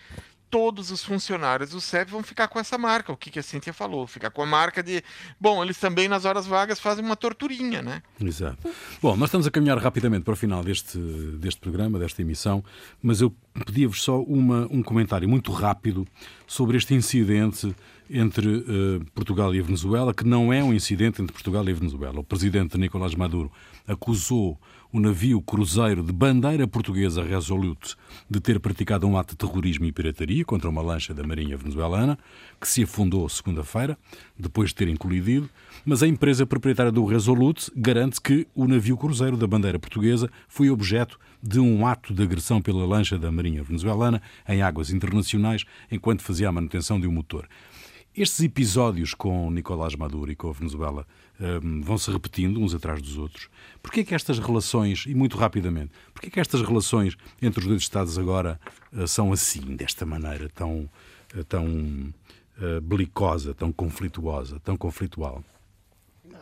todos 0.50 0.90
os 0.90 1.04
funcionários 1.04 1.70
do 1.70 1.80
CEP 1.80 2.10
vão 2.10 2.22
ficar 2.22 2.48
com 2.48 2.58
essa 2.58 2.78
marca, 2.78 3.12
o 3.12 3.16
que, 3.16 3.30
que 3.30 3.38
a 3.38 3.42
Cíntia 3.42 3.72
falou, 3.72 4.06
ficar 4.06 4.30
com 4.30 4.42
a 4.42 4.46
marca 4.46 4.82
de, 4.82 5.02
bom, 5.40 5.62
eles 5.62 5.78
também 5.78 6.08
nas 6.08 6.24
horas 6.24 6.46
vagas 6.46 6.80
fazem 6.80 7.04
uma 7.04 7.16
torturinha, 7.16 7.82
né? 7.82 8.02
Exato. 8.20 8.68
Bom, 9.02 9.16
nós 9.16 9.28
estamos 9.28 9.46
a 9.46 9.50
caminhar 9.50 9.78
rapidamente 9.78 10.24
para 10.24 10.34
o 10.34 10.36
final 10.36 10.62
deste, 10.62 10.98
deste 10.98 11.60
programa, 11.60 11.98
desta 11.98 12.22
emissão, 12.22 12.64
mas 13.02 13.20
eu 13.20 13.34
pedia-vos 13.64 14.02
só 14.02 14.20
uma, 14.22 14.66
um 14.70 14.82
comentário 14.82 15.28
muito 15.28 15.52
rápido 15.52 16.06
sobre 16.46 16.76
este 16.76 16.94
incidente 16.94 17.74
entre 18.10 18.46
uh, 18.46 19.04
Portugal 19.14 19.54
e 19.54 19.60
a 19.60 19.62
Venezuela, 19.62 20.14
que 20.14 20.24
não 20.24 20.52
é 20.52 20.62
um 20.62 20.72
incidente 20.72 21.20
entre 21.20 21.32
Portugal 21.32 21.66
e 21.68 21.72
a 21.72 21.74
Venezuela. 21.74 22.20
O 22.20 22.24
presidente 22.24 22.78
Nicolás 22.78 23.14
Maduro 23.14 23.50
acusou 23.86 24.58
o 24.92 25.00
navio 25.00 25.42
cruzeiro 25.42 26.02
de 26.02 26.12
bandeira 26.12 26.66
portuguesa 26.66 27.22
Resolute 27.22 27.96
de 28.30 28.40
ter 28.40 28.58
praticado 28.60 29.06
um 29.06 29.18
ato 29.18 29.32
de 29.32 29.36
terrorismo 29.36 29.84
e 29.84 29.92
pirataria 29.92 30.44
contra 30.44 30.70
uma 30.70 30.80
lancha 30.80 31.12
da 31.12 31.22
Marinha 31.22 31.56
venezuelana, 31.56 32.18
que 32.60 32.68
se 32.68 32.84
afundou 32.84 33.28
segunda-feira, 33.28 33.98
depois 34.38 34.70
de 34.70 34.76
terem 34.76 34.96
colidido, 34.96 35.50
mas 35.84 36.02
a 36.02 36.06
empresa 36.06 36.46
proprietária 36.46 36.92
do 36.92 37.04
Resolute 37.04 37.70
garante 37.76 38.20
que 38.20 38.46
o 38.54 38.66
navio 38.66 38.96
cruzeiro 38.96 39.36
da 39.36 39.46
bandeira 39.46 39.78
portuguesa 39.78 40.30
foi 40.48 40.70
objeto 40.70 41.18
de 41.42 41.60
um 41.60 41.86
ato 41.86 42.14
de 42.14 42.22
agressão 42.22 42.62
pela 42.62 42.86
lancha 42.86 43.18
da 43.18 43.30
Marinha 43.30 43.62
venezuelana 43.62 44.22
em 44.48 44.62
águas 44.62 44.90
internacionais 44.90 45.64
enquanto 45.90 46.22
fazia 46.22 46.48
a 46.48 46.52
manutenção 46.52 46.98
de 46.98 47.06
um 47.06 47.12
motor. 47.12 47.46
Estes 48.16 48.40
episódios 48.40 49.12
com 49.12 49.50
Nicolás 49.50 49.94
Maduro 49.94 50.32
e 50.32 50.34
com 50.34 50.48
a 50.48 50.52
Venezuela 50.52 51.06
um, 51.38 51.82
vão 51.82 51.98
se 51.98 52.10
repetindo 52.10 52.58
uns 52.58 52.74
atrás 52.74 53.02
dos 53.02 53.18
outros. 53.18 53.50
Porquê 53.82 54.00
é 54.00 54.04
que 54.04 54.14
estas 54.14 54.38
relações, 54.38 55.04
e 55.06 55.14
muito 55.14 55.36
rapidamente, 55.36 55.92
porquê 56.14 56.28
é 56.28 56.30
que 56.30 56.40
estas 56.40 56.62
relações 56.62 57.14
entre 57.42 57.60
os 57.60 57.66
dois 57.66 57.82
Estados 57.82 58.18
agora 58.18 58.58
uh, 58.90 59.06
são 59.06 59.34
assim, 59.34 59.76
desta 59.76 60.06
maneira 60.06 60.48
tão, 60.48 60.88
uh, 61.34 61.44
tão 61.44 61.66
uh, 61.66 62.80
belicosa, 62.80 63.52
tão 63.52 63.70
conflituosa, 63.70 64.58
tão 64.60 64.78
conflitual? 64.78 65.44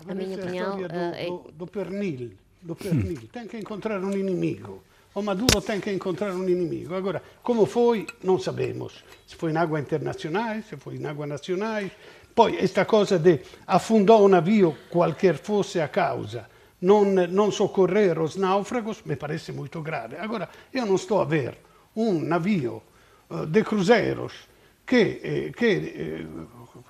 A 0.07 0.15
minha 0.15 0.37
opinião 0.37 0.77
do, 0.77 0.85
é... 0.85 1.27
do, 1.27 1.53
do 1.59 1.67
pernil, 1.67 2.31
do 2.63 2.77
pernil. 2.77 3.29
tem 3.33 3.49
que 3.49 3.59
encontrar 3.59 4.01
um 4.01 4.13
inimigo. 4.13 4.81
O 5.14 5.22
Maduro 5.22 5.62
que 5.62 5.92
encontrar 5.92 6.35
um 6.35 6.48
inimigo. 6.48 6.94
Agora, 6.94 7.22
como 7.40 7.66
foi, 7.66 8.05
não 8.24 8.38
sabemos. 8.38 9.05
Se 9.27 9.37
foi 9.37 9.53
em 9.53 9.57
água 9.57 9.79
internacional, 9.79 10.61
se 10.68 10.77
foi 10.77 10.96
em 10.96 11.07
água 11.07 11.24
nacionais. 11.24 11.92
Poi, 12.35 12.57
questa 12.57 12.85
cosa 12.85 13.16
di 13.16 13.38
affondò 13.66 14.24
un 14.24 14.31
navio, 14.31 14.77
qualche 14.90 15.35
fosse 15.35 15.81
a 15.81 15.88
causa, 15.88 16.48
non, 16.81 17.14
non 17.31 17.53
soccorrere 17.53 18.18
os 18.18 18.35
náufragos, 18.35 19.03
mi 19.05 19.14
parece 19.14 19.53
molto 19.53 19.81
grave. 19.83 20.18
Agora, 20.18 20.48
io 20.70 20.85
non 20.85 20.98
sto 20.98 21.20
a 21.20 21.27
ver 21.27 21.57
un 21.92 22.27
navio 22.27 22.83
uh, 23.29 23.46
de 23.46 23.62
cruzeiros 23.62 24.33
che, 24.85 25.20
eh, 25.22 25.53
che 25.55 25.70
eh, 25.70 26.27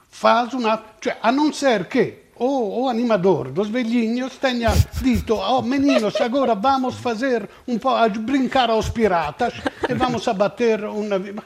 faz 0.09 0.55
una... 0.55 0.95
Cioè, 0.99 1.19
a 1.21 1.31
non 1.31 1.53
ser 1.53 1.87
che 1.87 2.24
o, 2.37 2.89
animador 2.89 3.51
dos 3.51 3.69
velhinhos 3.69 4.37
tenha 4.37 4.71
dito, 5.01 5.35
oh 5.35 5.63
meninos, 5.63 6.21
agora 6.21 6.55
vamos 6.55 6.97
fazer 6.97 7.49
um 7.67 7.79
pouco, 7.79 7.99
a 7.99 8.09
brincar 8.09 8.71
aos 8.71 8.89
piratas 8.89 9.55
e 9.89 9.95
vamos 9.95 10.27
abater 10.27 10.85
um 10.85 11.07
navio. 11.07 11.43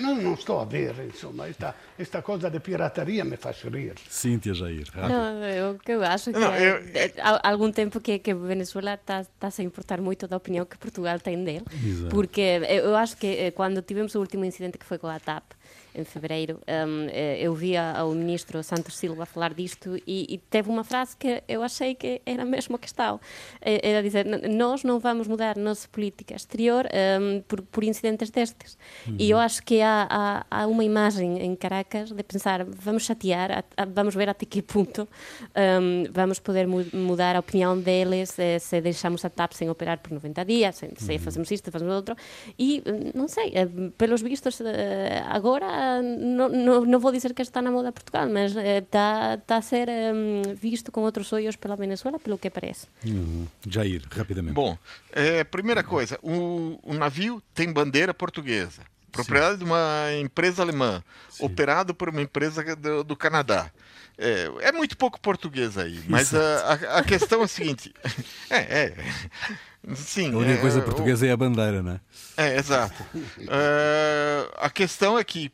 Não, 0.00 0.16
não 0.16 0.34
estou 0.34 0.60
a 0.60 0.64
ver, 0.64 0.94
insomma, 1.06 1.48
esta, 1.48 1.74
esta 1.98 2.22
coisa 2.22 2.50
de 2.50 2.60
pirataria 2.60 3.24
me 3.24 3.36
faz 3.36 3.62
rir. 3.62 3.94
Cíntia 4.08 4.54
Jair. 4.54 4.86
Não, 4.94 5.44
eu, 5.44 5.78
eu 5.86 6.02
acho 6.02 6.32
que 6.32 6.38
não, 6.38 6.54
eu, 6.56 6.82
há 7.22 7.50
algum 7.50 7.70
tempo 7.70 8.00
que, 8.00 8.18
que 8.18 8.32
a 8.32 8.34
Venezuela 8.34 8.94
está, 8.94 9.20
está 9.20 9.48
a 9.56 9.62
importar 9.62 10.00
muito 10.00 10.26
da 10.26 10.36
opinião 10.36 10.64
que 10.66 10.76
Portugal 10.76 11.20
tem 11.20 11.42
dele, 11.44 11.64
Exato. 11.84 12.10
porque 12.10 12.60
eu 12.68 12.96
acho 12.96 13.16
que 13.16 13.26
eh, 13.26 13.50
quando 13.50 13.80
tivemos 13.82 14.14
o 14.14 14.20
último 14.20 14.44
incidente 14.44 14.78
que 14.78 14.84
foi 14.84 14.98
com 14.98 15.06
a 15.06 15.20
TAP, 15.20 15.44
em 15.94 16.04
fevereiro, 16.04 16.60
um, 16.66 17.06
eh, 17.08 17.38
eu 17.40 17.54
via 17.54 17.94
o 18.04 18.12
ministro 18.14 18.62
Santos 18.64 18.98
Silva 18.98 19.24
falar 19.24 19.54
disto 19.54 19.96
e, 20.06 20.26
e, 20.28 20.38
teve 20.38 20.68
uma 20.68 20.82
frase 20.82 21.16
que 21.16 21.42
eu 21.46 21.62
achei 21.62 21.94
que 21.94 22.20
era 22.26 22.44
mesmo 22.44 22.74
a 22.74 22.78
questão. 22.78 23.20
Eh, 23.60 23.80
era 23.90 24.02
dizer, 24.02 24.26
nós 24.50 24.82
não 24.82 24.98
vamos 24.98 25.28
mudar 25.28 25.56
nossa 25.56 25.86
política 25.88 26.34
exterior 26.34 26.86
um, 27.20 27.40
por, 27.42 27.62
por, 27.62 27.84
incidentes 27.84 28.30
destes. 28.30 28.76
Uhum. 29.06 29.16
E 29.20 29.30
eu 29.30 29.38
acho 29.38 29.62
que 29.62 29.80
há, 29.80 30.08
há, 30.10 30.46
há, 30.50 30.66
uma 30.66 30.82
imagem 30.82 31.40
em 31.40 31.54
Caracas 31.54 31.83
de 32.14 32.22
pensar, 32.22 32.64
vamos 32.64 33.04
chatear, 33.04 33.64
vamos 33.94 34.14
ver 34.14 34.28
até 34.28 34.44
que 34.46 34.62
ponto 34.62 35.08
um, 35.54 36.04
vamos 36.12 36.38
poder 36.38 36.66
mu 36.66 36.84
mudar 36.92 37.36
a 37.36 37.40
opinião 37.40 37.78
deles 37.78 38.38
eh, 38.38 38.58
se 38.58 38.80
deixamos 38.80 39.24
a 39.24 39.30
TAP 39.30 39.52
sem 39.52 39.68
operar 39.70 39.98
por 39.98 40.12
90 40.12 40.44
dias, 40.44 40.76
se, 40.76 40.90
se 40.96 41.12
uhum. 41.12 41.18
fazemos 41.18 41.50
isto, 41.50 41.70
fazemos 41.70 41.94
outro. 41.94 42.16
E, 42.58 42.82
não 43.14 43.28
sei, 43.28 43.52
pelos 43.96 44.22
vistos, 44.22 44.60
agora 45.28 46.02
não, 46.02 46.48
não, 46.48 46.84
não 46.84 46.98
vou 46.98 47.12
dizer 47.12 47.34
que 47.34 47.42
está 47.42 47.60
na 47.62 47.70
moda 47.70 47.92
Portugal, 47.92 48.28
mas 48.28 48.54
está, 48.56 49.34
está 49.34 49.56
a 49.56 49.62
ser 49.62 49.88
um, 49.88 50.54
visto 50.54 50.90
com 50.90 51.02
outros 51.02 51.32
olhos 51.32 51.56
pela 51.56 51.76
Venezuela, 51.76 52.18
pelo 52.18 52.38
que 52.38 52.50
parece. 52.50 52.86
Uhum. 53.04 53.46
Jair, 53.68 54.02
rapidamente. 54.10 54.54
Bom, 54.54 54.76
é, 55.12 55.44
primeira 55.44 55.82
coisa, 55.82 56.18
o, 56.22 56.78
o 56.82 56.94
navio 56.94 57.42
tem 57.54 57.72
bandeira 57.72 58.12
portuguesa, 58.12 58.82
propriedade 59.14 59.52
Sim. 59.52 59.58
de 59.58 59.64
uma 59.64 60.08
empresa 60.20 60.62
alemã, 60.62 61.02
Sim. 61.30 61.46
operado 61.46 61.94
por 61.94 62.08
uma 62.08 62.20
empresa 62.20 62.62
do, 62.76 63.04
do 63.04 63.16
Canadá. 63.16 63.70
É, 64.16 64.50
é, 64.60 64.72
muito 64.72 64.96
pouco 64.96 65.20
português 65.20 65.76
aí, 65.76 66.00
mas 66.08 66.32
a, 66.32 66.38
a, 66.38 66.98
a, 66.98 67.02
questão 67.02 67.40
é 67.40 67.44
a 67.44 67.48
seguinte: 67.48 67.92
é, 68.48 68.58
é, 68.58 68.94
sim. 69.96 70.32
A 70.32 70.36
única 70.36 70.54
é, 70.54 70.60
coisa 70.60 70.80
portuguesa 70.82 71.26
o, 71.26 71.28
é 71.28 71.32
a 71.32 71.36
bandeira, 71.36 71.82
né? 71.82 72.00
É, 72.36 72.56
exato. 72.56 73.02
uh, 73.12 74.50
a 74.56 74.70
questão 74.70 75.18
é 75.18 75.24
que, 75.24 75.50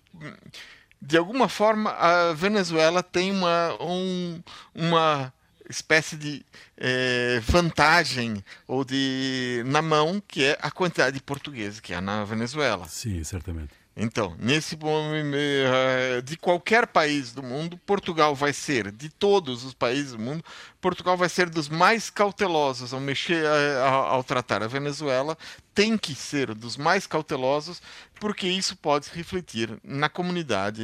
de 1.00 1.16
alguma 1.16 1.48
forma, 1.48 1.90
a 1.92 2.34
Venezuela 2.34 3.02
tem 3.02 3.30
uma, 3.30 3.78
um, 3.80 4.42
uma 4.74 5.32
espécie 5.70 6.16
de 6.16 6.44
é, 6.76 7.40
vantagem 7.40 8.44
ou 8.66 8.84
de 8.84 9.62
na 9.66 9.80
mão 9.80 10.22
que 10.26 10.44
é 10.44 10.58
a 10.60 10.70
quantidade 10.70 11.16
de 11.16 11.22
portugueses 11.22 11.80
que 11.80 11.94
há 11.94 12.00
na 12.00 12.24
Venezuela. 12.24 12.86
Sim, 12.88 13.22
certamente. 13.24 13.79
Então, 14.02 14.34
nesse 14.38 14.78
eh, 15.34 16.22
de 16.22 16.34
qualquer 16.38 16.86
país 16.86 17.34
do 17.34 17.42
mundo, 17.42 17.76
Portugal 17.84 18.34
vai 18.34 18.50
ser, 18.50 18.90
de 18.90 19.10
todos 19.10 19.62
os 19.62 19.74
países 19.74 20.12
do 20.12 20.18
mundo, 20.18 20.42
Portugal 20.80 21.18
vai 21.18 21.28
ser 21.28 21.50
dos 21.50 21.68
mais 21.68 22.08
cautelosos 22.08 22.94
ao 22.94 23.00
mexer, 23.00 23.44
eh, 23.44 23.82
ao 23.84 24.24
tratar 24.24 24.62
a 24.62 24.66
Venezuela, 24.66 25.36
tem 25.74 25.98
que 25.98 26.14
ser 26.14 26.54
dos 26.54 26.78
mais 26.78 27.06
cautelosos, 27.06 27.82
porque 28.18 28.48
isso 28.48 28.74
pode 28.74 29.10
refletir 29.12 29.78
na 29.84 30.08
comunidade 30.08 30.82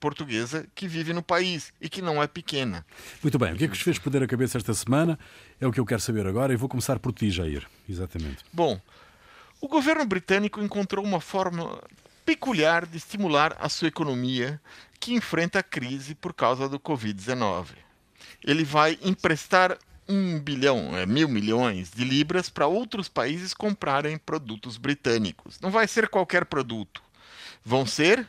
portuguesa 0.00 0.66
que 0.74 0.88
vive 0.88 1.12
no 1.12 1.22
país 1.22 1.72
e 1.80 1.88
que 1.88 2.02
não 2.02 2.20
é 2.20 2.26
pequena. 2.26 2.84
Muito 3.22 3.38
bem, 3.38 3.52
o 3.52 3.56
que 3.56 3.66
é 3.66 3.68
que 3.68 3.74
os 3.74 3.82
fez 3.82 4.00
perder 4.00 4.24
a 4.24 4.26
cabeça 4.26 4.58
esta 4.58 4.74
semana? 4.74 5.16
É 5.60 5.66
o 5.66 5.70
que 5.70 5.78
eu 5.78 5.86
quero 5.86 6.00
saber 6.00 6.26
agora 6.26 6.52
e 6.52 6.56
vou 6.56 6.68
começar 6.68 6.98
por 6.98 7.12
ti, 7.12 7.30
Jair. 7.30 7.64
Exatamente. 7.88 8.44
Bom, 8.52 8.80
o 9.60 9.68
governo 9.68 10.04
britânico 10.04 10.60
encontrou 10.60 11.04
uma 11.04 11.20
forma 11.20 11.80
peculiar 12.26 12.84
de 12.84 12.96
estimular 12.96 13.56
a 13.60 13.68
sua 13.68 13.86
economia 13.86 14.60
que 14.98 15.14
enfrenta 15.14 15.60
a 15.60 15.62
crise 15.62 16.14
por 16.14 16.34
causa 16.34 16.68
do 16.68 16.80
Covid-19. 16.80 17.68
Ele 18.44 18.64
vai 18.64 18.98
emprestar 19.00 19.78
um 20.08 20.38
bilhão, 20.38 20.96
é, 20.96 21.06
mil 21.06 21.28
milhões 21.28 21.90
de 21.90 22.04
libras 22.04 22.50
para 22.50 22.66
outros 22.66 23.08
países 23.08 23.54
comprarem 23.54 24.18
produtos 24.18 24.76
britânicos. 24.76 25.60
Não 25.60 25.70
vai 25.70 25.86
ser 25.86 26.08
qualquer 26.08 26.44
produto. 26.44 27.00
Vão 27.64 27.86
ser 27.86 28.26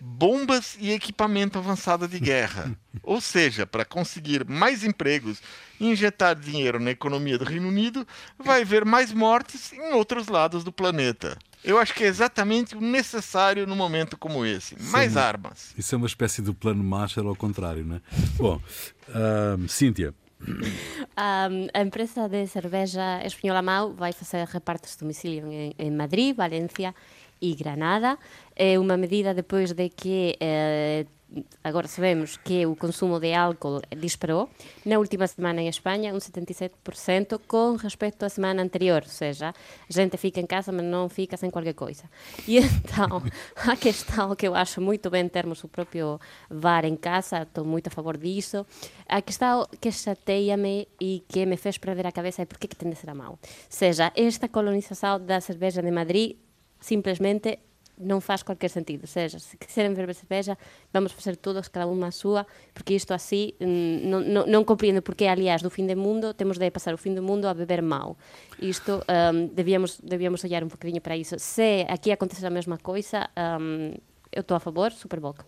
bombas 0.00 0.76
e 0.80 0.90
equipamento 0.90 1.58
avançado 1.58 2.08
de 2.08 2.18
guerra. 2.18 2.74
Ou 3.02 3.20
seja, 3.20 3.66
para 3.66 3.84
conseguir 3.84 4.44
mais 4.44 4.84
empregos 4.84 5.40
e 5.78 5.86
injetar 5.86 6.34
dinheiro 6.34 6.80
na 6.80 6.90
economia 6.90 7.38
do 7.38 7.44
Reino 7.44 7.68
Unido, 7.68 8.06
vai 8.38 8.62
haver 8.62 8.84
mais 8.84 9.12
mortes 9.12 9.72
em 9.72 9.92
outros 9.92 10.28
lados 10.28 10.64
do 10.64 10.72
planeta. 10.72 11.38
Eu 11.62 11.78
acho 11.78 11.94
que 11.94 12.04
é 12.04 12.06
exatamente 12.06 12.74
o 12.74 12.80
necessário 12.80 13.66
num 13.66 13.76
momento 13.76 14.16
como 14.16 14.46
esse. 14.46 14.80
Mais 14.90 15.16
armas. 15.16 15.74
Isso 15.76 15.94
é 15.94 15.98
uma 15.98 16.06
espécie 16.06 16.40
de 16.40 16.52
plano 16.52 16.82
Marshall 16.82 17.28
ao 17.28 17.36
contrário, 17.36 17.84
não 17.84 17.96
é? 17.96 18.00
Bom, 18.36 18.60
uh, 19.08 19.68
Cíntia. 19.68 20.14
um, 21.16 21.68
a 21.72 21.80
empresa 21.80 22.28
de 22.28 22.46
cervexa 22.46 23.20
Española 23.24 23.62
Mau 23.62 23.92
vai 23.92 24.12
facer 24.12 24.46
repartos 24.48 24.96
de 24.96 25.00
domicilio 25.00 25.46
en, 25.50 25.74
en 25.76 25.96
Madrid, 25.96 26.34
Valencia 26.34 26.94
e 27.40 27.54
Granada. 27.54 28.18
É 28.56 28.78
unha 28.78 28.96
medida 28.96 29.34
depois 29.34 29.72
de 29.72 29.88
que 29.88 30.36
eh, 30.40 31.04
agora 31.62 31.86
sabemos 31.86 32.36
que 32.36 32.66
o 32.66 32.74
consumo 32.74 33.20
de 33.20 33.32
álcool 33.32 33.80
disparou. 33.96 34.48
Na 34.84 34.98
última 34.98 35.26
semana 35.26 35.62
em 35.62 35.68
Espanha, 35.68 36.14
um 36.14 36.18
77% 36.18 37.40
com 37.46 37.76
respeito 37.76 38.24
à 38.24 38.28
semana 38.28 38.62
anterior, 38.62 39.02
ou 39.02 39.08
seja, 39.08 39.48
a 39.48 39.92
gente 39.92 40.16
fica 40.16 40.40
em 40.40 40.46
casa, 40.46 40.72
mas 40.72 40.84
não 40.84 41.08
fica 41.08 41.36
sem 41.36 41.50
qualquer 41.50 41.74
coisa. 41.74 42.04
E 42.46 42.58
então, 42.58 43.22
a 43.68 43.76
questão 43.76 44.34
que 44.34 44.46
eu 44.46 44.54
acho 44.54 44.80
muito 44.80 45.10
bem 45.10 45.28
termos 45.28 45.62
o 45.64 45.68
próprio 45.68 46.20
VAR 46.48 46.84
em 46.84 46.96
casa, 46.96 47.42
estou 47.42 47.64
muito 47.64 47.88
a 47.88 47.90
favor 47.90 48.16
disso. 48.16 48.66
A 49.08 49.22
questão 49.22 49.66
que 49.80 49.90
chateia-me 49.90 50.88
e 51.00 51.22
que 51.28 51.46
me 51.46 51.56
fez 51.56 51.78
perder 51.78 52.06
a 52.06 52.12
cabeça 52.12 52.42
é 52.42 52.44
por 52.44 52.58
que 52.58 52.68
tem 52.68 52.90
de 52.90 52.96
ser 52.96 53.10
a 53.10 53.14
mal. 53.14 53.32
Ou 53.32 53.38
seja, 53.68 54.12
esta 54.14 54.48
colonização 54.48 55.24
da 55.24 55.40
cerveja 55.40 55.82
de 55.82 55.90
Madrid 55.90 56.36
simplesmente 56.80 57.58
não 58.00 58.20
faz 58.20 58.42
qualquer 58.42 58.68
sentido. 58.68 59.02
Ou 59.02 59.06
seja, 59.06 59.38
se 59.38 59.56
quiserem 59.56 59.94
beber 59.94 60.14
cerveja, 60.14 60.56
vamos 60.92 61.12
fazer 61.12 61.36
todos, 61.36 61.68
cada 61.68 61.86
uma 61.86 62.08
a 62.08 62.10
sua, 62.10 62.46
porque 62.74 62.94
isto 62.94 63.12
assim 63.12 63.52
mm, 63.60 64.08
não, 64.08 64.20
não, 64.20 64.46
não 64.46 64.64
compreendo 64.64 65.02
porque, 65.02 65.26
aliás, 65.26 65.62
do 65.62 65.70
fim 65.70 65.86
do 65.86 65.96
mundo, 65.96 66.34
temos 66.34 66.58
de 66.58 66.70
passar 66.70 66.94
o 66.94 66.98
fim 66.98 67.14
do 67.14 67.22
mundo 67.22 67.46
a 67.46 67.54
beber 67.54 67.82
mal. 67.82 68.16
Isto, 68.60 69.02
um, 69.32 69.46
devíamos, 69.46 70.00
devíamos 70.02 70.42
olhar 70.44 70.64
um 70.64 70.68
bocadinho 70.68 71.00
para 71.00 71.16
isso. 71.16 71.38
Se 71.38 71.86
aqui 71.88 72.10
acontecer 72.10 72.46
a 72.46 72.50
mesma 72.50 72.78
coisa, 72.78 73.28
um, 73.60 73.94
eu 74.32 74.40
estou 74.40 74.56
a 74.56 74.60
favor, 74.60 74.92
super 74.92 75.20
boca. 75.20 75.44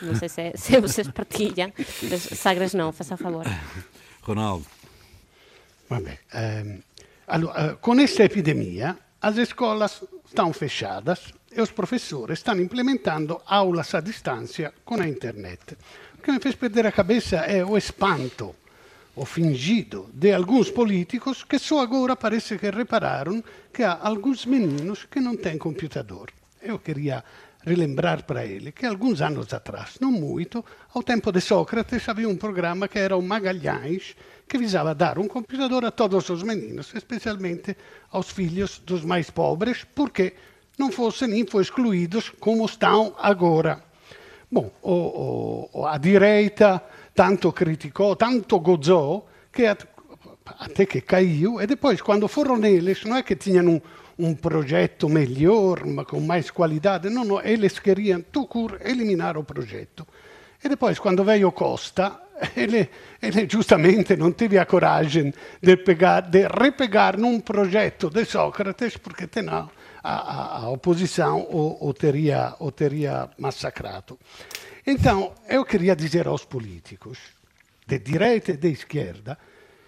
Não 0.00 0.14
sei 0.14 0.28
se, 0.28 0.52
se 0.56 0.80
vocês 0.80 1.08
partilham, 1.08 1.72
mas 2.08 2.22
Sagres 2.38 2.74
não, 2.74 2.92
faça 2.92 3.14
a 3.14 3.16
favor. 3.16 3.44
Ronaldo. 4.22 4.66
Vabbè, 5.92 6.18
ehm, 6.32 6.82
allora, 7.26 7.76
con 7.76 7.98
questa 7.98 8.22
epidemia, 8.22 8.96
le 9.20 9.44
scuole 9.44 9.86
stanno 10.24 10.52
fechadas, 10.52 11.34
e 11.54 11.60
os 11.60 11.70
professores 11.70 12.38
estão 12.38 12.58
implementando 12.60 13.40
aulas 13.46 13.94
à 13.94 14.00
distância 14.00 14.72
com 14.84 14.94
a 15.00 15.08
internet. 15.08 15.76
O 16.18 16.22
que 16.22 16.32
me 16.32 16.40
fez 16.40 16.54
perder 16.54 16.86
a 16.86 16.92
cabeça 16.92 17.36
é 17.36 17.64
o 17.64 17.76
espanto, 17.76 18.54
o 19.14 19.24
fingido, 19.24 20.08
de 20.14 20.32
alguns 20.32 20.70
políticos 20.70 21.44
que 21.44 21.58
só 21.58 21.80
agora 21.80 22.16
parece 22.16 22.58
que 22.58 22.70
repararam 22.70 23.42
que 23.72 23.82
há 23.82 23.98
alguns 24.02 24.46
meninos 24.46 25.04
que 25.04 25.20
não 25.20 25.36
têm 25.36 25.58
computador. 25.58 26.30
Eu 26.60 26.78
queria 26.78 27.22
relembrar 27.64 28.24
para 28.24 28.44
ele 28.44 28.72
que 28.72 28.86
alguns 28.86 29.20
anos 29.20 29.52
atrás, 29.52 29.98
não 30.00 30.10
muito, 30.10 30.64
ao 30.94 31.02
tempo 31.02 31.30
de 31.30 31.40
Sócrates 31.40 32.08
havia 32.08 32.28
um 32.28 32.36
programa 32.36 32.88
que 32.88 32.98
era 32.98 33.16
o 33.16 33.22
Magalhães, 33.22 34.16
que 34.48 34.58
visava 34.58 34.94
dar 34.94 35.18
um 35.18 35.28
computador 35.28 35.84
a 35.84 35.90
todos 35.90 36.28
os 36.28 36.42
meninos, 36.42 36.92
especialmente 36.94 37.76
aos 38.10 38.30
filhos 38.30 38.80
dos 38.84 39.04
mais 39.04 39.30
pobres, 39.30 39.84
porque 39.94 40.34
não 40.78 40.90
fossem 40.90 41.28
nem 41.28 41.46
excluídos 41.60 42.30
como 42.40 42.64
estão 42.64 43.14
agora. 43.18 43.82
Bom, 44.50 44.70
o, 44.82 45.68
o, 45.72 45.86
a 45.86 45.96
direita 45.98 46.82
tanto 47.14 47.52
criticou, 47.52 48.16
tanto 48.16 48.58
gozou, 48.60 49.28
que 49.52 49.66
até 50.58 50.86
que 50.86 51.00
caiu, 51.00 51.60
e 51.60 51.66
depois, 51.66 52.00
quando 52.00 52.26
foram 52.28 52.62
eles, 52.64 53.04
não 53.04 53.16
é 53.16 53.22
que 53.22 53.36
tinham 53.36 53.66
um, 53.66 53.80
um 54.18 54.34
projeto 54.34 55.08
melhor, 55.08 55.80
com 56.04 56.20
mais 56.20 56.50
qualidade, 56.50 57.08
não, 57.08 57.24
não, 57.24 57.40
eles 57.40 57.78
queriam, 57.78 58.20
tucur, 58.20 58.78
eliminar 58.84 59.36
o 59.36 59.44
projeto. 59.44 60.06
E 60.62 60.68
depois, 60.68 60.98
quando 60.98 61.24
veio 61.24 61.52
Costa, 61.52 62.20
ele, 62.56 62.88
ele 63.20 63.48
giustamente 63.48 64.16
non 64.16 64.32
teve 64.32 64.58
a 64.58 64.66
coragem 64.66 65.32
de, 65.60 65.76
pegar, 65.76 66.22
de 66.22 66.46
repegar 66.48 67.18
num 67.18 67.40
projeto 67.40 68.10
Sócrates, 68.26 68.96
porque 68.96 69.28
senão 69.32 69.70
a, 70.02 70.64
a, 70.64 70.70
oposição 70.70 71.40
o, 71.42 71.88
o, 71.88 71.94
teria, 71.94 72.54
o 72.58 72.70
teria 72.70 73.30
massacrado. 73.38 74.18
Então, 74.86 75.32
eu 75.48 75.64
queria 75.64 75.94
dizer 75.94 76.26
aos 76.26 76.44
políticos, 76.44 77.18
de 77.86 77.98
direita 77.98 78.52
e 78.52 78.56
de 78.56 78.70
esquerda, 78.70 79.38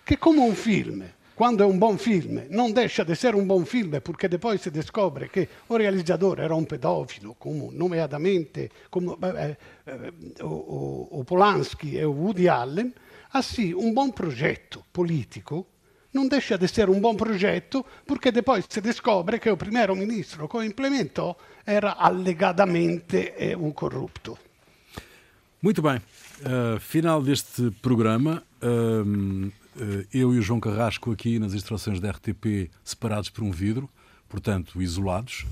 que 0.04 0.16
como 0.16 0.46
um 0.46 0.54
filme, 0.54 1.06
quando 1.34 1.62
é 1.62 1.66
um 1.66 1.76
bom 1.76 1.98
filme, 1.98 2.46
não 2.48 2.70
deixa 2.70 3.04
de 3.04 3.16
ser 3.16 3.34
um 3.34 3.44
bom 3.44 3.64
filme, 3.64 4.00
porque 4.00 4.28
depois 4.28 4.60
se 4.60 4.70
descobre 4.70 5.28
que 5.28 5.48
o 5.68 5.76
realizador 5.76 6.38
era 6.38 6.54
um 6.54 6.64
pedófilo, 6.64 7.34
como 7.34 7.72
nomeadamente 7.72 8.70
como, 8.90 9.18
eh, 9.20 9.56
eh, 9.86 10.12
o, 10.42 11.20
o 11.20 11.24
Polanski 11.24 11.96
e 11.96 12.04
o 12.04 12.12
Woody 12.12 12.48
Allen, 12.48 12.94
assim, 13.32 13.74
um 13.74 13.92
bom 13.92 14.10
progetto 14.10 14.84
politico 14.92 15.66
non 16.14 16.28
deixa 16.28 16.56
de 16.56 16.66
ser 16.66 16.88
un 16.88 17.00
buon 17.00 17.16
progetto 17.16 17.84
perché 18.06 18.30
poi 18.42 18.62
si 18.66 18.80
scopre 18.92 19.38
che 19.38 19.50
il 19.50 19.56
primo 19.56 19.94
ministro 19.94 20.46
che 20.46 20.64
implementou 20.64 21.36
era 21.64 21.96
alegadamente 21.96 23.54
un 23.56 23.72
corrupto. 23.72 24.38
Muito 25.60 25.80
bem. 25.80 26.00
Uh, 26.44 26.78
final 26.78 27.22
deste 27.22 27.70
programa. 27.80 28.42
Uh, 28.62 29.50
uh, 29.76 30.06
eu 30.12 30.34
e 30.34 30.38
o 30.38 30.42
João 30.42 30.60
Carrasco 30.60 31.10
aqui 31.10 31.38
nas 31.38 31.54
instruções 31.54 31.98
da 31.98 32.10
RTP 32.10 32.70
separados 32.84 33.30
por 33.30 33.42
um 33.42 33.50
vidro, 33.50 33.88
portanto 34.28 34.80
isolados. 34.82 35.46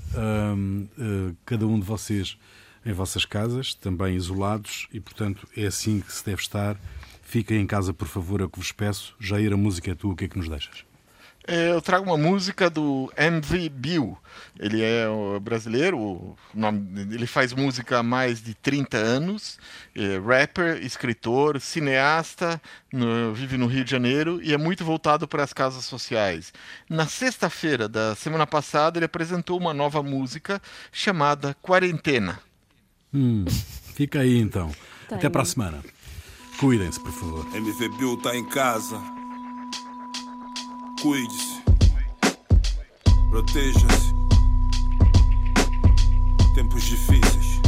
cada 1.45 1.65
um 1.65 1.79
de 1.79 1.85
vocês 1.85 2.37
em 2.85 2.93
vossas 2.93 3.25
casas, 3.25 3.73
também 3.73 4.15
isolados, 4.15 4.87
e 4.93 4.99
portanto 4.99 5.47
é 5.57 5.65
assim 5.65 5.99
que 5.99 6.13
se 6.13 6.23
deve 6.23 6.41
estar 6.41 6.77
Fiquem 7.33 7.61
em 7.61 7.65
casa, 7.65 7.91
por 7.95 8.07
favor, 8.07 8.41
é 8.41 8.43
o 8.43 8.47
que 8.47 8.59
vos 8.59 8.71
peço. 8.71 9.15
Jair, 9.19 9.51
a 9.51 9.57
música 9.57 9.89
é 9.89 9.95
tua, 9.95 10.13
o 10.13 10.15
que 10.15 10.25
é 10.25 10.27
que 10.27 10.37
nos 10.37 10.47
deixas? 10.47 10.85
É, 11.47 11.71
eu 11.71 11.81
trago 11.81 12.05
uma 12.05 12.15
música 12.15 12.69
do 12.69 13.11
MV 13.17 13.69
Bill. 13.69 14.15
Ele 14.59 14.83
é 14.83 15.07
brasileiro, 15.41 16.37
ele 17.11 17.25
faz 17.25 17.51
música 17.51 17.97
há 17.97 18.03
mais 18.03 18.39
de 18.39 18.53
30 18.53 18.97
anos, 18.97 19.57
é 19.95 20.19
rapper, 20.19 20.77
escritor, 20.85 21.59
cineasta, 21.59 22.61
no, 22.91 23.33
vive 23.33 23.57
no 23.57 23.65
Rio 23.65 23.83
de 23.83 23.89
Janeiro 23.89 24.39
e 24.43 24.53
é 24.53 24.57
muito 24.59 24.85
voltado 24.85 25.27
para 25.27 25.41
as 25.41 25.53
casas 25.53 25.85
sociais. 25.85 26.53
Na 26.87 27.07
sexta-feira 27.07 27.89
da 27.89 28.13
semana 28.13 28.45
passada, 28.45 28.99
ele 28.99 29.05
apresentou 29.05 29.57
uma 29.59 29.73
nova 29.73 30.03
música 30.03 30.61
chamada 30.91 31.57
Quarentena. 31.63 32.39
Hum, 33.11 33.45
fica 33.95 34.19
aí 34.19 34.37
então. 34.37 34.71
Tá 35.09 35.15
Até 35.15 35.31
para 35.31 35.41
a 35.41 35.45
semana. 35.45 35.83
Cuidem-se, 36.63 36.97
por 36.97 37.11
favor. 37.11 37.45
MV 37.53 37.89
Bill 37.89 38.15
tá 38.15 38.37
em 38.37 38.45
casa. 38.45 38.97
Cuide-se. 41.01 41.61
Proteja-se. 43.29 44.13
Tempos 46.55 46.83
difíceis. 46.83 47.59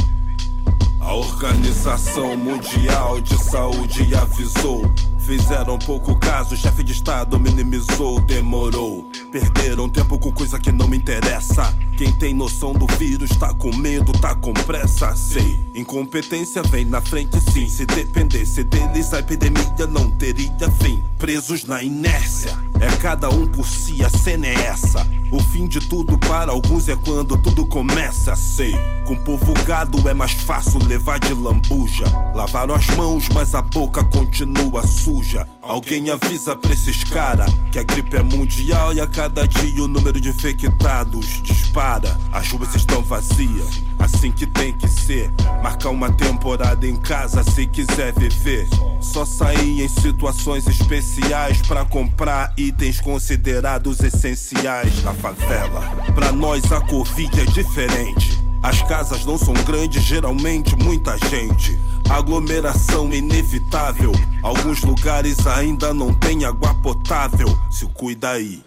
A 0.98 1.12
Organização 1.12 2.38
Mundial 2.38 3.20
de 3.20 3.36
Saúde 3.36 4.14
avisou 4.14 4.90
Fizeram 5.26 5.76
pouco 5.76 6.14
caso, 6.20 6.56
chefe 6.56 6.84
de 6.84 6.92
estado 6.92 7.40
minimizou, 7.40 8.20
demorou. 8.20 9.10
Perderam 9.32 9.88
tempo 9.88 10.20
com 10.20 10.30
coisa 10.30 10.56
que 10.56 10.70
não 10.70 10.86
me 10.86 10.98
interessa. 10.98 11.76
Quem 11.98 12.12
tem 12.12 12.32
noção 12.32 12.72
do 12.72 12.86
vírus 12.96 13.30
tá 13.30 13.52
com 13.52 13.74
medo, 13.74 14.12
tá 14.12 14.36
com 14.36 14.52
pressa, 14.52 15.16
sei. 15.16 15.58
Incompetência 15.74 16.62
vem 16.62 16.84
na 16.84 17.00
frente 17.00 17.40
sim. 17.40 17.68
Se 17.68 17.84
dependesse 17.84 18.62
deles, 18.62 19.12
a 19.12 19.18
epidemia 19.18 19.86
não 19.90 20.12
teria 20.12 20.70
fim. 20.80 21.02
Presos 21.18 21.64
na 21.64 21.82
inércia, 21.82 22.52
é 22.78 22.86
cada 22.98 23.28
um 23.28 23.48
por 23.48 23.66
si, 23.66 24.04
a 24.04 24.08
cena 24.08 24.46
é 24.46 24.54
essa. 24.66 25.04
O 25.30 25.40
fim 25.40 25.66
de 25.66 25.80
tudo 25.80 26.16
para 26.18 26.52
alguns 26.52 26.88
é 26.88 26.94
quando 26.94 27.36
tudo 27.36 27.66
começa, 27.66 28.36
sei. 28.36 28.74
Com 29.06 29.16
povo 29.16 29.52
gado 29.64 30.08
é 30.08 30.14
mais 30.14 30.32
fácil 30.32 30.78
levar 30.84 31.18
de 31.18 31.32
lambuja. 31.34 32.04
Lavaram 32.34 32.74
as 32.74 32.86
mãos, 32.90 33.28
mas 33.34 33.54
a 33.54 33.60
boca 33.60 34.04
continua 34.04 34.86
suja. 34.86 35.46
Alguém 35.60 36.10
avisa 36.10 36.54
pra 36.54 36.72
esses 36.72 37.02
cara 37.04 37.46
que 37.72 37.78
a 37.78 37.82
gripe 37.82 38.16
é 38.16 38.22
mundial 38.22 38.92
e 38.94 39.00
a 39.00 39.06
cada 39.06 39.46
dia 39.46 39.82
o 39.82 39.88
número 39.88 40.20
de 40.20 40.28
infectados 40.28 41.42
dispara. 41.42 42.16
As 42.32 42.48
ruas 42.50 42.74
estão 42.74 43.02
vazias, 43.02 43.82
assim 43.98 44.30
que 44.30 44.46
tem 44.46 44.72
que 44.78 44.88
ser. 44.88 45.30
Marcar 45.62 45.90
uma 45.90 46.12
temporada 46.12 46.86
em 46.86 46.96
casa 46.96 47.42
se 47.42 47.66
quiser 47.66 48.12
viver. 48.12 48.68
Só 49.00 49.24
sair 49.24 49.82
em 49.82 49.88
situações 49.88 50.66
especiais 50.68 51.60
para 51.62 51.84
comprar 51.84 52.52
itens 52.56 53.00
considerados 53.00 54.00
essenciais 54.00 55.02
na 55.02 55.15
favela. 55.16 55.80
Pra 56.14 56.30
nós 56.32 56.70
a 56.70 56.80
Covid 56.80 57.40
é 57.40 57.44
diferente. 57.44 58.38
As 58.62 58.82
casas 58.82 59.24
não 59.24 59.38
são 59.38 59.54
grandes, 59.54 60.02
geralmente 60.02 60.76
muita 60.76 61.16
gente. 61.28 61.78
Aglomeração 62.08 63.12
inevitável. 63.12 64.12
Alguns 64.42 64.82
lugares 64.82 65.46
ainda 65.46 65.92
não 65.92 66.14
tem 66.14 66.44
água 66.44 66.72
potável. 66.74 67.48
Se 67.70 67.84
cuida 67.86 68.30
aí. 68.30 68.62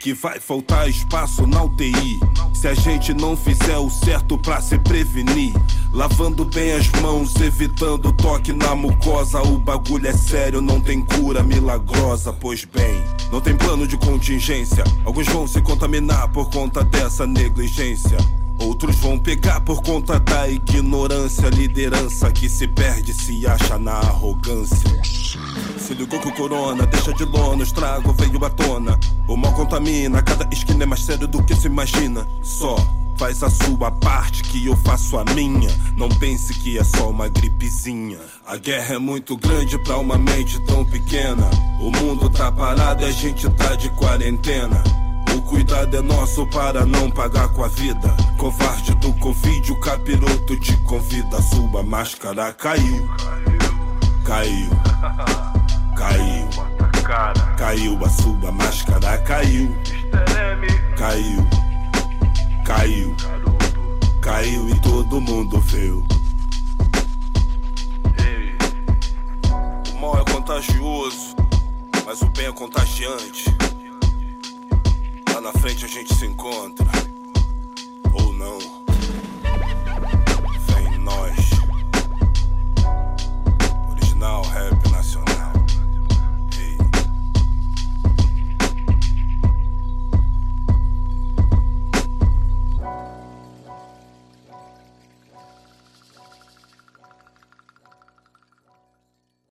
Que 0.00 0.14
vai 0.14 0.40
faltar 0.40 0.88
espaço 0.88 1.46
na 1.46 1.62
UTI. 1.62 2.20
Se 2.54 2.68
a 2.68 2.74
gente 2.74 3.12
não 3.12 3.36
fizer 3.36 3.76
o 3.76 3.90
certo 3.90 4.38
pra 4.38 4.60
se 4.60 4.78
prevenir. 4.78 5.52
Lavando 5.92 6.44
bem 6.44 6.72
as 6.72 6.88
mãos, 7.00 7.34
evitando 7.36 8.12
toque 8.12 8.52
na 8.52 8.74
mucosa. 8.74 9.42
O 9.42 9.58
bagulho 9.58 10.06
é 10.06 10.12
sério, 10.12 10.60
não 10.60 10.80
tem 10.80 11.04
cura 11.04 11.42
milagrosa. 11.42 12.32
Pois 12.32 12.64
bem, 12.64 13.02
não 13.32 13.40
tem 13.40 13.56
plano 13.56 13.86
de 13.86 13.96
contingência. 13.98 14.84
Alguns 15.04 15.26
vão 15.26 15.46
se 15.46 15.60
contaminar 15.60 16.28
por 16.28 16.48
conta 16.50 16.84
dessa 16.84 17.26
negligência. 17.26 18.18
Outros 18.58 18.96
vão 18.96 19.18
pegar 19.18 19.60
por 19.60 19.82
conta 19.82 20.18
da 20.20 20.48
ignorância. 20.48 21.48
Liderança 21.48 22.30
que 22.30 22.48
se 22.48 22.66
perde, 22.66 23.12
se 23.12 23.46
acha 23.46 23.78
na 23.78 23.92
arrogância. 23.92 25.02
Se 25.78 25.94
ligou 25.94 26.20
que 26.20 26.28
o 26.28 26.34
corona 26.34 26.86
deixa 26.86 27.12
de 27.12 27.24
lona, 27.24 27.62
estrago 27.62 28.12
veio 28.12 28.44
à 28.44 28.50
tona. 28.50 28.98
O 29.26 29.36
mal 29.36 29.52
contamina, 29.52 30.22
cada 30.22 30.48
esquina 30.52 30.82
é 30.82 30.86
mais 30.86 31.02
sério 31.02 31.26
do 31.26 31.42
que 31.42 31.54
se 31.54 31.66
imagina. 31.66 32.26
Só 32.42 32.76
Faz 33.18 33.42
a 33.42 33.50
sua 33.50 33.90
parte 33.90 34.44
que 34.44 34.64
eu 34.66 34.76
faço 34.76 35.18
a 35.18 35.24
minha. 35.24 35.68
Não 35.96 36.08
pense 36.08 36.54
que 36.54 36.78
é 36.78 36.84
só 36.84 37.10
uma 37.10 37.28
gripezinha. 37.28 38.16
A 38.46 38.56
guerra 38.56 38.94
é 38.94 38.98
muito 38.98 39.36
grande 39.36 39.76
pra 39.78 39.98
uma 39.98 40.16
mente 40.16 40.60
tão 40.60 40.84
pequena. 40.84 41.50
O 41.80 41.90
mundo 41.90 42.30
tá 42.30 42.52
parado 42.52 43.02
e 43.02 43.06
a 43.06 43.10
gente 43.10 43.50
tá 43.50 43.74
de 43.74 43.90
quarentena. 43.90 44.80
O 45.36 45.42
cuidado 45.42 45.96
é 45.96 46.02
nosso 46.02 46.46
para 46.46 46.84
não 46.84 47.10
pagar 47.10 47.48
com 47.48 47.64
a 47.64 47.68
vida. 47.68 48.14
Covarde 48.36 48.94
do 48.96 49.12
Covid, 49.14 49.72
o 49.72 49.80
capiroto 49.80 50.58
te 50.60 50.76
convida. 50.78 51.40
Sua 51.42 51.82
máscara 51.82 52.52
caiu. 52.52 53.08
Caiu. 54.24 54.70
Caiu. 55.96 56.48
Caiu, 57.56 58.04
a 58.04 58.08
sua 58.08 58.52
máscara 58.52 59.18
caiu. 59.18 59.74
Caiu 60.96 61.68
caiu. 62.68 63.16
Caiu 64.20 64.68
e 64.68 64.78
todo 64.80 65.20
mundo 65.22 65.58
viu. 65.60 66.06
O 69.90 69.98
mal 69.98 70.20
é 70.20 70.30
contagioso, 70.30 71.34
mas 72.04 72.20
o 72.20 72.26
bem 72.26 72.46
é 72.46 72.52
contagiante 72.52 73.44
na 75.48 75.60
frente 75.60 75.86
a 75.86 75.88
gente 75.88 76.14
se 76.14 76.26
encontra. 76.26 76.86
Ou 78.12 78.34
não. 78.34 78.58
Vem 80.66 80.98
nós. 80.98 81.50
Original 83.90 84.42
rap. 84.42 84.77